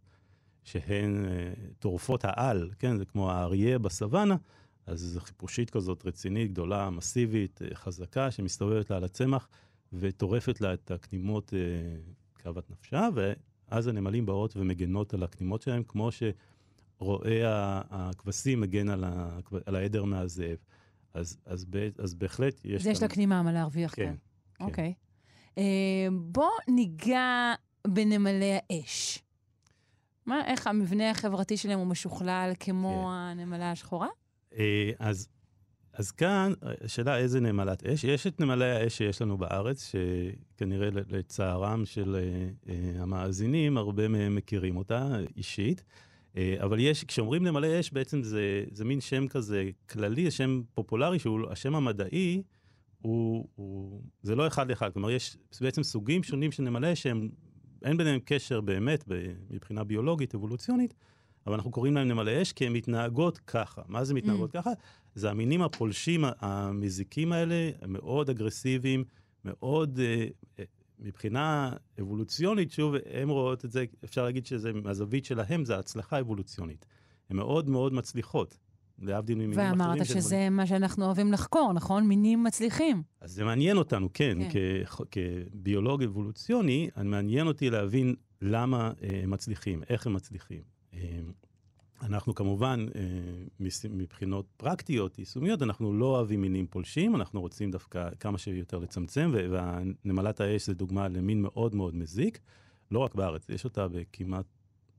שהן 0.63 1.25
אה, 1.25 1.53
טורפות 1.79 2.25
העל, 2.25 2.69
כן, 2.79 2.97
זה 2.97 3.05
כמו 3.05 3.31
האריה 3.31 3.79
בסוואנה, 3.79 4.36
אז 4.86 4.99
זו 4.99 5.19
חיפושית 5.19 5.69
כזאת 5.69 6.05
רצינית, 6.05 6.51
גדולה, 6.51 6.89
מסיבית, 6.89 7.60
חזקה, 7.73 8.31
שמסתובבת 8.31 8.89
לה 8.89 8.97
על 8.97 9.03
הצמח 9.03 9.47
וטורפת 9.93 10.62
לה 10.62 10.73
את 10.73 10.91
הכנימות 10.91 11.53
כאוות 12.36 12.71
נפשה, 12.71 13.08
ואז 13.13 13.88
הנמלים 13.88 14.25
באות 14.25 14.58
ומגנות 14.58 15.13
על 15.13 15.23
הכנימות 15.23 15.62
שלהם, 15.62 15.84
כמו 15.84 16.10
רואה 16.12 16.31
ה- 17.01 17.81
הכבשים 17.89 18.62
מגן 18.62 18.89
על, 18.89 19.03
הכב- 19.08 19.62
על 19.65 19.75
העדר 19.75 20.03
מהזאב. 20.03 20.58
אז, 21.13 21.38
אז, 21.45 21.65
ב- 21.69 21.89
אז 21.97 22.13
בהחלט 22.13 22.62
יש 22.65 22.81
אז 22.81 22.88
יש 22.88 23.01
לה 23.01 23.08
קנימה 23.08 23.43
מה 23.43 23.51
להרוויח 23.51 23.95
כן. 23.95 24.13
כן. 24.58 24.63
אוקיי. 24.65 24.93
אה, 25.58 25.63
בוא 26.12 26.49
ניגע 26.67 27.53
בנמלי 27.88 28.51
האש. 28.69 29.19
מה, 30.25 30.45
איך 30.45 30.67
המבנה 30.67 31.12
החברתי 31.12 31.58
שלהם 31.58 31.79
הוא 31.79 31.88
משוכלל 31.88 32.51
כמו 32.60 33.03
כן. 33.05 33.12
הנמלה 33.13 33.71
השחורה? 33.71 34.08
אה, 34.58 34.91
אז, 34.99 35.27
אז 35.93 36.12
כאן, 36.12 36.53
השאלה 36.84 37.17
איזה 37.17 37.39
נמלת 37.39 37.84
אש. 37.84 38.03
יש 38.03 38.27
את 38.27 38.39
נמלי 38.39 38.71
האש 38.71 38.97
שיש 38.97 39.21
לנו 39.21 39.38
בארץ, 39.38 39.91
שכנראה 39.91 40.89
לצערם 40.91 41.86
של 41.86 42.15
אה, 42.15 42.49
אה, 42.73 43.01
המאזינים, 43.01 43.77
הרבה 43.77 44.08
מהם 44.08 44.36
מכירים 44.36 44.77
אותה 44.77 45.08
אישית. 45.38 45.79
אה, 45.79 45.86
אבל 46.63 46.80
יש, 46.80 47.04
כשאומרים 47.04 47.43
נמלי 47.43 47.80
אש, 47.80 47.91
בעצם 47.91 48.24
זה, 48.24 48.63
זה 48.71 48.86
מין 48.86 49.02
שם 49.02 49.28
כזה 49.28 49.69
כללי, 49.89 50.32
שם 50.32 50.62
פופולרי, 50.74 51.19
שהוא 51.19 51.39
השם 51.50 51.76
המדעי, 51.76 52.41
הוא, 53.02 53.48
הוא, 53.56 54.02
זה 54.21 54.36
לא 54.36 54.48
אחד 54.48 54.69
לאחד. 54.69 54.93
כלומר, 54.93 55.12
יש 55.12 55.38
בעצם 55.62 55.84
סוגים 55.84 56.24
שונים 56.24 56.52
של 56.52 56.63
נמלי 56.63 56.93
אש 56.93 57.04
שהם, 57.04 57.30
אין 57.84 57.98
ביניהם 57.98 58.19
קשר 58.26 58.62
באמת 58.62 59.04
מבחינה 59.50 59.84
ביולוגית, 59.84 60.36
אבולוציונית, 60.36 60.93
אבל 61.48 61.56
אנחנו 61.56 61.71
קוראים 61.71 61.95
להם 61.95 62.08
נמלי 62.08 62.41
אש 62.41 62.52
כי 62.52 62.65
הן 62.65 62.74
מתנהגות 62.74 63.38
ככה. 63.38 63.82
מה 63.88 64.04
זה 64.04 64.13
מתנהגות 64.13 64.52
ככה? 64.52 64.69
זה 65.15 65.30
המינים 65.30 65.62
הפולשים 65.62 66.24
המזיקים 66.39 67.32
האלה, 67.32 67.69
מאוד 67.88 68.30
אגרסיביים, 68.30 69.04
מאוד, 69.45 70.00
אה, 70.00 70.28
אה, 70.60 70.65
מבחינה 70.99 71.71
אבולוציונית, 72.01 72.71
שוב, 72.71 72.95
הן 73.13 73.29
רואות 73.29 73.65
את 73.65 73.71
זה, 73.71 73.86
אפשר 74.03 74.23
להגיד 74.23 74.45
שזה, 74.45 74.73
מהזווית 74.73 75.25
שלהם, 75.25 75.65
זה 75.65 75.77
הצלחה 75.77 76.19
אבולוציונית. 76.19 76.86
הן 77.29 77.38
מאוד 77.38 77.69
מאוד 77.69 77.93
מצליחות, 77.93 78.58
להבדיל 78.99 79.36
ממינים 79.38 79.60
אחרים. 79.60 79.79
ואמרת 79.81 80.05
שזה 80.05 80.49
מה 80.49 80.67
שאנחנו 80.67 81.05
אוהבים 81.05 81.31
לחקור, 81.31 81.73
נכון? 81.73 82.08
מינים 82.08 82.43
מצליחים. 82.43 83.03
אז 83.21 83.31
זה 83.31 83.43
מעניין 83.43 83.77
אותנו, 83.77 84.10
כן, 84.13 84.38
כן. 84.51 84.84
כ- 84.86 85.01
כביולוג 85.12 86.03
אבולוציוני, 86.03 86.89
מעניין 87.03 87.47
אותי 87.47 87.69
להבין 87.69 88.15
למה 88.41 88.91
אה, 89.03 89.19
הם 89.23 89.29
מצליחים, 89.29 89.84
איך 89.89 90.08
הם 90.08 90.13
מצליחים. 90.13 90.62
אנחנו 92.05 92.35
כמובן, 92.35 92.85
אה, 92.95 93.01
מבחינות 93.89 94.45
פרקטיות, 94.57 95.19
יישומיות, 95.19 95.61
אנחנו 95.61 95.93
לא 95.93 96.05
אוהבים 96.05 96.41
מינים 96.41 96.67
פולשים, 96.67 97.15
אנחנו 97.15 97.41
רוצים 97.41 97.71
דווקא 97.71 98.09
כמה 98.19 98.37
שיותר 98.37 98.79
לצמצם, 98.79 99.31
ו- 99.33 99.51
והנמלת 99.51 100.41
האש 100.41 100.65
זה 100.65 100.73
דוגמה 100.73 101.07
למין 101.07 101.41
מאוד 101.41 101.75
מאוד 101.75 101.95
מזיק, 101.95 102.39
לא 102.91 102.99
רק 102.99 103.15
בארץ, 103.15 103.49
יש 103.49 103.65
אותה 103.65 103.87
בכמעט, 103.87 104.45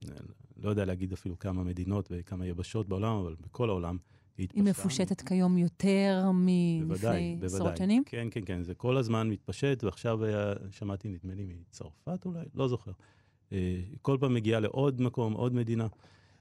אה, 0.04 0.16
לא 0.56 0.70
יודע 0.70 0.84
להגיד 0.84 1.12
אפילו 1.12 1.38
כמה 1.38 1.64
מדינות 1.64 2.08
וכמה 2.10 2.46
יבשות 2.46 2.88
בעולם, 2.88 3.16
אבל 3.16 3.34
בכל 3.40 3.68
העולם 3.68 3.96
היא 4.38 4.48
היא 4.54 4.62
התפשטה. 4.62 4.80
מפושטת 4.80 5.20
כיום 5.20 5.58
יותר 5.58 6.30
מלפני 6.34 7.38
עשרות. 7.44 7.76
שנים? 7.76 8.02
כן, 8.06 8.28
כן, 8.30 8.40
כן, 8.46 8.62
זה 8.62 8.74
כל 8.74 8.96
הזמן 8.96 9.28
מתפשט, 9.28 9.84
ועכשיו 9.84 10.24
היה, 10.24 10.52
שמעתי, 10.70 11.08
נדמה 11.08 11.34
לי, 11.34 11.46
מצרפת 11.46 12.26
אולי, 12.26 12.44
לא 12.54 12.68
זוכר. 12.68 12.92
אה, 13.52 13.80
כל 14.02 14.16
פעם 14.20 14.34
מגיעה 14.34 14.60
לעוד 14.60 15.02
מקום, 15.02 15.32
עוד 15.32 15.54
מדינה. 15.54 15.86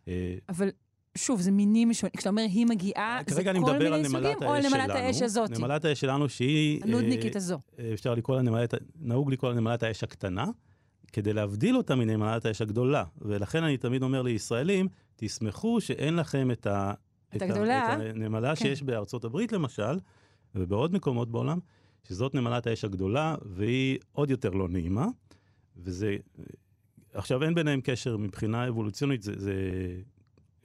אה, 0.08 0.36
אבל 0.50 0.70
שוב, 1.18 1.42
זה 1.42 1.52
מינים 1.52 1.94
שונים. 1.94 2.12
כשאתה 2.18 2.30
אומר 2.30 2.42
היא 2.42 2.66
מגיעה, 2.66 3.20
זה 3.28 3.36
כרגע 3.36 3.52
אני 3.52 3.60
כל 3.60 3.70
על 3.70 3.78
מיני 3.78 4.10
סוגים, 4.10 4.28
או 4.44 4.62
שלנו. 4.62 4.70
נמלת 4.70 4.90
האש 4.90 5.22
הזאת? 5.22 5.52
נמלת 5.52 5.86
האש 5.86 6.00
שלנו 6.00 6.30
שהיא... 6.30 6.82
אה, 6.82 6.88
הנודניקית 6.88 7.36
הזו. 7.36 7.60
אה, 7.80 7.94
אפשר 7.94 8.16
לקרוא 8.16 8.36
לה 8.36 8.42
נמלת, 8.42 8.74
נהוג 9.00 9.32
לקרוא 9.32 9.52
לה 9.52 9.60
נמלת 9.60 9.84
האש 9.84 10.04
הקטנה, 10.04 10.46
כדי 11.14 11.34
להבדיל 11.34 11.78
אותה 11.78 11.96
מנמלת 11.96 12.46
האש 12.46 12.62
הגדולה. 12.62 13.04
ולכן 13.22 13.64
אני 13.64 13.78
תמיד 13.78 14.04
אומר 14.04 14.22
לישראלים, 14.22 14.88
תשמחו 15.16 15.82
שאין 15.82 16.16
לכם 16.16 16.52
את 16.52 16.68
ה... 16.68 16.94
את 17.36 17.42
הגדולה. 17.42 17.94
את 17.94 18.00
הנמלה 18.00 18.56
כן. 18.56 18.66
שיש 18.66 18.84
בארצות 18.84 19.26
הברית 19.26 19.52
למשל, 19.52 20.00
ובעוד 20.56 20.94
מקומות 20.94 21.32
בעולם, 21.32 21.60
שזאת 22.04 22.36
נמלת 22.36 22.68
האש 22.68 22.86
הגדולה, 22.86 23.36
והיא 23.46 23.98
עוד 24.12 24.30
יותר 24.30 24.50
לא 24.50 24.70
נעימה. 24.70 25.06
וזה... 25.78 26.16
עכשיו, 27.16 27.44
אין 27.44 27.56
ביניהם 27.56 27.80
קשר 27.84 28.18
מבחינה 28.18 28.68
אבולוציונית, 28.68 29.22
זה, 29.22 29.34
זה 29.38 29.54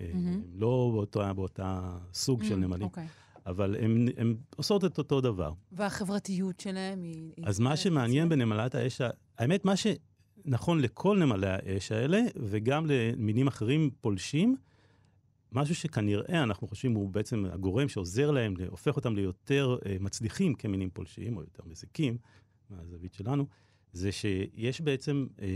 מהמם. 0.01 0.43
לא 0.55 0.91
באותה, 0.93 1.33
באותה 1.33 1.99
סוג 2.15 2.43
של 2.45 2.55
Mm, 2.55 2.57
נמלים, 2.57 2.83
אוקיי. 2.83 3.07
אבל 3.47 3.77
הן 4.17 4.35
עושות 4.57 4.85
את 4.85 4.99
אותו 4.99 5.21
דבר. 5.21 5.53
והחברתיות 5.73 6.61
שלהם 6.61 7.03
היא... 7.03 7.33
היא- 7.37 7.45
אז 7.47 7.61
מה 7.61 7.77
שמעניין 7.77 8.29
בנמלת 8.29 8.75
האש, 8.75 9.01
האמת, 9.39 9.65
מה 9.65 9.73
שנכון 9.77 10.81
לכל 10.81 11.19
נמלי 11.19 11.47
האש 11.49 11.93
האלה, 11.93 12.21
וגם 12.37 12.87
למינים 12.89 13.47
אחרים 13.47 13.91
פולשים, 14.01 14.57
משהו 15.53 15.75
שכנראה 15.75 16.43
אנחנו 16.43 16.69
חושבים 16.69 16.95
הוא 16.95 17.11
בעצם 17.11 17.45
הגורם 17.53 17.89
שעוזר 17.89 18.31
להם, 18.31 18.55
הופך 18.69 18.97
אותם 18.97 19.17
ליותר 19.17 19.77
אה, 19.87 19.97
מצליחים 20.01 20.55
כמינים 20.55 20.91
פולשים, 20.91 21.37
או 21.37 21.43
יותר 21.43 21.63
מזיקים, 21.67 22.17
מהזווית 22.71 23.13
שלנו, 23.15 23.47
זה 23.93 24.13
שיש 24.13 24.81
בעצם 24.81 25.27
אה, 25.43 25.47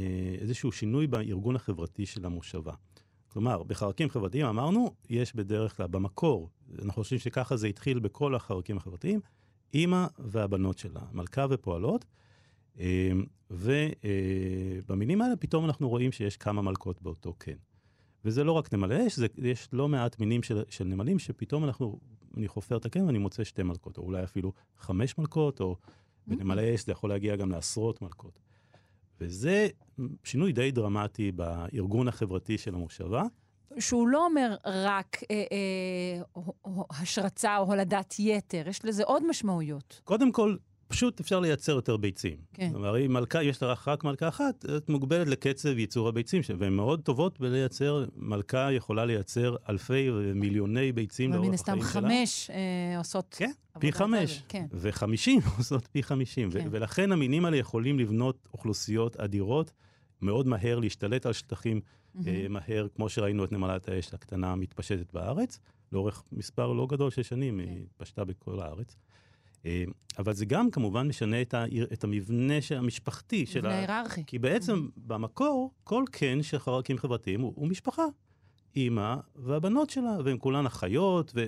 איזשהו 0.40 0.72
שינוי 0.72 1.06
בארגון 1.06 1.56
החברתי 1.56 2.06
של 2.06 2.26
המושבה. 2.26 2.72
כלומר, 3.28 3.62
בחרקים 3.62 4.08
חברתיים 4.08 4.46
אמרנו, 4.46 4.94
יש 5.10 5.36
בדרך 5.36 5.76
כלל, 5.76 5.86
במקור, 5.86 6.50
אנחנו 6.78 7.02
חושבים 7.02 7.18
שככה 7.18 7.56
זה 7.56 7.66
התחיל 7.66 7.98
בכל 7.98 8.34
החרקים 8.34 8.76
החברתיים, 8.76 9.20
אימא 9.74 10.06
והבנות 10.18 10.78
שלה, 10.78 11.00
מלכה 11.12 11.46
ופועלות, 11.50 12.04
אה, 12.78 13.12
ובמינים 13.50 15.22
האלה 15.22 15.36
פתאום 15.36 15.64
אנחנו 15.64 15.88
רואים 15.88 16.12
שיש 16.12 16.36
כמה 16.36 16.62
מלכות 16.62 17.02
באותו 17.02 17.34
קן. 17.38 17.56
וזה 18.24 18.44
לא 18.44 18.52
רק 18.52 18.74
נמלי 18.74 19.06
אש, 19.06 19.16
זה, 19.16 19.26
יש 19.38 19.68
לא 19.72 19.88
מעט 19.88 20.20
מינים 20.20 20.42
של, 20.42 20.62
של 20.68 20.84
נמלים 20.84 21.18
שפתאום 21.18 21.64
אנחנו, 21.64 22.00
אני 22.36 22.48
חופר 22.48 22.76
את 22.76 22.86
הקן 22.86 23.04
ואני 23.04 23.18
מוצא 23.18 23.44
שתי 23.44 23.62
מלכות, 23.62 23.98
או 23.98 24.02
אולי 24.02 24.24
אפילו 24.24 24.52
חמש 24.78 25.18
מלכות, 25.18 25.60
או 25.60 25.76
בנמלי 26.26 26.74
אש 26.74 26.84
זה 26.84 26.92
יכול 26.92 27.10
להגיע 27.10 27.36
גם 27.36 27.50
לעשרות 27.50 28.02
מלכות. 28.02 28.38
וזה 29.20 29.68
שינוי 30.24 30.52
די 30.52 30.70
דרמטי 30.70 31.32
בארגון 31.32 32.08
החברתי 32.08 32.58
של 32.58 32.74
המושבה. 32.74 33.22
שהוא 33.78 34.08
לא 34.08 34.26
אומר 34.26 34.56
רק 34.64 35.16
אה, 35.30 35.44
אה, 35.52 36.42
השרצה 36.90 37.58
או 37.58 37.64
הולדת 37.64 38.14
יתר, 38.18 38.68
יש 38.68 38.84
לזה 38.84 39.04
עוד 39.04 39.26
משמעויות. 39.28 40.00
קודם 40.04 40.32
כל, 40.32 40.56
פשוט 40.88 41.20
אפשר 41.20 41.40
לייצר 41.40 41.72
יותר 41.72 41.96
ביצים. 41.96 42.36
כן. 42.54 42.70
כלומר, 42.72 43.06
אם 43.06 43.12
מלכה, 43.12 43.42
יש 43.42 43.62
לך 43.62 43.88
רק 43.88 44.04
מלכה 44.04 44.28
אחת, 44.28 44.64
את 44.76 44.88
מוגבלת 44.88 45.26
לקצב 45.26 45.78
ייצור 45.78 46.08
הביצים, 46.08 46.42
והן 46.58 46.72
מאוד 46.72 47.00
טובות 47.00 47.40
בלייצר, 47.40 48.04
מלכה 48.16 48.72
יכולה 48.72 49.04
לייצר 49.04 49.56
אלפי 49.68 50.10
ומיליוני 50.10 50.92
ביצים 50.92 51.32
לאורך 51.32 51.42
החיים 51.42 51.54
הסתם 51.54 51.76
שלה. 51.80 51.84
חמש 51.84 52.50
אה, 52.50 52.98
עושות 52.98 53.36
כן, 53.38 53.50
פי 53.78 53.92
חמש. 53.92 54.42
כן. 54.48 54.66
וחמישים 54.72 55.40
עושות 55.58 55.88
פי 55.92 56.02
חמישים. 56.02 56.50
כן. 56.50 56.68
ולכן 56.70 57.12
המינים 57.12 57.44
האלה 57.44 57.56
יכולים 57.56 57.98
לבנות 57.98 58.48
אוכלוסיות 58.52 59.16
אדירות, 59.16 59.72
מאוד 60.22 60.46
מהר 60.46 60.78
להשתלט 60.78 61.26
על 61.26 61.32
שטחים 61.32 61.80
אה, 62.26 62.46
מהר, 62.48 62.86
כמו 62.96 63.08
שראינו 63.08 63.44
את 63.44 63.52
נמלת 63.52 63.88
האש 63.88 64.14
הקטנה 64.14 64.52
המתפשטת 64.52 65.12
בארץ, 65.12 65.58
לאורך 65.92 66.22
מספר 66.32 66.72
לא 66.72 66.86
גדול 66.86 67.10
של 67.10 67.22
שנים, 67.22 67.60
כן. 67.60 67.68
היא 67.68 67.82
התפשטה 67.82 68.24
בכל 68.24 68.60
הארץ. 68.60 68.96
אה, 69.66 69.84
אבל 70.18 70.32
זה 70.32 70.44
גם 70.44 70.70
כמובן 70.70 71.08
משנה 71.08 71.42
את, 71.42 71.54
ה- 71.54 71.64
את 71.92 72.04
המבנה 72.04 72.54
המשפחתי 72.76 73.46
של 73.46 73.60
מבנה 73.60 73.74
ה... 73.74 73.78
היררכי. 73.78 74.24
כי 74.26 74.38
בעצם 74.38 74.88
במקור, 74.96 75.74
כל 75.84 76.04
קן 76.10 76.42
של 76.42 76.58
חרקים 76.58 76.98
חברתיים 76.98 77.40
הוא, 77.40 77.52
הוא 77.56 77.68
משפחה. 77.68 78.04
אימא 78.76 79.14
והבנות 79.36 79.90
שלה, 79.90 80.16
והן 80.24 80.36
כולן 80.40 80.66
אחיות, 80.66 81.32
ו... 81.34 81.46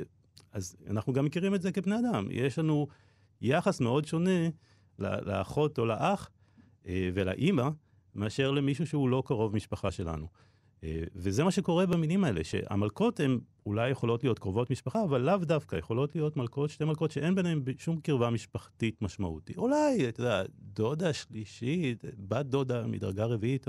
אז 0.52 0.76
אנחנו 0.90 1.12
גם 1.12 1.24
מכירים 1.24 1.54
את 1.54 1.62
זה 1.62 1.72
כבני 1.72 1.94
אדם. 1.98 2.28
יש 2.30 2.58
לנו 2.58 2.86
יחס 3.40 3.80
מאוד 3.80 4.06
שונה 4.06 4.48
לאחות 4.98 5.78
או 5.78 5.86
לאח 5.86 6.30
אה, 6.86 7.10
ולאימא, 7.14 7.68
מאשר 8.14 8.50
למישהו 8.50 8.86
שהוא 8.86 9.08
לא 9.08 9.22
קרוב 9.26 9.56
משפחה 9.56 9.90
שלנו. 9.90 10.26
אה, 10.84 11.02
וזה 11.14 11.44
מה 11.44 11.50
שקורה 11.50 11.86
במינים 11.86 12.24
האלה, 12.24 12.44
שהמלכות 12.44 13.20
הן 13.20 13.38
אולי 13.66 13.90
יכולות 13.90 14.24
להיות 14.24 14.38
קרובות 14.38 14.70
משפחה, 14.70 15.04
אבל 15.04 15.20
לאו 15.20 15.36
דווקא, 15.36 15.76
יכולות 15.76 16.14
להיות 16.14 16.36
מלכות, 16.36 16.70
שתי 16.70 16.84
מלכות 16.84 17.10
שאין 17.10 17.34
ביניהן 17.34 17.62
שום 17.78 18.00
קרבה 18.00 18.30
משפחתית 18.30 19.02
משמעותית. 19.02 19.58
אולי, 19.58 20.08
אתה 20.08 20.20
יודע, 20.20 20.42
דודה 20.58 21.12
שלישית, 21.12 22.04
בת 22.18 22.46
דודה 22.46 22.86
מדרגה 22.86 23.24
רביעית, 23.24 23.66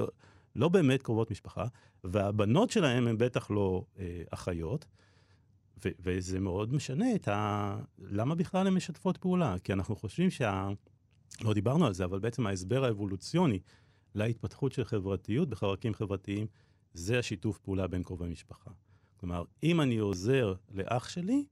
לא 0.55 0.69
באמת 0.69 1.01
קרובות 1.01 1.31
משפחה, 1.31 1.65
והבנות 2.03 2.69
שלהם 2.69 3.07
הן 3.07 3.17
בטח 3.17 3.51
לא 3.51 3.85
אה, 3.99 4.21
אחיות, 4.31 4.85
ו- 5.85 5.89
וזה 5.99 6.39
מאוד 6.39 6.73
משנה 6.73 7.15
את 7.15 7.27
ה... 7.27 7.77
למה 7.99 8.35
בכלל 8.35 8.67
הן 8.67 8.73
משתפות 8.73 9.17
פעולה? 9.17 9.55
כי 9.63 9.73
אנחנו 9.73 9.95
חושבים 9.95 10.29
שה... 10.29 10.69
לא 11.43 11.53
דיברנו 11.53 11.85
על 11.85 11.93
זה, 11.93 12.05
אבל 12.05 12.19
בעצם 12.19 12.47
ההסבר 12.47 12.85
האבולוציוני 12.85 13.59
להתפתחות 14.15 14.71
של 14.71 14.83
חברתיות 14.83 15.49
בחרקים 15.49 15.93
חברתיים, 15.93 16.47
זה 16.93 17.19
השיתוף 17.19 17.57
פעולה 17.57 17.87
בין 17.87 18.03
קרובי 18.03 18.27
משפחה. 18.27 18.71
כלומר, 19.17 19.43
אם 19.63 19.81
אני 19.81 19.97
עוזר 19.97 20.53
לאח 20.73 21.09
שלי, 21.09 21.45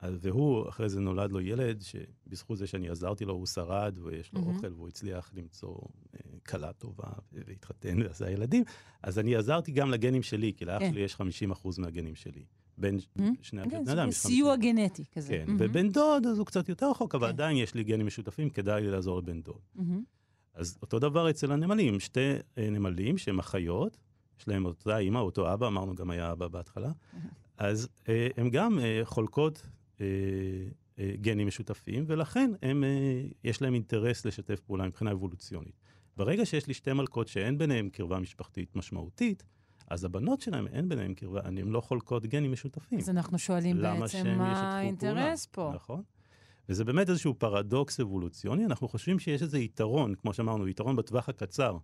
אז- 0.00 0.14
והוא, 0.20 0.68
אחרי 0.68 0.88
זה 0.88 1.00
נולד 1.00 1.32
לו 1.32 1.40
ילד, 1.40 1.82
שבזכות 1.82 2.58
זה 2.58 2.66
שאני 2.66 2.88
עזרתי 2.88 3.24
לו, 3.24 3.34
הוא 3.34 3.46
שרד, 3.46 3.98
ויש 4.02 4.32
לו 4.32 4.40
מהמם. 4.40 4.56
אוכל, 4.56 4.72
והוא 4.72 4.88
הצליח 4.88 5.30
למצוא 5.34 5.74
אה, 6.14 6.20
כלה 6.48 6.72
טובה 6.72 7.08
והתחתן 7.32 8.02
ועשה 8.02 8.30
ילדים, 8.30 8.64
אז 9.02 9.18
אני 9.18 9.36
עזרתי 9.36 9.72
גם 9.72 9.90
לגנים 9.90 10.22
שלי, 10.22 10.52
כי 10.56 10.64
לאח 10.64 10.78
כן. 10.78 10.92
שלי 10.92 11.00
יש 11.00 11.14
50% 11.14 11.20
מהגנים 11.78 12.14
שלי. 12.14 12.44
בין 12.78 12.98
Mhm. 13.18 13.22
שני 13.42 13.62
כן, 13.70 13.76
הבני 13.76 13.92
אדם 13.92 14.10
זה 14.10 14.16
סיוע 14.16 14.54
50. 14.56 14.76
גנטי 14.76 15.04
כזה. 15.12 15.28
כן, 15.32 15.44
מהמם. 15.46 15.56
ובן 15.60 15.88
דוד, 15.88 16.26
אז 16.26 16.38
הוא 16.38 16.46
קצת 16.46 16.68
יותר 16.68 16.90
רחוק, 16.90 17.14
אבל 17.14 17.26
כן. 17.26 17.32
עדיין 17.32 17.56
יש 17.56 17.74
לי 17.74 17.84
גנים 17.84 18.06
משותפים, 18.06 18.50
כדאי 18.50 18.82
לי 18.82 18.90
לעזור 18.90 19.18
לבן 19.18 19.42
דוד. 19.42 19.60
מהמם. 19.74 20.02
אז 20.54 20.78
אותו 20.82 20.98
דבר 20.98 21.30
אצל 21.30 21.52
הנמלים, 21.52 22.00
שתי 22.00 22.20
אה, 22.58 22.70
נמלים 22.70 23.18
שהם 23.18 23.38
אחיות, 23.38 23.96
יש 24.40 24.48
להם 24.48 24.64
אותה 24.64 24.98
אימא, 24.98 25.18
אותו 25.18 25.54
אבא, 25.54 25.66
אמרנו 25.66 25.94
גם 25.94 26.10
היה 26.10 26.32
אבא 26.32 26.48
בהתחלה, 26.48 26.92
אז 27.58 27.88
אה, 28.08 28.28
הן 28.36 28.50
גם 28.50 28.78
אה, 28.78 29.00
חולקות 29.04 29.66
אה, 30.00 30.06
אה, 30.98 31.12
גנים 31.20 31.46
משותפים, 31.46 32.04
ולכן 32.06 32.50
הם, 32.62 32.84
אה, 32.84 33.22
יש 33.44 33.62
להם 33.62 33.74
אינטרס 33.74 34.26
לשתף 34.26 34.60
פעולה 34.60 34.86
מבחינה 34.86 35.12
אבולוציונית. 35.12 35.80
ברגע 36.16 36.46
שיש 36.46 36.66
לי 36.66 36.74
שתי 36.74 36.92
מלכות 36.92 37.28
שאין 37.28 37.58
ביניהן 37.58 37.88
קרבה 37.88 38.18
משפחתית 38.18 38.76
משמעותית, 38.76 39.44
אז 39.90 40.04
הבנות 40.04 40.40
שלהם 40.40 40.66
אין 40.66 40.88
ביניהן 40.88 41.14
קרבה, 41.14 41.40
הן 41.44 41.58
לא 41.58 41.80
חולקות 41.80 42.26
גנים 42.26 42.52
משותפים. 42.52 42.98
אז 42.98 43.10
אנחנו 43.10 43.38
שואלים 43.38 43.82
בעצם 43.82 44.38
מה 44.38 44.78
האינטרס? 44.78 45.46
פה. 45.46 45.72
נכון. 45.74 46.02
וזה 46.68 46.84
באמת 46.84 47.10
איזשהו 47.10 47.34
פרדוקס 47.38 48.00
אבולוציוני, 48.00 48.64
אנחנו 48.66 48.88
חושבים 48.88 49.18
שיש 49.18 49.42
איזה 49.42 49.58
יתרון, 49.58 50.14
כמו 50.14 50.32
שאמרנו, 50.32 50.68
יתרון 50.68 50.96
בטווח 50.96 51.28
הקצר, 51.28 51.76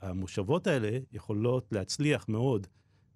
שהמושבות 0.00 0.66
האלה 0.66 0.98
יכולות 1.12 1.72
להצליח 1.72 2.28
מאוד 2.28 2.66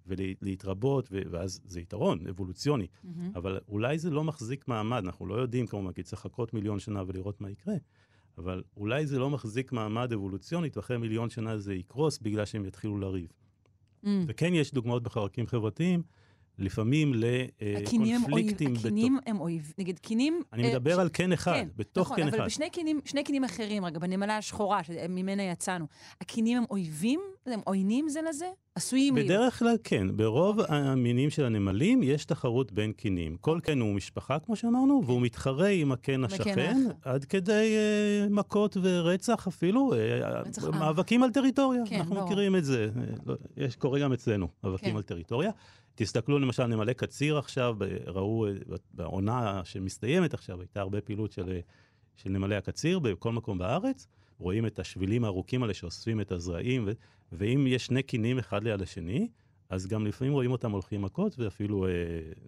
ולהתרבות, 0.07 1.09
ואז 1.11 1.61
זה 1.65 1.81
יתרון 1.81 2.27
אבולוציוני, 2.27 2.87
מהמם. 3.03 3.31
אבל 3.35 3.59
אולי 3.67 3.97
זה 3.97 4.09
לא 4.09 4.23
מחזיק 4.23 4.67
מעמד, 4.67 5.03
אנחנו 5.05 5.27
לא 5.27 5.35
יודעים 5.35 5.67
כמובן, 5.67 5.93
כי 5.93 6.03
צריך 6.03 6.25
לחכות 6.25 6.53
מיליון 6.53 6.79
שנה 6.79 7.03
ולראות 7.07 7.41
מה 7.41 7.49
יקרה, 7.49 7.75
אבל 8.37 8.63
אולי 8.77 9.05
זה 9.05 9.19
לא 9.19 9.29
מחזיק 9.29 9.71
מעמד 9.71 10.13
אבולוציונית, 10.13 10.77
ואחרי 10.77 10.97
מיליון 10.97 11.29
שנה 11.29 11.57
זה 11.57 11.73
יקרוס 11.73 12.19
בגלל 12.19 12.45
שהם 12.45 12.65
יתחילו 12.65 12.97
לריב. 12.97 13.27
מהמם. 14.03 14.25
וכן 14.27 14.53
יש 14.53 14.73
דוגמאות 14.73 15.03
בחלקים 15.03 15.47
חברתיים, 15.47 16.03
לפעמים 16.59 17.13
לקונפליקטים 17.13 18.73
בתוך... 18.73 18.85
הקינים 18.85 19.17
הם 19.25 19.39
אויב, 19.39 19.73
נגיד 19.77 19.99
קינים... 19.99 20.41
אני 20.53 20.63
אה, 20.63 20.69
מדבר 20.69 20.99
על 20.99 21.09
קן 21.09 21.31
אחד, 21.31 21.53
כן, 21.53 21.67
בתוך 21.75 22.07
נכון, 22.07 22.17
קן 22.17 22.27
אבל 22.27 22.37
אחד. 22.37 22.45
בשני 22.45 22.69
קינים, 22.69 22.99
שני 23.05 23.23
קינים 23.23 23.43
אחרים, 23.43 23.85
רגע, 23.85 23.99
בנמלה 23.99 24.37
השחורה, 24.37 24.83
שממנה 24.83 25.43
יצאנו, 25.43 25.85
הקינים 26.21 26.57
הם 26.57 26.63
אויבים? 26.69 27.19
הם 27.45 27.59
עוינים 27.65 28.09
זה 28.09 28.21
לזה? 28.29 28.45
עשויים 28.75 29.15
להיות. 29.15 29.27
בדרך 29.27 29.59
כלל 29.59 29.75
כן, 29.83 30.17
ברוב 30.17 30.59
המינים 30.67 31.29
של 31.29 31.45
הנמלים 31.45 32.03
יש 32.03 32.25
תחרות 32.25 32.71
בין 32.71 32.91
קינים. 32.91 33.37
כל 33.41 33.59
קן 33.63 33.79
הוא 33.79 33.93
משפחה, 33.93 34.39
כמו 34.39 34.55
שאמרנו, 34.55 35.01
והוא 35.05 35.21
מתחרה 35.21 35.67
עם 35.67 35.91
הקן 35.91 36.23
השכן. 36.23 36.77
עד 37.01 37.25
כדי 37.25 37.75
אה, 37.75 38.27
מכות 38.29 38.77
ורצח 38.81 39.47
אפילו, 39.47 39.93
אה. 39.93 40.41
מאבקים 40.79 41.23
על 41.23 41.31
טריטוריה. 41.31 41.81
כן, 41.85 41.95
אנחנו 41.95 42.15
ברור. 42.15 42.25
מכירים 42.25 42.55
את 42.55 42.65
זה, 42.65 42.89
אה, 42.97 43.01
לא, 43.25 43.35
יש, 43.57 43.75
קורה 43.75 43.99
גם 43.99 44.13
אצלנו, 44.13 44.47
מאבקים 44.63 44.89
כן. 44.89 44.95
על 44.95 45.01
טריטוריה. 45.01 45.51
תסתכלו 45.95 46.39
למשל, 46.39 46.65
נמלי 46.65 46.93
קציר 46.93 47.37
עכשיו, 47.37 47.75
ראו 48.05 48.45
בעונה 48.93 49.61
שמסתיימת 49.63 50.33
עכשיו, 50.33 50.59
הייתה 50.61 50.79
הרבה 50.79 51.01
פעילות 51.01 51.31
של, 51.31 51.59
של 52.15 52.29
נמלי 52.29 52.55
הקציר 52.55 52.99
בכל 52.99 53.31
מקום 53.31 53.57
בארץ. 53.57 54.07
רואים 54.39 54.65
את 54.65 54.79
השבילים 54.79 55.23
הארוכים 55.23 55.63
האלה 55.63 55.73
שאוספים 55.73 56.21
את 56.21 56.31
הזרעים, 56.31 56.83
ו- 56.87 56.91
ואם 57.31 57.65
יש 57.67 57.85
שני 57.85 58.03
קינים 58.03 58.39
אחד 58.39 58.63
ליד 58.63 58.81
השני, 58.81 59.27
אז 59.69 59.87
גם 59.87 60.07
לפעמים 60.07 60.33
רואים 60.33 60.51
אותם 60.51 60.71
הולכים 60.71 61.01
מכות, 61.01 61.39
ואפילו 61.39 61.85
אה, 61.85 61.91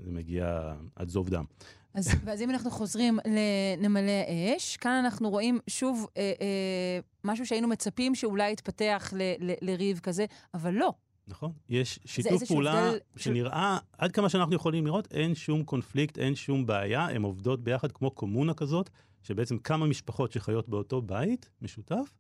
זה 0.04 0.12
מגיע 0.12 0.74
עד 0.96 1.10
זוב 1.10 1.30
דם. 1.30 1.46
אז, 1.94 2.10
ואז 2.26 2.42
אם 2.42 2.50
אנחנו 2.50 2.72
חוזרים 2.72 3.20
לנמלי 3.26 4.24
האש, 4.28 4.78
כאן 4.78 5.02
אנחנו 5.06 5.30
רואים 5.30 5.60
שוב 5.68 6.08
אה, 6.18 6.34
אה, 6.42 7.00
משהו 7.24 7.46
שהיינו 7.46 7.68
מצפים 7.68 8.16
שאולי 8.16 8.52
יתפתח 8.52 9.14
לריב 9.62 10.00
כזה, 10.00 10.26
אבל 10.54 10.74
לא. 10.74 10.94
נכון? 11.28 11.52
יש 11.70 12.00
שיתוף 12.06 12.44
פעולה 12.44 12.88
הבדל 12.88 13.00
שנראה, 13.16 13.78
עד 13.98 14.12
כמה 14.12 14.30
שאנחנו 14.30 14.56
יכולים 14.56 14.86
לראות, 14.86 15.08
אין 15.12 15.36
שום 15.36 15.64
קונפליקט, 15.64 16.18
אין 16.18 16.36
שום 16.36 16.66
בעיה, 16.66 17.06
הן 17.06 17.22
עובדות 17.22 17.64
ביחד 17.64 17.92
כמו 17.92 18.12
קומונה 18.12 18.54
כזאת, 18.54 18.90
שבעצם 19.24 19.58
כמה 19.58 19.86
משפחות 19.86 20.32
שחיות 20.32 20.70
באותו 20.70 21.02
בית 21.02 21.50
משותף, 21.62 22.14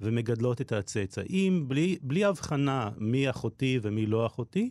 ומגדלות 0.00 0.60
את 0.60 0.72
הצאצאים 0.72 1.68
בלי, 1.68 1.98
בלי 2.02 2.24
הבחנה 2.24 2.90
מי 2.98 3.30
אחותי 3.30 3.78
ומי 3.82 4.06
לא 4.06 4.26
אחותי. 4.26 4.70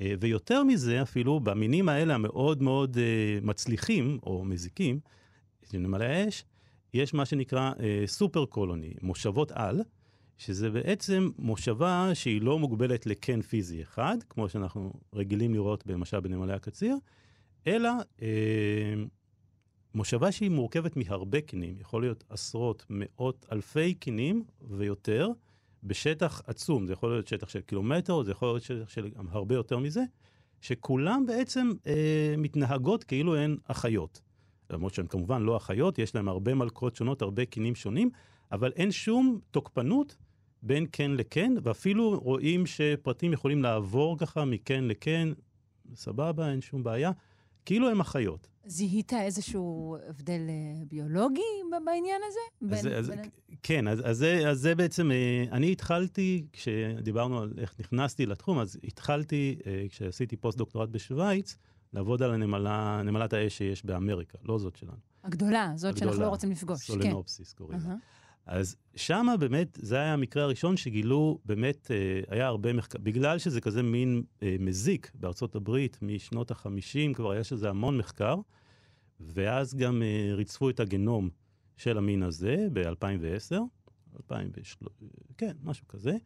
אה, 0.00 0.14
ויותר 0.20 0.64
מזה, 0.64 1.02
אפילו 1.02 1.40
במינים 1.40 1.88
האלה 1.88 2.14
המאוד 2.14 2.62
מאוד 2.62 2.98
אה, 2.98 3.38
מצליחים, 3.42 4.18
או 4.22 4.44
מזיקים, 4.44 5.00
של 5.70 5.78
נמלי 5.78 6.06
האש, 6.06 6.44
יש 6.94 7.14
מה 7.14 7.24
שנקרא 7.24 7.72
אה, 7.80 8.02
סופר 8.06 8.46
קולוני, 8.46 8.94
מושבות 9.02 9.52
על, 9.52 9.82
שזה 10.38 10.70
בעצם 10.70 11.28
מושבה 11.38 12.10
שהיא 12.14 12.42
לא 12.42 12.58
מוגבלת 12.58 13.06
לקן 13.06 13.42
פיזי 13.42 13.82
אחד, 13.82 14.16
כמו 14.28 14.48
שאנחנו 14.48 14.92
רגילים 15.14 15.54
לראות 15.54 15.84
למשל 15.86 16.20
בנמלי 16.20 16.52
הקציר, 16.52 16.96
אלא 17.66 17.90
אה, 18.22 18.94
מושבה 19.94 20.32
שהיא 20.32 20.50
מורכבת 20.50 20.96
מהרבה 20.96 21.40
קינים, 21.40 21.76
יכול 21.80 22.02
להיות 22.02 22.24
עשרות, 22.28 22.84
מאות, 22.90 23.46
אלפי 23.52 23.94
קינים 23.94 24.44
ויותר, 24.68 25.28
בשטח 25.84 26.42
עצום, 26.46 26.86
זה 26.86 26.92
יכול 26.92 27.10
להיות 27.10 27.26
שטח 27.26 27.48
של 27.48 27.60
קילומטר, 27.60 28.22
זה 28.22 28.30
יכול 28.30 28.48
להיות 28.48 28.62
שטח 28.62 28.88
של 28.88 29.10
הרבה 29.30 29.54
יותר 29.54 29.78
מזה, 29.78 30.02
שכולם 30.60 31.24
בעצם 31.26 31.70
אה, 31.86 32.34
מתנהגות 32.38 33.04
כאילו 33.04 33.36
הן 33.36 33.56
אחיות. 33.64 34.20
למרות 34.70 34.94
שהן 34.94 35.06
כמובן 35.06 35.42
לא 35.42 35.56
אחיות, 35.56 35.98
יש 35.98 36.14
להן 36.14 36.28
הרבה 36.28 36.54
מלכות 36.54 36.96
שונות, 36.96 37.22
הרבה 37.22 37.44
קינים 37.44 37.74
שונים, 37.74 38.10
אבל 38.52 38.72
אין 38.76 38.92
שום 38.92 39.38
תוקפנות 39.50 40.16
בין 40.62 40.86
קן 40.86 41.10
לקן, 41.10 41.54
ואפילו 41.62 42.20
רואים 42.20 42.66
שפרטים 42.66 43.32
יכולים 43.32 43.62
לעבור 43.62 44.18
ככה 44.18 44.44
מקן 44.44 44.84
לקן, 44.84 45.32
סבבה, 45.94 46.50
אין 46.50 46.60
שום 46.60 46.82
בעיה, 46.82 47.10
כאילו 47.64 47.88
הם 47.90 48.00
אחיות. 48.00 48.48
זיהית 48.66 49.12
איזשהו 49.12 49.96
הבדל 50.08 50.40
אה, 50.48 50.84
ביולוגי 50.88 51.40
בעניין 51.84 52.20
הזה? 52.28 52.74
אז, 52.76 52.84
בין- 52.84 52.92
אז, 52.94 53.08
בין- 53.10 53.30
כן, 53.62 53.88
אז, 53.88 54.02
אז, 54.04 54.18
זה, 54.18 54.48
אז 54.50 54.58
זה 54.60 54.74
בעצם, 54.74 55.10
אה, 55.10 55.44
אני 55.52 55.72
התחלתי, 55.72 56.46
כשדיברנו 56.52 57.40
על 57.40 57.52
איך 57.58 57.74
נכנסתי 57.80 58.26
לתחום, 58.26 58.58
אז 58.58 58.78
התחלתי, 58.84 59.58
אה, 59.66 59.86
כשעשיתי 59.88 60.36
פוסט-דוקטורט 60.36 60.88
בשוויץ, 60.88 61.56
לעבוד 61.92 62.22
על 62.22 62.32
הנמלה, 62.34 63.02
נמלת 63.04 63.32
האש 63.32 63.58
שיש 63.58 63.84
באמריקה, 63.84 64.38
לא 64.44 64.58
זאת 64.58 64.76
שלנו. 64.76 64.92
הגדולה, 65.24 65.72
זאת 65.76 65.96
שאנחנו 65.96 66.10
הגדולה, 66.12 66.26
לא 66.26 66.30
רוצים 66.30 66.50
לפגוש. 66.50 66.90
כן. 66.90 66.92
סולנופסיס 67.02 67.52
קוראים 67.52 67.78
לה. 67.80 67.86
אהה. 67.88 67.96
אז 68.48 68.76
שמה 68.96 69.36
באמת, 69.36 69.78
זה 69.82 69.96
היה 69.96 70.12
המקרה 70.12 70.42
הראשון 70.42 70.76
שגילו, 70.76 71.38
באמת, 71.44 71.90
אה, 71.90 72.20
היה 72.28 72.46
הרבה 72.46 72.72
מחקר, 72.72 72.98
בגלל 72.98 73.38
שזה 73.38 73.60
כזה 73.60 73.82
מין 73.82 74.22
אה, 74.42 74.56
מזיק 74.60 75.10
בארצות 75.14 75.54
הברית, 75.54 75.98
משנות 76.02 76.50
ה-50 76.50 77.14
כבר 77.14 77.36
יש 77.36 77.52
לזה 77.52 77.70
המון 77.70 77.98
מחקר, 77.98 78.36
ואז 79.20 79.74
גם 79.74 80.02
אה, 80.02 80.34
ריצפו 80.34 80.70
את 80.70 80.80
הגנום 80.80 81.28
של 81.76 81.98
המין 81.98 82.22
הזה 82.22 82.68
ב-2010, 82.72 83.56
2003, 84.16 84.88
כן, 85.38 85.52
משהו 85.62 85.88
כזה, 85.88 86.16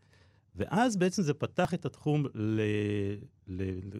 ואז 0.57 0.97
בעצם 0.97 1.23
זה 1.23 1.35
פתח 1.35 1.75
את 1.75 1.87
התחום 1.87 2.27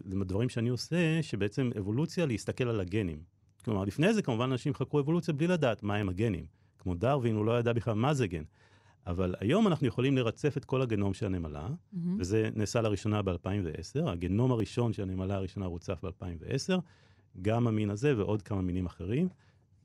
לדברים 0.05 0.49
שאני 0.49 0.69
עושה, 0.69 1.23
שבעצם 1.23 1.69
אבולוציה 1.79 2.25
להסתכל 2.25 2.67
על 2.67 2.79
הגנים. 2.79 3.23
כלומר, 3.65 3.83
לפני 3.83 4.13
זה 4.13 4.21
כמובן 4.21 4.51
אנשים 4.51 4.73
חקרו 4.73 4.99
אבולוציה 4.99 5.33
בלי 5.33 5.47
לדעת 5.47 5.83
מהם 5.83 6.09
הגנים. 6.09 6.62
כמו 6.83 6.95
דרווין, 6.95 7.35
הוא 7.35 7.45
לא 7.45 7.59
ידע 7.59 7.73
בכלל 7.73 7.93
מה 7.93 8.13
זה 8.13 8.27
גן. 8.27 8.43
אבל 9.07 9.35
היום 9.39 9.67
אנחנו 9.67 9.87
יכולים 9.87 10.17
לרצף 10.17 10.57
את 10.57 10.65
כל 10.65 10.81
הגנום 10.81 11.13
של 11.13 11.25
הנמלה, 11.25 11.69
מהמם. 11.93 12.17
וזה 12.19 12.49
נעשה 12.55 12.81
לראשונה 12.81 13.21
ב-2010. 13.21 14.09
הגנום 14.09 14.51
הראשון 14.51 14.93
של 14.93 15.01
הנמלה 15.01 15.35
הראשונה 15.35 15.65
רוצף 15.65 16.05
ב-2010, 16.05 16.79
גם 17.41 17.67
המין 17.67 17.89
הזה 17.89 18.17
ועוד 18.17 18.41
כמה 18.41 18.61
מינים 18.61 18.85
אחרים. 18.85 19.29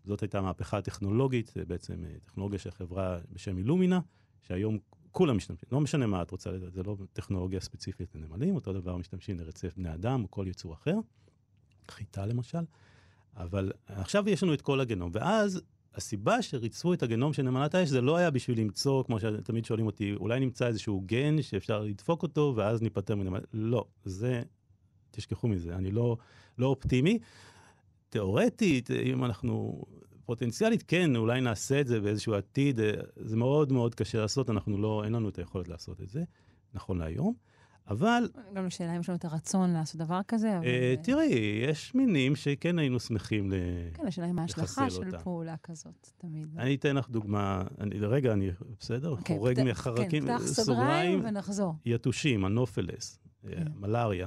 זאת 0.04 0.22
הייתה 0.22 0.40
מהפכה 0.40 0.80
טכנולוגית, 0.80 1.54
בעצם 1.66 2.04
אה, 2.04 2.10
טכנולוגיה 2.24 2.58
של 2.58 2.70
חברה 2.70 3.18
בשם 3.32 3.58
אילומינה, 3.58 4.00
שהיום 4.42 4.78
כולם 5.12 5.36
משתמשים, 5.36 5.68
לא 5.72 5.80
משנה 5.80 6.06
מה 6.06 6.22
את 6.22 6.30
רוצה 6.30 6.50
לדעת, 6.50 6.72
זה 6.72 6.82
לא 6.82 6.96
טכנולוגיה 7.12 7.60
ספציפית 7.60 8.14
לנמלים, 8.14 8.54
אותו 8.54 8.72
דבר 8.72 8.96
משתמשים 8.96 9.38
לרצף 9.38 9.76
בני 9.76 9.94
אדם 9.94 10.22
או 10.22 10.30
כל 10.30 10.46
יצור 10.48 10.74
אחר, 10.74 10.96
חיטה 11.90 12.26
למשל, 12.26 12.64
אבל 13.36 13.72
עכשיו 13.86 14.28
יש 14.28 14.42
לנו 14.42 14.54
את 14.54 14.62
כל 14.62 14.80
הגנום, 14.80 15.10
ואז 15.14 15.62
הסיבה 15.94 16.42
שריצפו 16.42 16.92
את 16.92 17.02
הגנום 17.02 17.32
של 17.32 17.42
נמלת 17.42 17.74
האש 17.74 17.88
זה 17.88 18.00
לא 18.00 18.16
היה 18.16 18.30
בשביל 18.30 18.60
למצוא, 18.60 19.04
כמו 19.04 19.20
שתמיד 19.20 19.64
שואלים 19.64 19.86
אותי, 19.86 20.14
אולי 20.14 20.40
נמצא 20.40 20.66
איזשהו 20.66 21.02
גן 21.06 21.42
שאפשר 21.42 21.80
לדפוק 21.80 22.22
אותו 22.22 22.52
ואז 22.56 22.82
ניפטר 22.82 23.14
מנמלת... 23.14 23.44
לא, 23.52 23.84
זה, 24.04 24.42
תשכחו 25.10 25.48
מזה, 25.48 25.74
אני 25.74 25.90
לא, 25.90 26.16
לא 26.58 26.66
אופטימי. 26.66 27.18
תיאורטית, 28.08 28.90
אם 28.90 29.24
אנחנו, 29.24 29.82
פוטנציאלית, 30.24 30.82
כן, 30.82 31.16
אולי 31.16 31.40
נעשה 31.40 31.80
את 31.80 31.86
זה 31.86 32.00
באיזשהו 32.00 32.34
עתיד, 32.34 32.80
זה 33.16 33.36
מאוד 33.36 33.72
מאוד 33.72 33.94
קשה 33.94 34.20
לעשות, 34.20 34.50
אנחנו 34.50 34.78
לא, 34.78 35.04
אין 35.04 35.12
לנו 35.12 35.28
את 35.28 35.38
היכולת 35.38 35.68
לעשות 35.68 36.00
את 36.00 36.10
זה, 36.10 36.24
נכון 36.74 36.98
להיום. 36.98 37.34
אבל 37.90 38.28
גם 38.54 38.66
לשאלה 38.66 38.96
אם 38.96 39.00
יש 39.00 39.08
לנו 39.08 39.18
את 39.18 39.24
הרצון 39.24 39.70
לעשות 39.70 40.00
דבר 40.00 40.20
כזה, 40.28 40.58
אבל... 40.58 40.66
אה, 40.66 40.94
תראי, 41.02 41.62
יש 41.68 41.94
מינים 41.94 42.36
שכן 42.36 42.78
היינו 42.78 43.00
שמחים 43.00 43.50
ל... 43.50 43.54
כן, 43.94 44.06
השאלה 44.06 44.32
מה 44.32 44.42
ההשלכה 44.42 44.86
לחסל 44.86 45.10
של. 45.10 45.18
פעולה 45.18 45.56
כזאת, 45.62 46.10
תמיד. 46.18 46.48
אני 46.58 46.74
אתן 46.74 46.96
לך 46.96 47.10
דוגמה, 47.10 47.62
רגע, 48.00 48.32
אני, 48.32 48.50
בסדר? 48.80 49.10
אוקיי, 49.10 49.36
חורג 49.36 49.62
מחרקים, 49.70 50.26
כן, 50.26 50.38
פתח 50.38 50.46
סוגריים 50.46 51.20
ונחזור. 51.24 51.74
יתושים, 51.84 52.44
הנופלס, 52.44 53.18
אה, 53.44 53.50
כן. 53.50 53.64
מלאריה. 53.74 54.26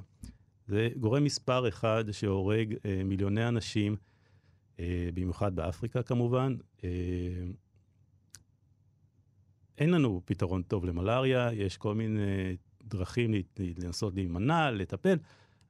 זה 0.68 0.90
גורם 1.00 1.24
מספר 1.24 1.68
אחד 1.68 2.04
שהורג 2.12 2.76
אה, 2.86 3.02
מיליוני 3.06 3.48
אנשים, 3.48 3.96
במיוחד 5.14 5.56
באפריקה 5.56 6.04
כמובן. 6.04 6.56
אין 9.78 9.90
לנו 9.90 10.22
פתרון 10.26 10.62
טוב 10.62 10.86
למלאריה, 10.86 11.50
יש 11.54 11.78
כל 11.78 11.96
מיני 11.96 12.58
דרכים 12.86 13.32
לנסות 13.60 14.16
להימנע, 14.16 14.72
לטפל. 14.72 15.18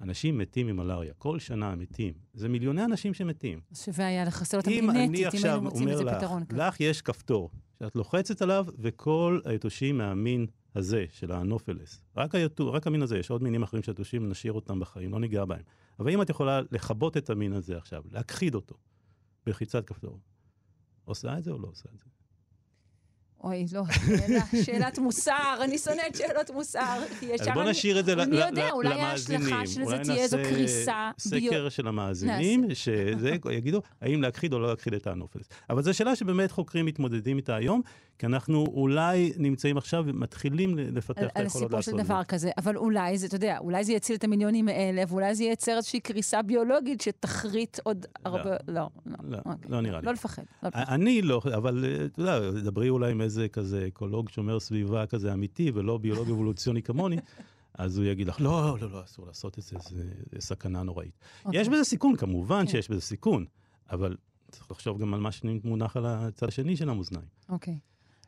אנשים 0.02 0.38
מתים 0.38 0.68
ממלאריה, 0.68 1.14
כל 1.14 1.40
שנה 1.40 1.76
מתים. 1.76 2.14
זה 2.34 2.50
מיליוני 2.50 2.86
אנשים 2.86 3.14
שמתים. 3.14 3.62
שווה 3.74 4.08
היה 4.08 4.26
לחסל 4.26 4.58
אותם 4.58 4.72
אם 4.72 4.90
גנטית, 4.94 5.36
אם 5.36 5.40
היינו 5.44 5.62
מוצאים 5.62 5.88
איזה 5.88 6.04
לך, 6.04 6.18
פתרון 6.18 6.46
כזה. 6.46 6.58
לך 6.62 6.80
יש 6.80 7.02
כפתור, 7.02 7.50
שאת 7.80 7.96
לוחצת 7.96 8.42
עליו, 8.42 8.66
וכל 8.80 9.40
היתושים 9.46 9.98
מהמין 9.98 10.48
הזה, 10.76 11.06
של 11.10 11.32
האנופלס, 11.32 12.04
רק, 12.18 12.36
היתו, 12.36 12.74
רק 12.74 12.88
המין 12.88 13.02
הזה, 13.02 13.18
יש 13.18 13.30
עוד 13.30 13.44
מינים 13.44 13.64
אחרים 13.64 13.84
של 13.84 13.92
יתושים, 13.92 14.30
נשאיר 14.30 14.54
אותם 14.54 14.80
בחיים, 14.80 15.12
לא 15.12 15.20
ניגע 15.20 15.46
בהם. 15.46 15.64
אבל 16.00 16.10
אם 16.10 16.22
את 16.22 16.30
יכולה 16.30 16.62
לכבות 16.72 17.18
את 17.18 17.30
המין 17.30 17.54
הזה 17.54 17.78
עכשיו, 17.78 18.04
להכחיד 18.12 18.56
אותו, 18.56 18.76
בלחיצת 19.46 19.88
כפתור, 19.88 20.20
עושה 21.06 21.38
את 21.38 21.44
זה 21.44 21.52
או 21.52 21.60
לא 21.60 21.68
עושה 21.68 21.90
את 21.94 22.00
זה? 22.00 22.06
אוי, 23.44 23.66
לא, 23.74 23.82
שאלה, 24.18 24.40
שאלת 24.66 25.00
מוסר, 25.00 25.34
אני 25.64 25.78
שונאת 25.78 26.16
שאלות 26.16 26.50
מוסר. 26.50 26.98
אז 27.42 27.48
בוא 27.54 27.64
נשאיר 27.64 28.00
את 28.00 28.06
זה 28.06 28.16
ל- 28.16 28.26
מי 28.26 28.38
יודע, 28.38 28.70
אולי 28.72 28.90
למאזינים. 28.90 29.54
ההשלכה 29.54 29.68
של 29.68 29.74
זה 29.74 29.84
אולי 29.84 30.04
תהיה 30.04 30.24
איזו 30.24 30.38
נעשה 30.38 30.50
קריסה 30.50 31.12
ביו- 31.32 31.48
סקר 31.50 31.70
של 31.70 31.88
המאזינים, 31.88 32.66
שזה 32.74 33.32
יגידו 33.52 33.82
האם 34.02 34.22
להכחיד 34.22 34.54
או 34.54 34.60
לא 34.60 34.68
להכחיד 34.70 34.94
את 34.94 35.08
האנופלס. 35.08 35.46
אבל 35.70 35.82
זו 35.84 35.94
שאלה 35.94 36.16
שבאמת 36.16 36.52
חוקרים 36.52 36.86
מתמודדים 36.86 37.38
איתה 37.38 37.56
היום, 37.56 37.82
כי 38.22 38.26
אנחנו 38.26 38.66
אולי 38.74 39.34
נמצאים 39.38 39.78
עכשיו 39.78 40.04
ומתחילים 40.08 40.78
לפתח 40.78 41.22
על, 41.22 41.28
את 41.28 41.38
על 41.38 41.44
היכולות 41.44 41.74
הסיפור 41.74 41.82
של 41.82 41.92
לעשות. 41.92 42.06
דבר 42.06 42.24
כזה, 42.24 42.52
אבל 42.58 42.78
אולי 42.78 43.18
זה, 43.18 43.28
אתה 43.28 43.36
יודע, 43.36 43.58
אולי 43.60 43.84
זה 43.84 43.94
יציל 43.94 44.16
את 44.16 44.24
המיליונים 44.24 44.68
האלה, 44.68 45.04
ואולי 45.08 45.36
זה 45.36 45.44
ייצר 45.44 45.78
איזושהי 45.78 46.00
קריסה 46.00 46.42
ביולוגית 46.42 47.02
שתכרית 47.02 47.80
עוד 47.84 48.06
הרבה... 48.26 48.50
לא, 48.68 48.90
לא. 49.06 49.16
לא, 49.24 49.38
אוקיי. 49.38 49.72
לא 49.72 49.82
נראה 49.82 50.00
לי. 50.00 50.06
לא 50.06 50.14
לפחד, 50.14 50.44
לא 50.64 50.70
לפחד. 50.70 50.84
אני 50.88 51.22
לא, 51.22 51.42
אבל 51.58 51.86
אה, 51.86 52.06
אתה 52.06 52.22
יודע, 52.22 52.52
דברי 52.52 52.90
אולי 52.90 53.12
עם 53.12 53.22
איזה 53.22 53.48
כזה 53.48 53.86
אקולוג 53.88 54.30
שומר 54.30 54.60
סביבה 54.60 55.06
כזה 55.06 55.34
אמיתי, 55.34 55.72
ולא 55.74 55.98
ביולוג 55.98 56.30
אבולוציוני 56.32 56.82
כמוני, 56.82 57.18
אז 57.74 57.98
הוא 57.98 58.06
יגיד 58.06 58.28
לך, 58.28 58.42
לא, 58.42 58.78
לא, 58.82 58.92
לא, 58.92 59.04
אסור 59.04 59.28
לעשות 59.28 59.58
את 59.58 59.64
זה, 59.64 59.78
זה 59.90 60.04
זה 60.32 60.42
סכנה 60.42 60.84
נוראית. 60.84 61.20
אוקיי. 61.46 61.62
יש 61.62 61.70
בזה 61.70 61.84
סיכון, 61.84 62.16
כמובן 62.16 62.66
כן. 62.66 62.72
שיש 62.72 62.90
בזה 62.90 63.02
סיכון, 63.02 63.46
אבל 63.90 64.16
צריך 64.52 64.72
לחשוב 64.72 65.02
גם 65.02 65.14
על 65.14 65.20
מה 65.20 65.32
שמונח 65.32 65.98
על 65.98 66.06
הצד 66.06 66.48
השני 66.48 66.78
של 66.78 66.90
המאזניים. 66.90 67.28
אוקיי. 67.50 67.80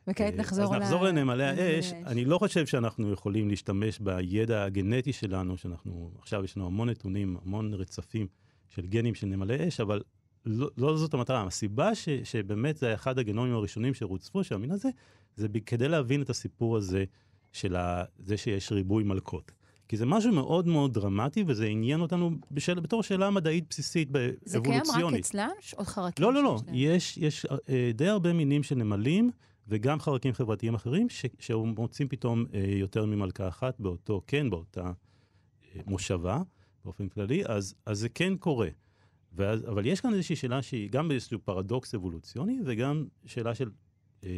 וכעת 0.08 0.34
אה, 0.34 0.38
נחזור 0.38 0.76
אז 0.76 0.82
נחזור 0.82 1.04
לנמלי 1.04 1.44
האש. 1.44 1.92
אני 1.92 2.24
לא 2.24 2.38
חושב 2.38 2.66
שאנחנו 2.66 3.12
יכולים 3.12 3.48
להשתמש 3.48 3.98
בידע 3.98 4.64
הגנטי 4.64 5.12
שלנו, 5.12 5.56
שאנחנו, 5.56 6.10
עכשיו 6.18 6.44
יש 6.44 6.56
לנו 6.56 6.66
המון 6.66 6.88
נתונים, 6.90 7.36
המון 7.44 7.74
רצפים 7.74 8.26
של 8.68 8.86
גנים 8.86 9.14
של 9.14 9.26
נמלי 9.26 9.68
אש, 9.68 9.80
אבל 9.80 10.02
לא, 10.46 10.70
לא 10.76 10.96
זאת 10.96 11.14
המטרה. 11.14 11.46
הסיבה 11.46 11.94
ש, 11.94 12.08
שבאמת 12.08 12.76
זה 12.76 12.94
אחד 12.94 13.18
הגנומים 13.18 13.54
הראשונים 13.54 13.94
שרוצפו, 13.94 14.44
של 14.44 14.54
המין 14.54 14.70
הזה, 14.70 14.88
זה 15.36 15.48
כדי 15.66 15.88
להבין 15.88 16.22
את 16.22 16.30
הסיפור 16.30 16.76
הזה 16.76 17.04
של 17.52 17.76
ה, 17.76 18.04
זה 18.18 18.36
שיש 18.36 18.72
ריבוי 18.72 19.04
מלכות. 19.04 19.52
כי 19.88 19.96
זה 19.96 20.06
משהו 20.06 20.32
מאוד 20.32 20.66
מאוד 20.66 20.94
דרמטי, 20.94 21.44
וזה 21.46 21.66
עניין 21.66 22.00
אותנו 22.00 22.30
בשל, 22.50 22.80
בתור 22.80 23.02
שאלה 23.02 23.30
מדעית 23.30 23.64
בסיסית, 23.70 24.08
זה 24.44 24.60
קיים 24.60 24.74
רק 24.74 24.82
אבולוציונית. 24.82 25.24
אצלם? 25.24 25.48
עוד 25.76 25.86
חרקים 25.86 26.26
לא, 26.26 26.34
לא, 26.34 26.42
לא. 26.42 26.60
יש, 26.72 27.18
יש 27.18 27.46
אה, 27.68 27.90
די 27.94 28.08
הרבה 28.08 28.32
מינים 28.32 28.62
של 28.62 28.74
נמלים, 28.74 29.30
וגם 29.68 30.00
חרקים 30.00 30.32
חברתיים 30.32 30.74
אחרים, 30.74 31.08
ש, 31.08 31.24
שמוצאים 31.38 32.08
פתאום 32.08 32.44
אה, 32.54 32.64
יותר 32.68 33.06
ממלכה 33.06 33.48
אחת 33.48 33.80
באותו, 33.80 34.22
כן, 34.26 34.50
באותה 34.50 34.86
אה, 34.86 35.80
מושבה, 35.86 36.42
באופן 36.84 37.08
כללי, 37.08 37.42
אז, 37.46 37.74
אז 37.86 37.98
זה 37.98 38.08
כן 38.08 38.36
קורה. 38.36 38.68
ואז, 39.32 39.64
אבל 39.68 39.86
יש 39.86 40.00
כאן 40.00 40.14
איזושהי 40.14 40.36
שאלה 40.36 40.62
שהיא 40.62 40.90
גם 40.90 41.10
איזשהו 41.10 41.38
פרדוקס 41.44 41.94
אבולוציוני, 41.94 42.58
וגם 42.64 43.06
שאלה 43.26 43.54
של 43.54 43.70
אה, 44.24 44.30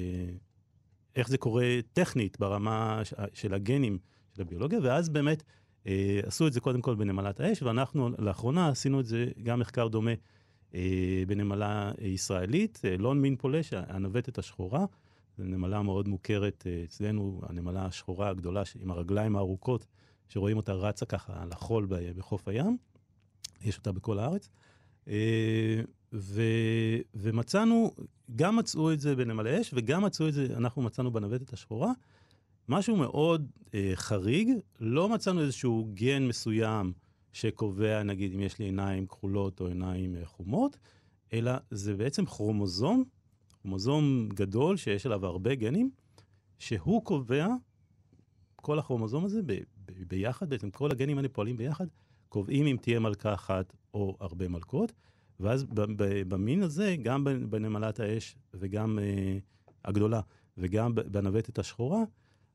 איך 1.16 1.28
זה 1.28 1.38
קורה 1.38 1.66
טכנית 1.92 2.38
ברמה 2.40 3.00
ש- 3.04 3.14
של 3.32 3.54
הגנים 3.54 3.98
של 4.34 4.42
הביולוגיה, 4.42 4.78
ואז 4.82 5.08
באמת 5.08 5.42
אה, 5.86 6.20
עשו 6.22 6.46
את 6.46 6.52
זה 6.52 6.60
קודם 6.60 6.80
כל 6.80 6.94
בנמלת 6.94 7.40
האש, 7.40 7.62
ואנחנו 7.62 8.10
לאחרונה 8.18 8.68
עשינו 8.68 9.00
את 9.00 9.06
זה, 9.06 9.26
גם 9.42 9.60
מחקר 9.60 9.88
דומה 9.88 10.10
אה, 10.74 11.22
בנמלה 11.26 11.92
ישראלית, 12.00 12.80
אה, 12.84 12.96
לון 12.96 13.20
מין 13.20 13.36
פולש, 13.36 13.72
הנווטת 13.72 14.38
השחורה. 14.38 14.84
זו 15.38 15.44
נמלה 15.44 15.82
מאוד 15.82 16.08
מוכרת 16.08 16.64
אה, 16.66 16.82
אצלנו, 16.84 17.40
הנמלה 17.48 17.86
השחורה 17.86 18.28
הגדולה 18.28 18.62
עם 18.80 18.90
הרגליים 18.90 19.36
הארוכות, 19.36 19.86
שרואים 20.28 20.56
אותה 20.56 20.72
רצה 20.72 21.06
ככה 21.06 21.42
על 21.42 21.52
החול 21.52 21.86
בחוף 21.88 22.48
הים. 22.48 22.76
יש 23.64 23.78
אותה 23.78 23.92
בכל 23.92 24.18
הארץ. 24.18 24.48
אה, 25.08 25.80
ו, 26.12 26.42
ומצאנו, 27.14 27.90
גם 28.36 28.56
מצאו 28.56 28.92
את 28.92 29.00
זה 29.00 29.16
בנמלי 29.16 29.60
אש, 29.60 29.70
וגם 29.76 30.04
מצאו 30.04 30.28
את 30.28 30.34
זה, 30.34 30.46
אנחנו 30.56 30.82
מצאנו 30.82 31.12
בנווטת 31.12 31.52
השחורה. 31.52 31.92
משהו 32.68 32.96
מאוד 32.96 33.50
אה, 33.74 33.92
חריג, 33.94 34.48
לא 34.80 35.08
מצאנו 35.08 35.40
איזשהו 35.40 35.88
גן 35.94 36.28
מסוים 36.28 36.92
שקובע, 37.32 38.02
נגיד, 38.02 38.34
אם 38.34 38.40
יש 38.40 38.58
לי 38.58 38.64
עיניים 38.64 39.06
כחולות 39.06 39.60
או 39.60 39.66
עיניים 39.66 40.16
אה, 40.16 40.26
חומות, 40.26 40.78
אלא 41.32 41.52
זה 41.70 41.94
בעצם 41.94 42.26
כרומוזום, 42.26 43.04
כרומוזום 43.66 44.28
גדול 44.34 44.76
שיש 44.76 45.06
עליו 45.06 45.26
הרבה 45.26 45.54
גנים, 45.54 45.90
שהוא 46.58 47.04
קובע, 47.04 47.46
כל 48.56 48.78
הכרומוזום 48.78 49.24
הזה 49.24 49.42
ב, 49.42 49.52
ב, 49.52 49.92
ביחד, 50.08 50.50
בעצם 50.50 50.70
כל 50.70 50.90
הגנים 50.90 51.16
האלה 51.16 51.28
פועלים 51.28 51.56
ביחד, 51.56 51.86
קובעים 52.28 52.66
אם 52.66 52.76
תהיה 52.80 52.98
מלכה 52.98 53.34
אחת 53.34 53.76
או 53.94 54.16
הרבה 54.20 54.48
מלכות, 54.48 54.92
ואז 55.40 55.64
ב, 55.64 55.80
ב, 55.80 56.22
במין 56.28 56.62
הזה, 56.62 56.96
גם 57.02 57.24
בנמלת 57.50 58.00
האש 58.00 58.36
וגם 58.54 58.98
אה, 58.98 59.38
הגדולה 59.84 60.20
וגם 60.58 60.94
בנווטת 60.94 61.58
השחורה, 61.58 62.02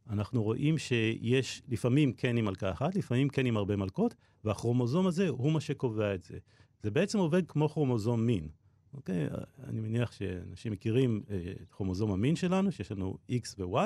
אנחנו 0.09 0.43
רואים 0.43 0.77
שיש 0.77 1.61
לפעמים 1.67 2.13
כן 2.13 2.37
עם 2.37 2.45
מלכה 2.45 2.71
אחת, 2.71 2.95
לפעמים 2.95 3.29
כן 3.29 3.45
עם 3.45 3.57
הרבה 3.57 3.75
מלכות, 3.75 4.15
והכרומוזום 4.43 5.07
הזה 5.07 5.29
הוא 5.29 5.51
מה 5.51 5.59
שקובע 5.59 6.15
את 6.15 6.23
זה. 6.23 6.37
זה 6.83 6.91
בעצם 6.91 7.19
עובד 7.19 7.47
כמו 7.47 7.69
כרומוזום 7.69 8.25
מין. 8.25 8.60
אוקיי? 8.93 9.27
אני 9.63 9.79
מניח 9.79 10.11
שאנשים 10.11 10.71
מכירים 10.71 11.23
אה, 11.29 11.53
את 11.61 11.71
כרומוזום 11.71 12.11
המין 12.11 12.35
שלנו, 12.35 12.71
שיש 12.71 12.91
לנו 12.91 13.17
X 13.31 13.55
ו-Y, 13.59 13.77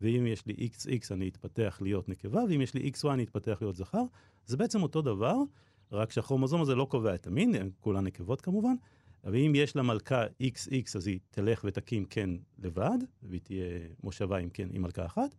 ואם 0.00 0.26
יש 0.26 0.46
לי 0.46 0.68
XX 0.72 1.14
אני 1.14 1.28
אתפתח 1.28 1.78
להיות 1.82 2.08
נקבה, 2.08 2.42
ואם 2.48 2.60
יש 2.60 2.74
לי 2.74 2.90
XY 2.94 3.08
אני 3.08 3.24
אתפתח 3.24 3.58
להיות 3.60 3.76
זכר. 3.76 4.02
זה 4.46 4.56
בעצם 4.56 4.82
אותו 4.82 5.02
דבר, 5.02 5.36
רק 5.92 6.12
שהכרומוזום 6.12 6.62
הזה 6.62 6.74
לא 6.74 6.84
קובע 6.84 7.14
את 7.14 7.26
המין, 7.26 7.54
הן 7.54 7.70
כולן 7.80 8.04
נקבות 8.04 8.40
כמובן, 8.40 8.74
אבל 9.24 9.36
אם 9.36 9.52
יש 9.54 9.76
לה 9.76 9.82
מלכה 9.82 10.24
XX 10.42 10.96
אז 10.96 11.06
היא 11.06 11.18
תלך 11.30 11.60
ותקים 11.64 12.04
כן 12.04 12.30
לבד, 12.58 12.98
והיא 13.22 13.40
תהיה 13.40 13.78
מושבה 14.02 14.38
עם 14.38 14.50
כן 14.50 14.68
עם 14.72 14.82
מלכה 14.82 15.06
אחת, 15.06 15.34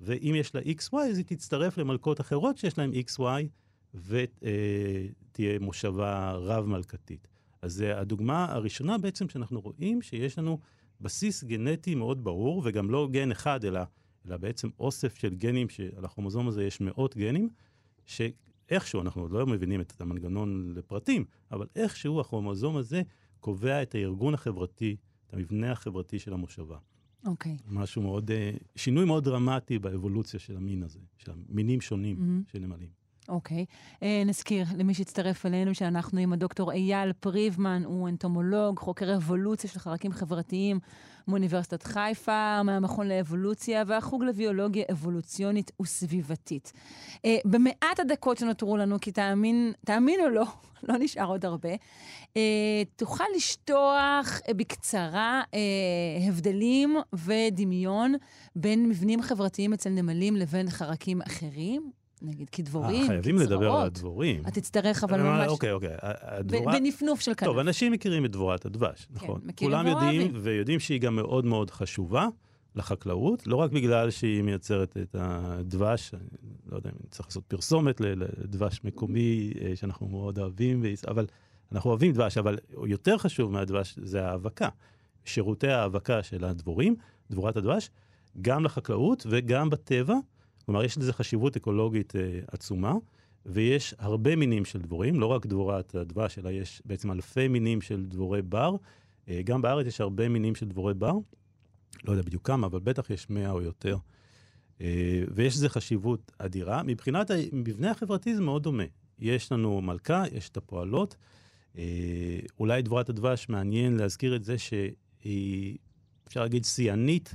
ואם 0.00 0.34
יש 0.36 0.54
לה 0.54 0.60
XY 0.60 0.96
אז 0.96 1.18
היא 1.18 1.24
תצטרף 1.26 1.78
למלכות 1.78 2.20
אחרות 2.20 2.58
שיש 2.58 2.78
להן 2.78 2.90
XY, 2.92 3.46
ותהיה 3.94 5.58
מושבה 5.60 6.32
רב-מלכתית. 6.32 7.31
אז 7.62 7.72
זה 7.72 7.98
הדוגמה 7.98 8.44
הראשונה 8.52 8.98
בעצם 8.98 9.28
שאנחנו 9.28 9.60
רואים 9.60 10.02
שיש 10.02 10.38
לנו 10.38 10.58
בסיס 11.00 11.44
גנטי 11.44 11.94
מאוד 11.94 12.24
ברור, 12.24 12.62
וגם 12.64 12.90
לא 12.90 13.08
גן 13.10 13.30
אחד, 13.30 13.64
אלא, 13.64 13.80
אלא 14.26 14.36
בעצם 14.36 14.68
אוסף 14.78 15.14
של 15.14 15.34
גנים, 15.34 15.68
שעל 15.68 16.04
הכרומוזום 16.04 16.48
הזה 16.48 16.64
יש 16.64 16.80
מאות 16.80 17.16
גנים, 17.16 17.48
שאיכשהו, 18.06 19.00
אנחנו 19.00 19.22
עוד 19.22 19.30
לא 19.30 19.46
מבינים 19.46 19.80
את 19.80 20.00
המנגנון 20.00 20.74
לפרטים, 20.76 21.24
אבל 21.52 21.66
איכשהו 21.76 22.20
הכרומוזום 22.20 22.76
הזה 22.76 23.02
קובע 23.40 23.82
את 23.82 23.94
הארגון 23.94 24.34
החברתי, 24.34 24.96
את 25.26 25.34
המבנה 25.34 25.72
החברתי 25.72 26.18
של 26.18 26.32
המושבה. 26.32 26.78
אוקיי. 27.26 27.56
משהו 27.66 28.02
מאוד, 28.02 28.30
אה, 28.30 28.50
שינוי 28.76 29.04
מאוד 29.04 29.24
דרמטי 29.24 29.78
באבולוציה 29.78 30.40
של 30.40 30.56
המין 30.56 30.82
הזה, 30.82 30.98
של 31.18 31.32
מינים 31.48 31.80
שונים 31.80 32.16
מהמם. 32.18 32.42
של 32.52 32.58
נמלים. 32.58 33.01
אוקיי. 33.28 33.64
אה, 34.02 34.22
נזכיר 34.26 34.66
למי 34.76 34.94
שהצטרף 34.94 35.46
אלינו 35.46 35.74
שאנחנו 35.74 36.20
עם 36.20 36.32
הדוקטור 36.32 36.72
אייל 36.72 37.12
פריבמן, 37.12 37.82
הוא 37.84 38.08
אנטומולוג, 38.08 38.78
חוקר 38.78 39.16
אבולוציה 39.16 39.70
של 39.70 39.78
חרקים 39.78 40.12
חברתיים 40.12 40.78
מאוניברסיטת 41.28 41.82
חיפה, 41.82 42.62
מהמכון 42.62 43.08
לאבולוציה 43.08 43.84
והחוג 43.86 44.24
לביולוגיה 44.24 44.84
אבולוציונית 44.90 45.70
וסביבתית. 45.82 46.72
אה, 47.24 47.36
במעט 47.44 48.00
הדקות 48.00 48.38
שנותרו 48.38 48.76
לנו, 48.76 49.00
כי 49.00 49.12
תאמין, 49.12 49.72
תאמין 49.86 50.20
או 50.20 50.28
לא, 50.28 50.44
לא 50.88 50.94
נשאר 50.98 51.26
עוד 51.26 51.44
הרבה, 51.44 51.72
אה, 52.36 52.82
תוכל 52.96 53.24
לשטוח 53.36 54.40
בקצרה 54.56 55.42
הבדלים 56.28 56.96
ודמיון 57.12 58.14
בין 58.56 58.88
מבנים 58.88 59.22
חברתיים 59.22 59.72
אצל 59.72 59.90
נמלים 59.90 60.36
לבין 60.36 60.70
חרקים 60.70 61.22
אחרים? 61.22 62.01
נגיד, 62.22 62.50
כי 62.50 62.62
אה, 62.62 62.66
דבורים, 62.66 63.06
חייבים 63.06 63.36
לדבר 63.36 63.54
על 63.54 63.60
קצראות. 63.60 63.96
הדבורים. 63.96 64.42
אתה 64.42 64.50
תצטרך 64.50 65.04
אבל 65.04 65.22
ממש... 65.22 65.48
אוקיי, 65.48 65.72
אוקיי. 65.72 65.90
הדבורה... 66.00 66.72
בנפנוף 66.72 67.20
של 67.20 67.34
כנף. 67.34 67.48
טוב, 67.48 67.58
אנשים 67.58 67.92
מכירים 67.92 68.24
את 68.24 68.30
דבורת 68.30 68.66
הדבש, 68.66 69.08
נכון. 69.10 69.40
מכירים 69.44 69.72
כולם 69.74 69.86
יודעים. 69.86 70.32
ויודעים 70.34 70.80
שהיא 70.80 71.00
גם 71.00 71.16
מאוד 71.16 71.44
מאוד 71.44 71.70
חשובה 71.70 72.28
לחקלאות, 72.74 73.46
לא 73.46 73.56
רק 73.56 73.70
בגלל 73.70 74.10
שהיא 74.10 74.42
מייצרת 74.42 74.96
את 74.96 75.16
הדבש, 75.18 76.14
אני 76.14 76.22
לא 76.66 76.76
יודע 76.76 76.90
אם 76.90 76.96
צריך 77.10 77.28
לעשות 77.28 77.44
פרסומת 77.44 78.00
לדבש 78.00 78.80
מקומי 78.84 79.52
אה, 79.60 79.76
שאנחנו 79.76 80.08
מאוד 80.08 80.38
אוהבים, 80.38 80.84
אבל 81.08 81.26
אנחנו 81.72 81.90
אוהבים 81.90 82.12
דבש, 82.12 82.38
אבל 82.38 82.58
יותר 82.86 83.18
חשוב 83.18 83.52
מהדבש 83.52 83.98
זה 84.02 84.26
ההאבקה. 84.26 84.68
שירותי 85.24 85.68
ההאבקה 85.68 86.22
של 86.22 86.44
הדבורים, 86.44 86.96
דבורת 87.30 87.56
הדבש, 87.56 87.90
גם 88.40 88.64
לחקלאות 88.64 89.26
וגם 89.30 89.70
בטבע. 89.70 90.14
כלומר, 90.66 90.84
יש 90.84 90.98
לזה 90.98 91.12
חשיבות 91.12 91.56
אקולוגית 91.56 92.16
אה, 92.16 92.40
עצומה, 92.48 92.94
ויש 93.46 93.94
הרבה 93.98 94.36
מינים 94.36 94.64
של 94.64 94.80
דבורים, 94.80 95.20
לא 95.20 95.26
רק 95.26 95.46
דבורת 95.46 95.94
הדבש, 95.94 96.38
אלא 96.38 96.48
יש 96.48 96.82
בעצם 96.84 97.10
אלפי 97.10 97.48
מינים 97.48 97.80
של 97.80 98.04
דבורי 98.06 98.42
בר. 98.42 98.76
אה, 99.28 99.40
גם 99.44 99.62
בארץ 99.62 99.86
יש 99.86 100.00
הרבה 100.00 100.28
מינים 100.28 100.54
של 100.54 100.68
דבורי 100.68 100.94
בר, 100.94 101.14
לא 102.04 102.12
יודע 102.12 102.22
בדיוק 102.22 102.46
כמה, 102.46 102.66
אבל 102.66 102.80
בטח 102.80 103.10
יש 103.10 103.30
100 103.30 103.50
או 103.50 103.62
יותר. 103.62 103.96
אה, 104.80 105.22
ויש 105.34 105.54
לזה 105.54 105.68
חשיבות 105.68 106.32
אדירה. 106.38 106.82
מבחינת 106.82 107.30
המבנה 107.30 107.90
החברתי 107.90 108.34
זה 108.34 108.40
מאוד 108.40 108.62
דומה. 108.62 108.84
יש 109.18 109.52
לנו 109.52 109.80
מלכה, 109.80 110.24
יש 110.32 110.48
את 110.48 110.56
הפועלות. 110.56 111.16
אה, 111.78 112.38
אולי 112.58 112.82
דבורת 112.82 113.08
הדבש, 113.08 113.48
מעניין 113.48 113.96
להזכיר 113.96 114.36
את 114.36 114.44
זה 114.44 114.58
שהיא, 114.58 115.78
אפשר 116.28 116.40
להגיד, 116.40 116.64
שיאנית 116.64 117.34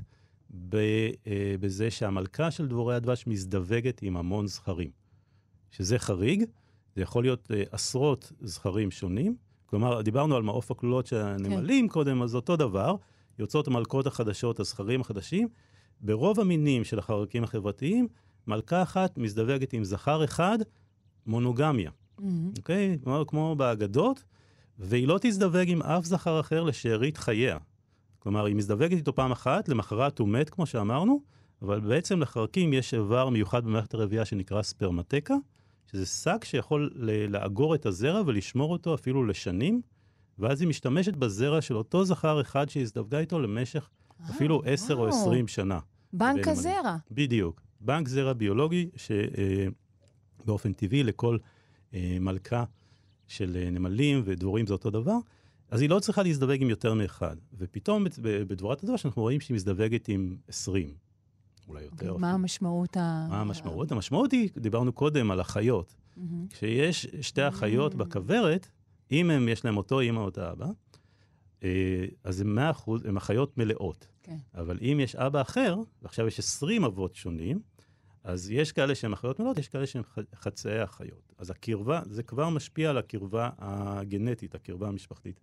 בזה 1.60 1.92
שהמלכה 1.92 2.52
של 2.52 2.68
דבורי 2.68 2.96
הדבש 2.96 3.28
מזדווגת 3.28 4.02
עם 4.02 4.18
המון 4.18 4.48
זכרים. 4.48 4.90
שזה 5.72 6.00
חריג, 6.00 6.44
זה 6.96 7.02
יכול 7.02 7.24
להיות 7.24 7.52
אה, 7.52 7.64
עשרות 7.72 8.32
זכרים 8.42 8.92
שונים. 8.92 9.36
כלומר, 9.66 10.02
דיברנו 10.02 10.36
על 10.36 10.44
מעוף 10.44 10.72
הכלולות 10.72 11.08
של 11.08 11.18
הנמלים 11.18 11.88
כן. 11.88 11.94
קודם, 11.94 12.22
אז 12.22 12.36
אותו 12.36 12.56
דבר. 12.56 12.96
יוצאות 13.40 13.68
המלכות 13.68 14.08
החדשות, 14.08 14.60
הזכרים 14.60 15.02
החדשים. 15.02 15.48
ברוב 16.02 16.40
המינים 16.40 16.84
של 16.84 17.00
החרקים 17.00 17.44
החברתיים, 17.44 18.08
מלכה 18.48 18.82
אחת 18.84 19.18
מזדווגת 19.18 19.74
עם 19.74 19.84
זכר 19.84 20.24
אחד, 20.24 20.58
מונוגמיה. 21.26 21.92
מהמם. 22.20 22.52
אוקיי? 22.58 22.98
כמו, 23.04 23.24
כמו 23.28 23.56
באגדות, 23.56 24.24
והיא 24.80 25.08
לא 25.08 25.20
תזדווג 25.22 25.66
עם 25.68 25.82
אף 25.82 26.06
זכר 26.06 26.40
אחר 26.40 26.64
לשארית 26.64 27.18
חייה. 27.18 27.58
כלומר, 28.28 28.46
היא 28.46 28.56
מזדווגת 28.56 28.98
איתו 28.98 29.16
פעם 29.16 29.32
אחת, 29.32 29.70
למחרת 29.70 30.20
הוא 30.20 30.28
מת, 30.28 30.50
כמו 30.50 30.66
שאמרנו, 30.66 31.22
אבל 31.62 31.80
בעצם 31.80 32.20
לחרקים 32.20 32.74
יש 32.74 32.94
איבר 32.94 33.30
מיוחד 33.30 33.66
במערכת 33.66 33.94
הרבייה 33.94 34.26
שנקרא 34.26 34.62
ספרמטקה, 34.62 35.36
שזה 35.92 36.06
שק 36.06 36.44
שיכול 36.44 36.92
לאגור 37.30 37.76
את 37.76 37.86
הזרע 37.86 38.22
ולשמור 38.26 38.72
אותו 38.72 38.96
אפילו 38.96 39.26
לשנים, 39.26 39.82
ואז 40.40 40.62
היא 40.62 40.70
משתמשת 40.70 41.16
בזרע 41.16 41.62
של 41.62 41.78
אותו 41.78 42.06
זכר 42.06 42.42
אחד 42.42 42.70
שהזדווגה 42.70 43.20
איתו 43.20 43.40
למשך 43.40 43.90
אפילו 44.30 44.64
אה, 44.66 44.74
10 44.74 44.94
או 44.94 45.00
וואו. 45.00 45.22
20 45.22 45.48
שנה. 45.48 45.80
בנק. 46.14 46.48
הזרע. 46.48 46.98
בדיוק. 47.12 47.62
בנק 47.82 48.08
זרע 48.08 48.34
ביולוגי 48.34 48.90
שבאופן 50.46 50.74
טבעי 50.74 51.04
לכל 51.04 51.38
אה, 51.94 52.18
מלכה 52.20 52.64
של 53.28 53.58
אה, 53.62 53.70
נמלים 53.70 54.22
ודבורים 54.26 54.68
זה 54.68 54.74
אותו 54.74 54.90
דבר, 54.90 55.18
אז 55.72 55.82
היא 55.82 55.90
לא 55.90 56.00
צריכה 56.00 56.24
להזדווג 56.24 56.62
עם 56.62 56.70
יותר 56.70 56.94
מאחד. 56.94 57.36
ופתאום 57.58 58.06
בדבורת 58.22 58.84
הדבש 58.84 59.06
אנחנו 59.06 59.22
רואים 59.22 59.42
שהיא 59.42 59.56
מזדווגת 59.56 60.08
עם 60.08 60.38
20, 60.48 60.94
אולי 61.68 61.84
יותר. 61.84 62.18
מה 62.18 62.32
המשמעות 62.32 62.98
ה... 62.98 63.28
מה 63.30 63.42
המשמעות? 63.42 63.92
המשמעות 63.92 64.32
היא, 64.32 64.50
דיברנו 64.58 64.94
קודם 64.94 65.32
על 65.32 65.40
החיות. 65.40 65.96
כשיש 66.50 67.08
שתי 67.22 67.48
אחיות 67.48 67.94
Mm. 67.94 67.98
בכוורת, 67.98 68.68
אם 69.12 69.30
הם, 69.30 69.50
יש 69.50 69.66
להם 69.66 69.78
אותו 69.78 70.00
אימא 70.00 70.20
או 70.20 70.26
אותו 70.26 70.52
אבא, 70.52 70.66
אה, 71.64 72.06
אז 72.24 72.42
הם 72.42 72.56
100 72.56 72.70
אחוז, 72.72 73.06
הם 73.06 73.18
אחיות 73.18 73.58
מלאות. 73.58 74.08
כן. 74.24 74.38
אבל 74.56 74.78
אם 74.82 75.00
יש 75.04 75.16
אבא 75.16 75.42
אחר, 75.42 75.76
ועכשיו 76.02 76.28
יש 76.28 76.40
20 76.40 76.84
אבות 76.84 77.16
שונים, 77.16 77.60
אז 78.24 78.52
יש 78.52 78.72
כאלה 78.72 78.96
שהם 78.96 79.14
אחיות 79.14 79.40
מלאות, 79.40 79.58
יש 79.58 79.68
כאלה 79.68 79.88
שהם 79.88 80.04
חצאי 80.36 80.84
אחיות. 80.84 81.34
אז 81.38 81.50
הקרבה, 81.50 82.02
זה 82.10 82.24
כבר 82.24 82.50
משפיע 82.50 82.90
על 82.90 82.98
הקרבה 82.98 83.50
הגנטית, 83.58 84.56
הקרבה 84.56 84.88
המשפחתית. 84.88 85.40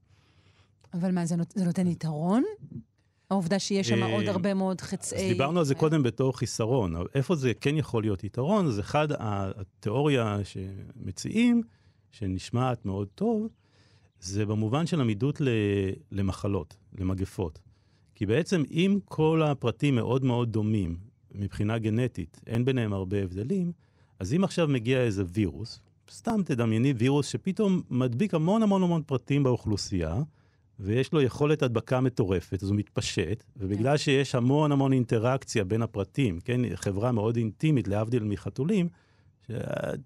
אבל 0.94 1.10
מה, 1.10 1.26
זה 1.26 1.36
נות- 1.36 1.52
זה 1.56 1.64
נותן 1.64 1.86
יתרון? 1.86 2.42
העובדה 3.30 3.58
שיש 3.58 3.88
שם 3.88 4.02
אה, 4.02 4.12
עוד 4.14 4.24
הרבה 4.28 4.54
מאוד 4.54 4.80
אז 4.80 4.86
חצאי... 4.86 5.28
דיברנו 5.32 5.58
על 5.58 5.64
זה 5.64 5.74
אה, 5.74 5.78
קודם 5.78 6.02
בתור 6.02 6.38
חיסרון, 6.38 6.94
איפה 7.14 7.36
זה 7.36 7.54
כן 7.54 7.76
יכול 7.76 8.02
להיות 8.02 8.24
יתרון? 8.24 8.66
אז 8.66 8.80
אחד, 8.80 9.08
התיאוריה 9.18 10.38
שמציעים, 10.44 11.62
שנשמעת 12.10 12.86
מאוד 12.86 13.08
טוב, 13.14 13.48
זה 14.20 14.46
במובן 14.46 14.86
של 14.86 15.00
עמידות 15.00 15.40
למחלות, 16.12 16.76
למגפות. 16.98 17.58
כי 18.14 18.26
בעצם 18.26 18.62
אם 18.70 18.98
כל 19.04 19.42
הפרטים 19.42 19.94
מאוד 19.94 20.24
מאוד 20.24 20.52
דומים 20.52 20.96
מבחינה 21.34 21.78
גנטית, 21.78 22.40
אין 22.46 22.64
ביניהם 22.64 22.92
הרבה 22.92 23.22
הבדלים, 23.22 23.72
אז 24.18 24.34
אם 24.34 24.44
עכשיו 24.44 24.68
מגיע 24.68 25.00
איזה 25.00 25.24
וירוס, 25.32 25.80
סתם 26.10 26.40
תדמייני 26.44 26.92
וירוס 26.96 27.26
שפתאום 27.28 27.82
מדביק 27.90 28.34
המון 28.34 28.62
המון 28.62 28.82
המון 28.82 29.02
פרטים 29.06 29.42
באוכלוסייה, 29.42 30.22
ויש 30.80 31.12
לו 31.12 31.22
יכולת 31.22 31.62
הדבקה 31.62 32.00
מטורפת, 32.00 32.62
אז 32.62 32.68
הוא 32.68 32.76
מתפשט, 32.76 33.44
ובגלל 33.56 33.96
שיש 33.96 34.34
המון 34.34 34.72
המון 34.72 34.92
אינטראקציה 34.92 35.64
בין 35.64 35.82
הפרטים, 35.82 36.40
כן, 36.40 36.60
חברה 36.74 37.12
מאוד 37.12 37.36
אינטימית, 37.36 37.88
להבדיל 37.88 38.24
מחתולים, 38.24 38.88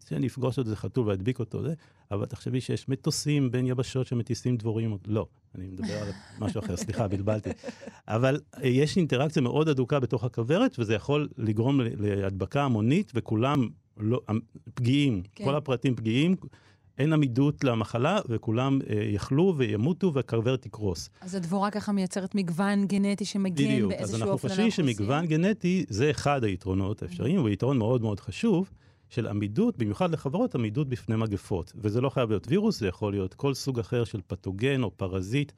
שנפגוש 0.08 0.58
עוד 0.58 0.66
איזה 0.66 0.76
חתול 0.76 1.08
וידביק 1.08 1.38
אותו, 1.40 1.62
זה, 1.62 1.74
אבל 2.10 2.26
תחשבי 2.26 2.60
שיש 2.60 2.88
מטוסים 2.88 3.50
בין 3.50 3.66
יבשות 3.66 4.06
שמטיסים 4.06 4.56
דבורים, 4.56 4.98
לא, 5.06 5.26
אני 5.54 5.66
מדבר 5.66 6.02
על 6.02 6.08
משהו 6.40 6.60
אחר, 6.60 6.76
סליחה, 6.76 7.08
בלבלתי. 7.08 7.50
אבל 8.08 8.40
אה, 8.56 8.68
יש 8.68 8.96
אינטראקציה 8.96 9.42
מאוד 9.42 9.68
הדוקה 9.68 10.00
בתוך 10.00 10.24
הכוורת, 10.24 10.76
וזה 10.78 10.94
יכול 10.94 11.28
לגרום 11.38 11.80
להדבקה 11.98 12.62
המונית, 12.62 13.12
וכולם 13.14 13.68
לא, 13.96 14.20
פגיעים, 14.74 15.22
כן. 15.34 15.44
כל 15.44 15.54
הפרטים 15.54 15.96
פגיעים. 15.96 16.36
אין 16.99 17.12
עמידות 17.12 17.64
למחלה, 17.64 18.18
וכולם 18.28 18.78
אה, 18.90 18.94
יחלו 18.94 19.55
וימותו 19.57 20.14
והכוורת 20.14 20.62
תקרוס. 20.62 21.11
אז 21.20 21.34
הדבורה 21.34 21.70
ככה 21.70 21.92
מייצרת 21.92 22.34
מגוון 22.34 22.86
גנטי 22.86 23.24
שמגן 23.24 23.64
בדיוק, 23.64 23.92
אז 23.92 23.99
באיזשהו 23.99 24.16
אנחנו 24.16 24.32
אופן 24.32 24.49
על 24.49 24.51
חושבים 24.51 24.64
האוכלוסייה. 24.64 24.96
שמגוון 24.96 25.26
גנטי 25.26 25.84
זה 25.88 26.11
אחד 26.11 26.44
היתרונות 26.44 27.03
האפשריים, 27.03 27.40
הוא 27.40 27.49
יתרון 27.49 27.78
מאוד 27.78 28.03
מאוד 28.03 28.20
חשוב 28.20 28.70
של 29.09 29.26
עמידות, 29.26 29.78
במיוחד 29.78 30.11
לחברות, 30.11 30.55
עמידות 30.55 30.88
בפני 30.88 31.16
מגפות. 31.16 31.72
וזה 31.76 32.01
לא 32.01 32.09
חייב 32.09 32.28
להיות 32.28 32.46
וירוס, 32.49 32.80
זה 32.80 32.86
יכול 32.86 33.12
להיות 33.12 33.34
כל 33.34 33.55
סוג 33.55 33.78
אחר 33.78 34.05
של 34.05 34.20
פתוגן 34.26 34.82
או 34.82 34.90
פרזיט. 34.96 35.53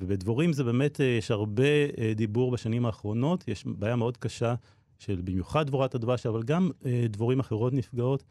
ובדבורים 0.00 0.52
זה 0.52 0.64
באמת, 0.64 1.00
אה, 1.00 1.06
יש 1.06 1.30
הרבה 1.30 1.64
אה, 1.98 2.12
דיבור 2.16 2.50
בשנים 2.50 2.86
האחרונות, 2.86 3.48
יש 3.48 3.64
בעיה 3.66 3.96
מאוד 3.96 4.16
קשה 4.16 4.54
של 4.98 5.20
במיוחד 5.24 5.66
דבורת 5.66 5.94
הדבש, 5.94 6.26
אבל 6.26 6.42
גם 6.42 6.70
אה, 6.86 7.06
דבורים 7.08 7.40
אחרות 7.40 7.72
נפגעות, 7.72 8.24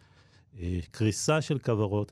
קריסה 0.92 1.42
של 1.42 1.60
כוורות. 1.60 2.12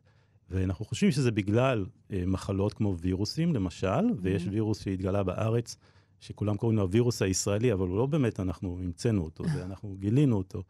ואנחנו 0.54 0.86
חושבים 0.86 1.12
שזה 1.12 1.32
בגלל 1.32 1.86
אה, 2.12 2.24
מחלות 2.28 2.74
כמו 2.74 2.98
וירוסים, 2.98 3.56
למשל, 3.56 4.06
ויש 4.22 4.48
וירוס 4.52 4.84
שהתגלה 4.84 5.24
בארץ, 5.24 5.78
שכולם 6.20 6.58
קוראים 6.58 6.78
לו 6.78 6.84
הווירוס 6.84 7.22
הישראלי, 7.22 7.74
אבל 7.74 7.88
הוא 7.88 7.98
לא 7.98 8.06
באמת, 8.06 8.40
אנחנו 8.40 8.80
המצאנו 8.84 9.24
אותו, 9.24 9.44
זה 9.54 9.64
אנחנו 9.68 9.96
גילינו 10.00 10.38
אותו 10.38 10.64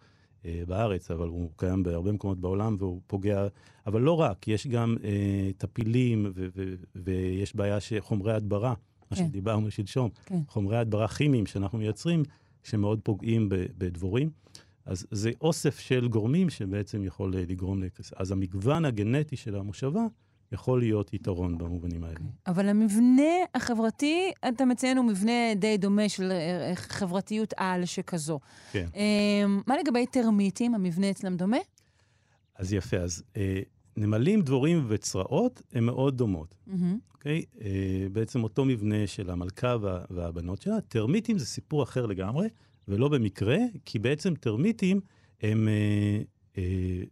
אה, 0.46 0.64
בארץ, 0.68 1.12
אבל 1.12 1.28
הוא 1.28 1.50
קיים 1.56 1.84
בהרבה 1.84 2.12
מקומות 2.12 2.40
בעולם 2.40 2.76
והוא 2.80 3.02
פוגע, 3.08 3.48
אבל 3.88 4.02
לא 4.02 4.20
רק, 4.20 4.48
יש 4.48 4.68
גם 4.68 4.96
אה, 5.04 5.50
טפילים 5.58 6.32
ו- 6.36 6.48
ו- 6.56 6.74
ויש 6.96 7.56
בעיה 7.56 7.80
שחומרי 7.80 8.34
הדברה, 8.34 8.74
מה 9.12 9.18
כן. 9.18 9.28
שדיברנו 9.28 9.72
שלשום, 9.72 10.10
כן. 10.26 10.40
חומרי 10.48 10.78
הדברה 10.78 11.08
כימיים 11.08 11.46
שאנחנו 11.46 11.78
מייצרים, 11.78 12.24
שמאוד 12.64 13.00
פוגעים 13.04 13.50
בדבורים. 13.50 14.30
אז 14.86 15.06
זה 15.12 15.32
אוסף 15.42 15.80
של 15.80 16.08
גורמים 16.08 16.50
שבעצם 16.50 17.04
יכול 17.04 17.36
לגרום 17.36 17.84
לקריסה. 17.84 18.16
אז 18.20 18.32
המגוון 18.32 18.86
הגנטי 18.86 19.36
של 19.36 19.56
המושבה 19.56 20.02
יכול 20.52 20.80
להיות 20.80 21.14
יתרון 21.14 21.58
במובנים 21.58 22.04
האלה. 22.04 22.20
אבל 22.48 22.70
המבנה 22.70 23.34
החברתי, 23.56 24.32
אתה 24.48 24.66
מציין, 24.66 24.98
הוא 24.98 25.06
מבנה 25.06 25.56
די 25.56 25.78
דומה 25.78 26.10
של 26.10 26.32
אה, 26.32 26.70
אה, 26.70 26.76
חברתיות 26.76 27.54
על 27.58 27.86
שכזו. 27.86 28.40
כן. 28.72 28.88
אה, 28.96 29.46
מה 29.68 29.76
לגבי 29.78 30.06
טרמיטים? 30.06 30.76
המבנה 30.76 31.10
אצלם 31.10 31.38
דומה? 31.38 31.58
אז 32.56 32.74
יפה, 32.74 32.98
אז 32.98 33.24
אה, 33.38 33.60
נמלים, 33.98 34.42
דבורים 34.42 34.86
וצרעות 34.88 35.62
הן 35.74 35.84
מאוד 35.84 36.18
דומות. 36.18 36.56
אוקיי? 37.14 37.44
אה, 37.62 38.08
בעצם 38.12 38.44
אותו 38.44 38.66
מבנה 38.66 39.08
של 39.08 39.30
המלכה 39.30 39.76
וה, 39.82 40.00
והבנות 40.10 40.62
שלה. 40.62 40.82
טרמיטים 40.82 41.38
זה 41.38 41.46
סיפור 41.46 41.84
אחר 41.84 42.06
לגמרי, 42.06 42.48
ולא 42.88 43.10
במקרה, 43.10 43.58
כי 43.86 44.00
בעצם 44.00 44.36
טרמיטים 44.36 45.02
הם 45.42 45.68
אה, 45.68 46.22
אה, 46.58 47.04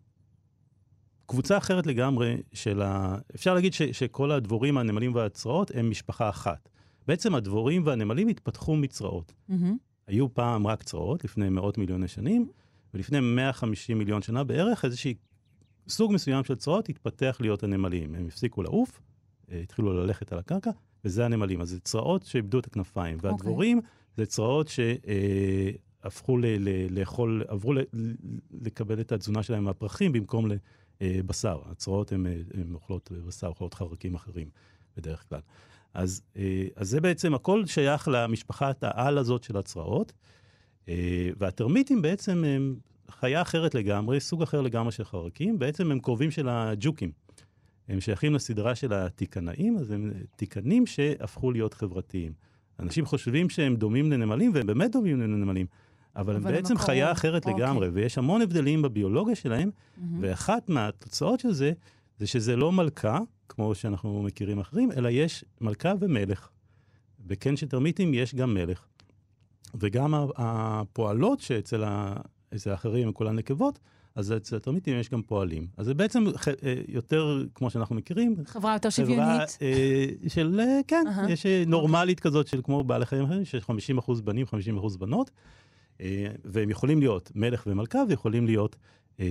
קבוצה 1.25 1.57
אחרת 1.57 1.87
לגמרי 1.87 2.37
של 2.53 2.81
ה... 2.81 3.17
אפשר 3.35 3.53
להגיד 3.53 3.73
ש, 3.73 3.81
שכל 3.81 4.31
הדבורים, 4.31 4.77
הנמלים 4.77 5.15
והצרעות 5.15 5.71
הם 5.75 5.89
משפחה 5.89 6.29
אחת. 6.29 6.69
בעצם 7.07 7.35
הדבורים 7.35 7.85
והנמלים 7.85 8.27
התפתחו 8.27 8.75
מצרעות. 8.75 9.33
מהמם. 9.49 9.77
היו 10.07 10.33
פעם 10.33 10.67
רק 10.67 10.83
צרעות, 10.83 11.23
לפני 11.23 11.49
מאות 11.49 11.77
מיליוני 11.77 12.07
שנים, 12.07 12.47
ולפני 12.93 13.19
150 13.19 13.97
מיליון 13.97 14.21
שנה 14.21 14.43
בערך, 14.43 14.85
איזשהי 14.85 15.13
סוג 15.87 16.13
מסוים 16.13 16.43
של 16.43 16.55
צרעות 16.55 16.89
התפתח 16.89 17.37
להיות 17.39 17.63
הנמלים. 17.63 18.15
הם 18.15 18.27
הפסיקו 18.27 18.63
לעוף, 18.63 19.01
אה, 19.51 19.59
התחילו 19.59 19.93
ללכת 19.93 20.33
על 20.33 20.39
הקרקע, 20.39 20.71
וזה 21.05 21.25
הנמלים. 21.25 21.61
אז 21.61 21.69
זה 21.69 21.79
צרעות 21.79 22.25
שאיבדו 22.25 22.59
את 22.59 22.65
הכנפיים. 22.65 23.15
אוקיי. 23.15 23.29
והדבורים 23.31 23.81
זה 24.17 24.25
צרעות 24.25 24.67
שהפכו 24.67 26.37
ל- 26.37 26.45
ל- 26.45 26.99
לאכול, 26.99 27.43
עברו 27.47 27.73
ל- 27.73 27.83
לקבל 28.61 29.01
את 29.01 29.11
התזונה 29.11 29.43
שלהם 29.43 29.63
מהפרחים 29.63 30.11
במקום 30.11 30.47
לבשר. 31.01 31.59
הצרעות 31.65 32.11
הן 32.11 32.25
אוכלות 32.73 33.11
בשר, 33.27 33.47
אוכלות 33.47 33.73
חרקים 33.73 34.15
אחרים 34.15 34.49
בדרך 34.97 35.29
כלל. 35.29 35.39
אז, 35.93 36.21
אה, 36.37 36.67
אז 36.75 36.89
זה 36.89 37.01
בעצם, 37.01 37.33
הכל 37.33 37.65
שייך 37.65 38.07
למשפחת 38.11 38.83
העל 38.83 39.17
הזאת 39.17 39.43
של 39.43 39.57
הצרעות. 39.57 40.13
אה, 40.89 41.29
והטרמיטים 41.37 42.01
בעצם 42.01 42.43
הם 42.43 42.75
חיה 43.09 43.41
אחרת 43.41 43.75
לגמרי, 43.75 44.19
סוג 44.19 44.41
אחר 44.41 44.61
לגמרי 44.61 44.91
של 44.91 45.03
חרקים, 45.03 45.59
בעצם 45.59 45.91
הם 45.91 45.99
קרובים 45.99 46.31
של 46.31 46.49
הג'וקים. 46.49 47.11
הם 47.87 48.01
שייכים 48.01 48.33
לסדרה 48.33 48.75
של 48.75 48.93
התיקנאים, 48.93 49.77
אז 49.77 49.91
הם 49.91 50.11
תיקנים 50.35 50.85
שהפכו 50.85 51.51
להיות 51.51 51.73
חברתיים. 51.73 52.33
אנשים 52.81 53.05
חושבים 53.05 53.49
שהם 53.49 53.75
דומים 53.75 54.11
לנמלים, 54.11 54.51
והם 54.53 54.67
באמת 54.67 54.91
דומים 54.91 55.21
לנמלים, 55.21 55.65
אבל 56.15 56.35
אבל 56.35 56.47
הם 56.47 56.53
בעצם 56.55 56.73
מקור- 56.73 56.85
חיה 56.85 57.11
אחרת 57.11 57.45
אוקיי. 57.45 57.63
לגמרי, 57.65 57.87
ויש 57.87 58.17
המון 58.17 58.41
הבדלים 58.41 58.81
בביולוגיה 58.81 59.35
שלהם, 59.35 59.69
מהמם. 59.97 60.17
ואחת 60.21 60.69
מהתוצאות 60.69 61.39
של 61.39 61.51
זה, 61.53 61.71
זה 62.17 62.27
שזה 62.27 62.55
לא 62.55 62.71
מלכה, 62.71 63.19
כמו 63.49 63.75
שאנחנו 63.75 64.23
מכירים 64.23 64.59
אחרים, 64.59 64.91
אלא 64.91 65.09
יש 65.09 65.45
מלכה 65.61 65.93
ומלך. 65.99 66.49
בקן 67.19 67.57
של 67.57 67.67
טרמיטים 67.67 68.13
יש 68.13 68.35
גם 68.35 68.53
מלך. 68.53 68.85
וגם 69.75 70.13
הפועלות 70.35 71.39
שאצל 71.39 71.83
האחרים 72.65 73.13
כולן 73.13 73.35
נקבות, 73.35 73.79
אז 74.15 74.31
אצל 74.37 74.55
הטרמיטים 74.55 74.99
יש 74.99 75.09
גם 75.09 75.21
פועלים. 75.21 75.67
אז 75.77 75.85
זה 75.85 75.93
בעצם 75.93 76.23
ח- 76.37 76.47
אה, 76.47 76.53
יותר, 76.87 77.45
כמו 77.55 77.69
שאנחנו 77.69 77.95
מכירים, 77.95 78.35
חברה 78.45 78.73
יותר 78.73 78.89
חברה 78.89 79.05
שוויונית. 79.05 79.57
אה, 79.61 80.05
של, 80.29 80.59
אה, 80.59 80.79
כן, 80.87 81.03
אהה. 81.07 81.31
יש 81.31 81.45
נורמלית 81.67 82.19
כזאת 82.19 82.47
של 82.47 82.61
כמו 82.63 82.83
בעלי 82.83 83.05
חיים 83.05 83.23
אחרים, 83.23 83.45
שיש 83.45 83.63
50% 83.63 84.21
בנים, 84.23 84.45
50% 84.45 84.97
בנות, 84.99 85.31
אה, 86.01 86.27
והם 86.45 86.69
יכולים 86.69 86.99
להיות 86.99 87.31
מלך 87.35 87.63
ומלכה, 87.67 87.99
ויכולים 88.09 88.45
להיות 88.45 88.75
אה, 89.19 89.25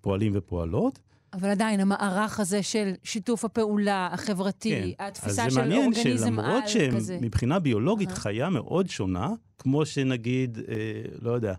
פועלים 0.00 0.32
ופועלות. 0.34 0.98
אבל 1.32 1.48
עדיין, 1.48 1.80
המערך 1.80 2.40
הזה 2.40 2.62
של 2.62 2.92
שיתוף 3.02 3.44
הפעולה 3.44 4.08
החברתי, 4.12 4.70
כן. 4.96 5.04
התפיסה 5.04 5.44
אז 5.46 5.48
של 5.52 5.54
זה 5.54 5.60
מעניין 5.60 5.84
אורגניזם 5.92 6.38
על 6.38 6.44
שלמרות 6.44 6.68
שהם 6.68 6.96
כזה. 6.96 7.18
מבחינה 7.22 7.58
ביולוגית 7.58 8.08
אהה. 8.08 8.16
חיה 8.16 8.48
מאוד 8.50 8.88
שונה, 8.88 9.28
כמו 9.58 9.86
שנגיד, 9.86 10.58
אה, 10.68 10.74
לא 11.22 11.30
יודע, 11.30 11.54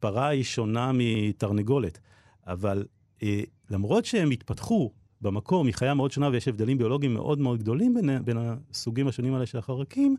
פרה 0.00 0.28
היא 0.28 0.42
שונה 0.42 0.90
מתרנגולת, 0.94 1.98
אבל 2.46 2.84
אה, 3.22 3.42
למרות 3.70 4.04
שהם 4.04 4.30
התפתחו 4.30 4.92
במקור 5.20 5.64
מחיה 5.64 5.94
מאוד 5.94 6.10
שונה 6.10 6.28
ויש 6.28 6.48
הבדלים 6.48 6.78
ביולוגיים 6.78 7.14
מאוד 7.14 7.38
מאוד 7.38 7.58
גדולים 7.58 7.94
בין, 7.94 8.24
בין 8.24 8.36
הסוגים 8.70 9.08
השונים 9.08 9.34
האלה 9.34 9.46
של 9.46 9.58
החרקים, 9.58 10.16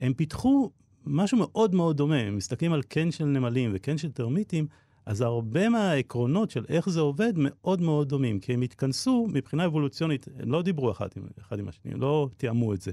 הם 0.00 0.14
פיתחו 0.14 0.70
משהו 1.06 1.38
מאוד 1.38 1.74
מאוד 1.74 1.96
דומה. 1.96 2.16
הם 2.16 2.36
מסתכלים 2.36 2.72
על 2.72 2.82
קן 2.82 3.10
של 3.10 3.24
נמלים 3.24 3.70
וקן 3.74 3.98
של 3.98 4.12
טרמיטים, 4.12 4.66
אז 5.06 5.20
הרבה 5.20 5.68
מהעקרונות 5.68 6.50
של 6.50 6.64
איך 6.68 6.88
זה 6.88 7.00
עובד 7.00 7.32
מאוד 7.36 7.80
מאוד 7.80 8.08
דומים, 8.08 8.40
כי 8.40 8.54
הם 8.54 8.62
התכנסו 8.62 9.26
מבחינה 9.32 9.66
אבולוציונית, 9.66 10.26
הם 10.38 10.52
לא 10.52 10.62
דיברו 10.62 10.90
אחד 10.90 11.08
עם, 11.16 11.22
אחד 11.40 11.58
עם 11.58 11.68
השני, 11.68 11.92
הם 11.92 12.00
לא 12.00 12.28
תיאמו 12.36 12.74
את 12.74 12.80
זה. 12.80 12.92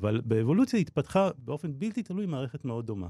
אבל 0.00 0.20
באבולוציה 0.24 0.80
התפתחה 0.80 1.30
באופן 1.38 1.72
בלתי 1.78 2.02
תלוי 2.02 2.26
מערכת 2.26 2.64
מאוד 2.64 2.86
דומה. 2.86 3.08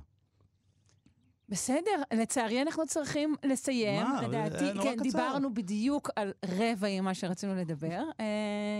בסדר, 1.51 2.03
לצערי 2.13 2.63
אנחנו 2.63 2.87
צריכים 2.87 3.35
לסיים. 3.45 4.03
מה? 4.03 4.23
לדעתי, 4.23 4.73
נורא 4.73 4.85
כן, 4.85 4.97
קצר. 4.97 5.03
דיברנו 5.03 5.55
בדיוק 5.55 6.11
על 6.17 6.33
רבע 6.45 7.01
ממה 7.01 7.15
שרצינו 7.15 7.55
לדבר. 7.55 8.03
אה, 8.21 8.27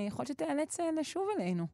יכול 0.09 0.23
להיות 0.23 0.29
שתיאלץ 0.29 0.81
אה, 0.81 0.91
לשוב 1.01 1.29
אלינו. 1.39 1.67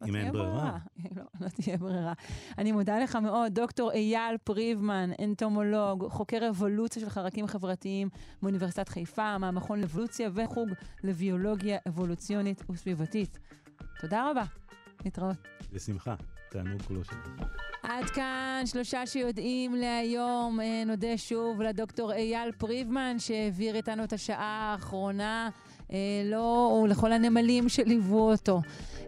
לא 0.00 0.06
אם 0.06 0.12
תהיה 0.12 0.24
אין 0.24 0.32
ברירה. 0.32 0.78
לא, 1.16 1.22
לא 1.40 1.48
תהיה 1.48 1.76
ברירה. 1.76 2.12
אני 2.58 2.72
מודה 2.72 2.98
לך 2.98 3.16
מאוד, 3.16 3.54
דוקטור 3.54 3.92
אייל 3.92 4.36
פריבמן, 4.44 5.10
אנטומולוג, 5.24 6.08
חוקר 6.10 6.48
אבולוציה 6.48 7.02
של 7.02 7.10
חרקים 7.10 7.46
חברתיים 7.46 8.08
מאוניברסיטת 8.42 8.88
חיפה, 8.88 9.38
מהמכון 9.38 9.80
לאבולוציה 9.80 10.30
וחוג 10.34 10.68
לביולוגיה 11.04 11.78
אבולוציונית 11.88 12.62
וסביבתית. 12.70 13.38
תודה 14.00 14.30
רבה. 14.30 14.44
להתראות. 15.04 15.36
בשמחה, 15.72 16.14
תענוג 16.54 16.82
כולו 16.82 17.04
שלי. 17.04 17.46
עד 17.82 18.04
כאן 18.04 18.62
שלושה 18.66 19.06
שיודעים 19.06 19.74
להיום. 19.74 20.60
אה, 20.60 20.82
נודה 20.86 21.16
שוב 21.16 21.62
לדוקטור 21.62 22.12
אייל 22.12 22.52
פריבמן 22.52 23.18
שהעביר 23.18 23.76
איתנו 23.76 24.04
את 24.04 24.12
השעה 24.12 24.72
האחרונה. 24.72 25.48
אה, 25.92 25.96
לו 26.24 26.80
ולכל 26.84 27.12
הנמלים 27.12 27.68
שליוו 27.68 28.30
אותו. 28.30 28.60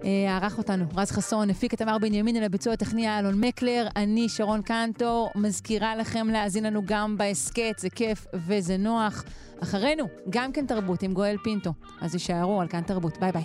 אה, 0.05 0.36
ערך 0.36 0.59
אותנו 0.59 0.84
רז 0.97 1.11
חסון, 1.11 1.51
הפיקה 1.50 1.78
תמר 1.78 1.99
בנימין, 1.99 2.36
על 2.36 2.44
הביצוע 2.44 2.72
הטכני 2.72 3.18
אלון 3.18 3.40
מקלר, 3.40 3.88
אני 3.97 4.28
שרון 4.28 4.62
קנטור, 4.62 5.30
מזכירה 5.34 5.97
לכם 5.97 6.26
להאזין 6.28 6.64
לנו 6.64 6.82
גם 6.84 7.18
בהסכת, 7.18 7.74
זה 7.78 7.90
כיף 7.90 8.26
וזה 8.34 8.76
נוח. 8.76 9.24
אחרינו, 9.62 10.05
גם 10.30 10.53
כן 10.53 10.66
תרבות 10.66 11.03
עם 11.03 11.12
גואל 11.12 11.36
פינטו. 11.44 11.72
אז 12.01 12.14
תישארו 12.14 12.61
על 12.61 12.68
כאן 12.68 12.82
תרבות. 12.82 13.18
ביי 13.20 13.32
ביי. 13.32 13.44